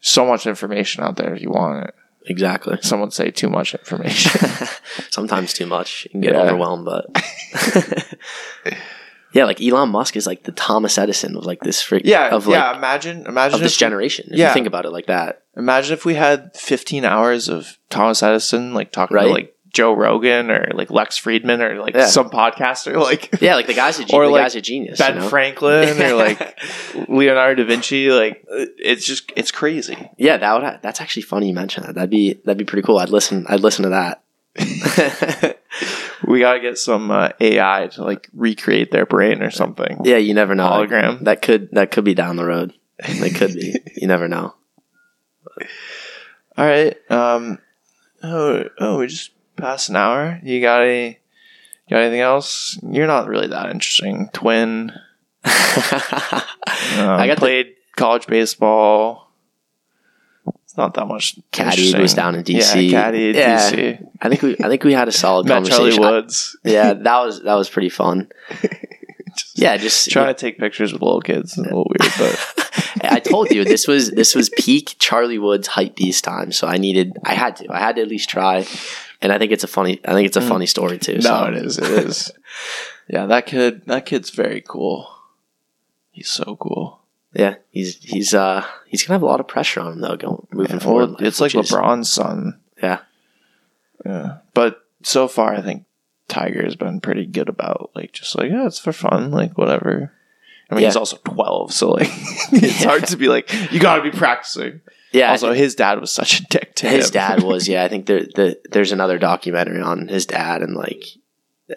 [0.00, 1.94] So much information out there if you want it.
[2.26, 4.30] exactly Some would say too much information.
[5.10, 6.42] sometimes too much you can get Yeah.
[6.42, 7.06] overwhelmed but
[9.32, 12.46] yeah like elon musk is like the thomas edison of like this freak yeah, of
[12.46, 12.76] like yeah.
[12.76, 14.48] Imagine, imagine of this generation if yeah.
[14.48, 18.74] you think about it like that Imagine if we had 15 hours of Thomas Edison,
[18.74, 19.26] like talking Right.
[19.26, 22.06] to like Joe Rogan or like Lex Fridman or like Yeah.
[22.06, 24.98] some podcaster, like yeah like the guy's a, ge- Or, the like, guy's a genius
[24.98, 25.28] Ben you know?
[25.28, 26.58] Franklin or like
[27.08, 28.10] Leonardo da Vinci.
[28.10, 30.10] Like it's just it's crazy.
[30.16, 32.84] yeah that would ha- that's actually funny you mentioned that that'd be that'd be pretty
[32.84, 34.22] cool i'd listen i'd listen to that
[36.26, 40.00] We gotta get some uh, AI to like recreate their brain or something.
[40.04, 41.20] yeah you never know Hologram.
[41.24, 44.54] that could that could be down the road it could be you never know
[46.56, 46.96] All right.
[47.10, 47.58] Um.
[48.22, 50.40] Oh, oh, we just passed an hour.
[50.42, 51.18] You got any?
[51.90, 52.78] Got anything else?
[52.82, 54.28] You're not really that interesting.
[54.32, 54.92] Twin.
[56.98, 57.66] Um, I got the- played
[57.96, 59.30] college baseball.
[60.64, 61.38] It's not that much.
[61.52, 62.90] Caddy was down in DC.
[62.90, 63.70] Yeah, caddy Yeah.
[63.70, 64.06] DC.
[64.20, 66.04] I think we I think we had a solid Met Charlie conversation.
[66.04, 66.56] I- Woods.
[66.64, 68.28] yeah, that was that was pretty fun.
[69.54, 71.56] yeah, just Trying to take pictures with little kids.
[71.58, 72.67] A little weird, but
[73.02, 76.52] I told you this was this was peak Charlie Woods hype beast time.
[76.52, 78.66] So I needed I had to I had to at least try,
[79.22, 80.48] and I think it's a funny I think it's a Mm.
[80.48, 81.14] funny story too.
[81.14, 81.44] no, so.
[81.46, 81.78] it is.
[81.78, 82.32] It is.
[83.08, 83.82] yeah, that kid.
[83.86, 85.08] That kid's very cool.
[86.10, 87.00] He's so cool.
[87.34, 90.46] Yeah, he's he's uh he's gonna have a lot of pressure on him though going
[90.52, 91.16] moving Yeah, forward.
[91.20, 92.58] it's like is- LeBron's son.
[92.82, 93.00] Yeah.
[94.04, 94.38] Yeah.
[94.54, 95.84] But so far, I think
[96.28, 100.12] Tiger has been pretty good about like just like yeah, it's for fun, like whatever.
[100.70, 100.88] I mean, Yeah.
[100.88, 102.08] he's also twelve, so like
[102.52, 104.80] it's hard to be like you got to be practicing.
[105.12, 105.30] Yeah.
[105.30, 107.12] Also, his dad was such a dick to his him.
[107.12, 111.02] dad was yeah i think there the, there's another documentary on his dad and like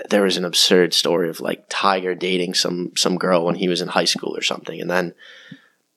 [0.10, 3.80] there was an absurd story of like tiger dating some some girl when he was
[3.82, 5.14] in high school or something and then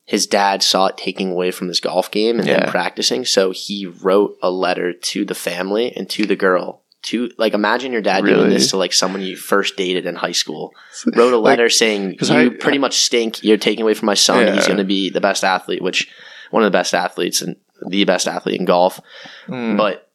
[0.05, 2.59] his dad saw it taking away from his golf game and Yeah.
[2.61, 7.29] then practicing so he wrote a letter to the family and to the girl to
[7.37, 10.73] like imagine your dad doing this to like someone you first dated in high school
[11.15, 14.53] wrote a letter saying you I- pretty much stink you're taking away from my son
[14.53, 16.09] he's going to be the best athlete which
[16.51, 17.55] one of the best athletes and
[17.87, 18.99] the best athlete in golf
[19.47, 19.77] Mm.
[19.77, 20.09] but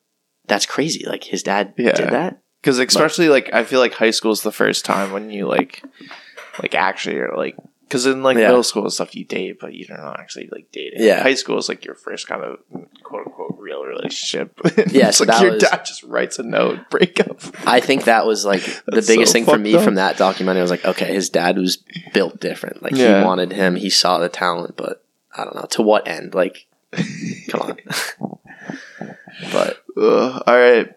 [0.47, 1.07] that's crazy.
[1.07, 1.93] Like his dad Yeah.
[1.93, 2.41] did that.
[2.61, 5.85] Because especially like I feel like high school is the first time when you like
[6.61, 7.57] like actually are like
[7.91, 8.47] because in like Yeah.
[8.47, 11.03] middle school and stuff you date but you don't actually like dating.
[11.03, 11.23] Yeah.
[11.23, 12.59] high school is like your first kind of
[13.03, 14.59] quote unquote real relationship.
[14.93, 17.41] Yeah, it's so like that your was- dad just writes a note breakup.
[17.67, 19.83] I think that was like the That's biggest so thing for fucked me up.
[19.83, 20.61] from that documentary.
[20.61, 21.79] I was like, okay, his dad was
[22.15, 22.83] built different.
[22.83, 23.19] Like Yeah.
[23.21, 23.75] he wanted him.
[23.77, 25.05] He saw the talent, but
[25.37, 26.35] I don't know to what end.
[26.35, 26.67] Like,
[27.49, 27.77] come on.
[29.53, 30.89] but Ugh, all right.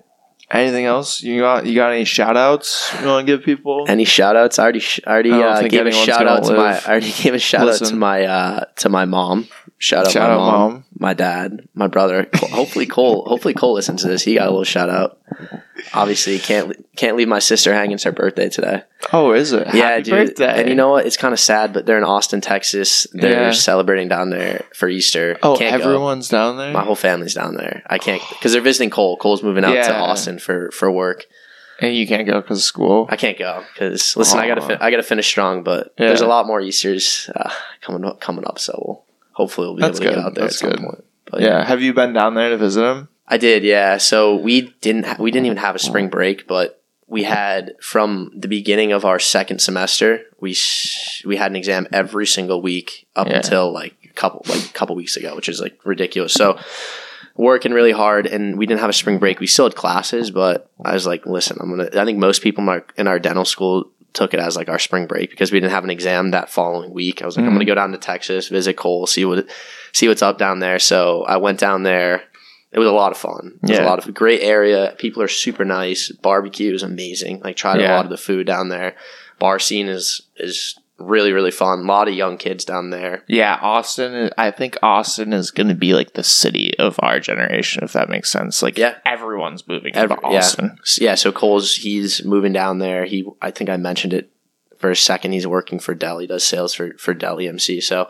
[0.53, 1.23] Anything else?
[1.23, 3.85] You got you got any shout outs you want to give people?
[3.87, 4.59] any shout outs?
[4.59, 6.77] I already sh- I already I uh, gave a shout out to my.
[6.79, 9.47] I already gave a shout out to my uh, to my mom.
[9.79, 10.85] Shout out Shout my out, mom, Mom.
[10.97, 12.29] my dad, my brother.
[12.35, 13.25] Hopefully Cole.
[13.27, 14.21] Hopefully Cole listens to this.
[14.21, 15.19] He got a little shout out.
[15.93, 17.95] Obviously can't can't leave my sister hanging.
[17.95, 18.83] It's her birthday today.
[19.11, 19.67] Oh, is it?
[19.73, 20.13] yeah, Happy dude.
[20.13, 20.59] birthday.
[20.61, 21.05] And you know what?
[21.05, 23.05] It's kind of sad, but they're in Austin, Texas.
[23.13, 23.51] They're Yeah.
[23.51, 25.37] celebrating down there for Easter.
[25.43, 25.87] Oh, Can't go.
[25.89, 26.71] everyone's down there.
[26.71, 27.83] My whole family's down there.
[27.87, 29.17] I can't because they're visiting Cole.
[29.17, 31.25] Cole's moving out to Austin for for work.
[31.79, 33.07] and you can't go because of school.
[33.09, 36.07] I can't go because listen, I gotta fin- I gotta finish strong, but Yeah.
[36.07, 37.49] there's a lot more Easter's uh,
[37.81, 39.03] coming up coming up, so we'll,
[39.33, 40.15] hopefully we'll be That's able to good.
[40.15, 40.79] get out there That's at some good.
[40.79, 41.03] point.
[41.29, 41.65] But yeah.
[41.65, 43.09] Have you been down there to visit him?
[43.27, 43.97] I did, yeah.
[43.97, 48.31] So we didn't ha- we didn't even have a spring break, but we had from
[48.35, 53.07] the beginning of our second semester, we sh- we had an exam every single week
[53.15, 53.37] up Yeah.
[53.37, 56.33] until like a couple like a couple weeks ago, which is like ridiculous.
[56.33, 56.57] So
[57.35, 59.39] working really hard and we didn't have a spring break.
[59.39, 62.41] We still had classes, but I was like, listen, I'm going to I think most
[62.43, 65.51] people in our, in our dental school took it as like our spring break because
[65.51, 67.21] we didn't have an exam that following week.
[67.21, 67.55] I was like, I'm Mhm.
[67.55, 69.47] going to go down to Texas, visit Cole, see what
[69.93, 70.77] see what's up down there.
[70.77, 72.23] So I went down there.
[72.73, 73.59] It was a lot of fun.
[73.63, 73.85] It was Yeah.
[73.85, 74.95] a lot of great area.
[74.97, 76.11] People are super nice.
[76.11, 77.41] Barbecue is amazing.
[77.43, 78.95] Like tried a lot of the food down there.
[79.39, 81.79] Bar scene is is really really fun.
[81.79, 83.23] A lot of young kids down there.
[83.27, 84.29] Yeah, Austin.
[84.37, 88.09] I think Austin is going to be like the city of our generation, if that
[88.09, 88.61] makes sense.
[88.61, 88.95] Like, Yeah.
[89.05, 90.37] everyone's moving Every- to yeah.
[90.37, 90.77] Austin.
[90.81, 93.05] S- Yeah, so Cole's he's moving down there.
[93.05, 94.29] He I think I mentioned it
[94.77, 95.31] for a second.
[95.33, 96.19] He's working for Dell.
[96.19, 97.81] He does sales for for Dell EMC.
[97.81, 98.07] So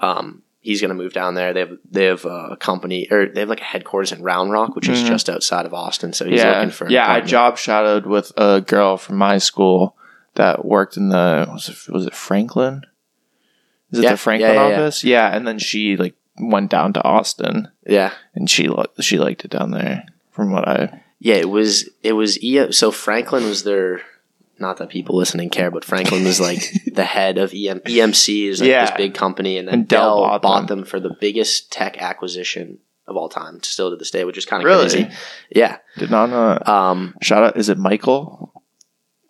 [0.00, 1.52] um, he's going to move down there.
[1.52, 4.74] They have they have a company or they have like a headquarters in Round Rock,
[4.74, 5.08] which is Mhm.
[5.08, 6.12] just outside of Austin.
[6.14, 7.10] So he's yeah, looking for yeah.
[7.10, 9.96] I job shadowed with a girl from my school
[10.36, 12.82] that worked in the was it was it Franklin?
[13.90, 15.04] Is it Yeah, the Franklin yeah, office?
[15.04, 15.36] Yeah.
[15.36, 19.50] and then she like went down to Austin, Yeah, and she li- she liked it
[19.50, 20.06] down there.
[20.30, 21.34] From what I yeah.
[21.34, 24.00] It was it was E- so Franklin was their.
[24.62, 26.62] Not that people listening care, but Franklin was like
[26.94, 28.86] the head of EM, EMC is like Yeah.
[28.86, 30.78] this big company, and then And Dell Dell, bought bought, them.
[30.80, 30.86] them.
[30.86, 32.78] for the biggest tech acquisition
[33.08, 34.82] of all time, still to this day, which is kind of Really?
[34.88, 35.10] crazy.
[35.50, 36.58] Yeah, did not know.
[36.72, 37.56] Um, Shout out!
[37.58, 38.52] Is it Michael?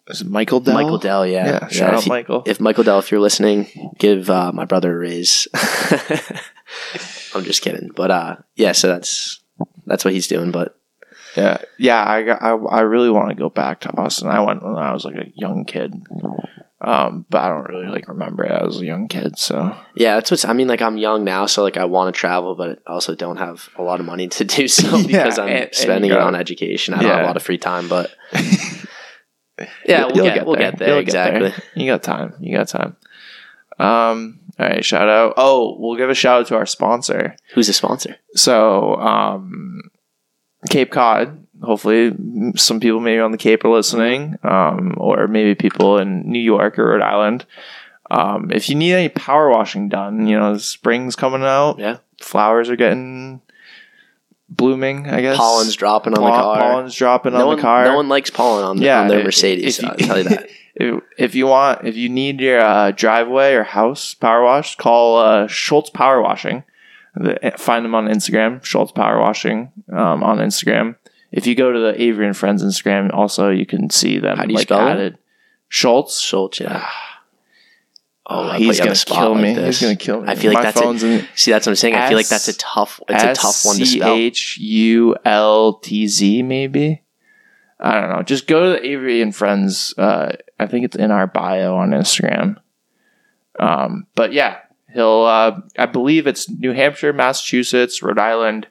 [0.08, 0.74] Is it Michael Dell?
[0.74, 1.46] Michael Dell, yeah.
[1.46, 1.68] Yeah.
[1.68, 2.42] shout if out you- Michael.
[2.44, 3.68] If Michael Dell, if you're listening,
[3.98, 5.48] give uh, my brother a raise.
[7.34, 8.72] I'm just kidding, but uh, yeah.
[8.72, 9.40] So that's
[9.86, 10.50] that's what he's doing.
[10.50, 10.76] But
[11.36, 12.04] Yeah, yeah.
[12.08, 14.28] I got, I, I really want to go back to Austin.
[14.28, 15.94] I went when I was like a young kid,
[16.80, 18.52] um, but I don't really like remember it.
[18.52, 20.44] I was a young kid, so yeah, that's what's.
[20.44, 23.14] I mean, like I'm young now, so like I want to travel, but I also
[23.14, 26.10] don't have a lot of money to do so Yeah, because I'm and- and spending
[26.10, 26.94] you it got- on education.
[26.94, 27.24] I don't have Yeah.
[27.24, 28.10] a lot of free time, but
[29.86, 31.48] yeah, we'll You'll get, we'll get there You'll get exactly.
[31.50, 31.62] there.
[31.74, 32.34] You got time.
[32.40, 32.96] You got time.
[33.78, 34.40] Um.
[34.58, 34.84] All right.
[34.84, 35.34] Shout out.
[35.36, 37.36] Oh, we'll give a shout out to our sponsor.
[37.54, 38.16] Who's the sponsor?
[38.34, 39.80] So, um,
[40.70, 41.38] Cape Cod.
[41.62, 42.12] Hopefully,
[42.56, 46.78] some people maybe on the Cape are listening, um, or maybe people in New York
[46.78, 47.46] or Rhode Island.
[48.10, 51.78] Um, if you need any power washing done, you know, spring's coming out.
[51.78, 51.98] Yeah.
[52.20, 53.40] Flowers are getting
[54.48, 55.08] blooming.
[55.08, 56.58] I guess Pollen's dropping on the car.
[56.58, 57.84] Pollen's dropping no on one, the car.
[57.84, 59.78] no one likes pollen on, Yeah, on their if- Mercedes.
[59.78, 60.48] if you- I'll tell you that.
[60.74, 65.18] if, if you want, if you need your uh, driveway or house power washed, call
[65.18, 66.64] uh, Schultz Power Washing.
[67.14, 70.96] The- Find them on Instagram, Schultz Power Washing um, on Instagram.
[71.30, 74.44] If you go to the Avery and Friends Instagram, also you can see them How
[74.44, 75.16] do you like spell it?
[75.68, 76.20] Schultz.
[76.20, 76.86] Schultz, yeah.
[78.26, 79.54] Oh, I he's gonna kill like me.
[79.54, 79.80] this.
[79.80, 80.28] He's gonna kill me.
[80.28, 81.94] I feel like My that's a- See, that's what I'm saying.
[81.94, 83.00] I feel like that's a tough.
[83.08, 84.14] It's a tough one to spell.
[84.14, 87.02] H U L T Z maybe.
[87.80, 88.22] I don't know.
[88.22, 89.92] Just go to the Avery and Friends.
[89.98, 92.56] Uh, I think it's in our bio on Instagram.
[93.58, 94.58] Um, but yeah,
[94.94, 95.22] he'll.
[95.22, 98.66] Uh, I believe it's New Hampshire, Massachusetts, Rhode Island,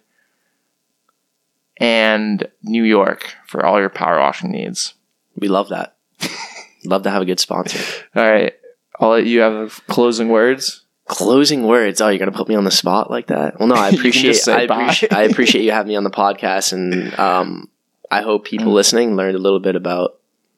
[1.78, 4.94] and New York for all your power washing needs.
[5.36, 5.96] We love that.
[6.86, 7.80] love to have a good sponsor.
[8.16, 8.54] All right,
[9.00, 10.84] I'll let you have closing words.
[11.08, 12.00] Closing words.
[12.00, 13.60] Oh, you're gonna put me on the spot like that?
[13.60, 14.48] Well, no, I appreciate.
[14.48, 15.14] I appreciate.
[15.14, 17.70] I appreciate you having me on the podcast, and um,
[18.10, 18.74] I hope people Mm.
[18.76, 20.18] listening learned a little bit about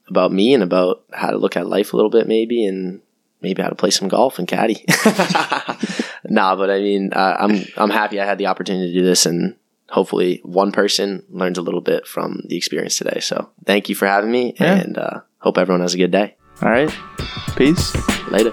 [0.10, 3.02] about me and about how to look at life a little bit, maybe, and
[3.44, 4.84] maybe how to play some golf and caddy.
[6.26, 9.26] nah, but I mean, uh, I'm I'm happy I had the opportunity to do this,
[9.26, 9.56] and
[9.90, 13.20] hopefully, one person learns a little bit from the experience today.
[13.20, 14.76] So, thank you for having me, Yeah.
[14.80, 16.36] and uh, hope everyone has a good day.
[16.62, 16.94] All right,
[17.58, 17.94] peace.
[18.32, 18.52] Later.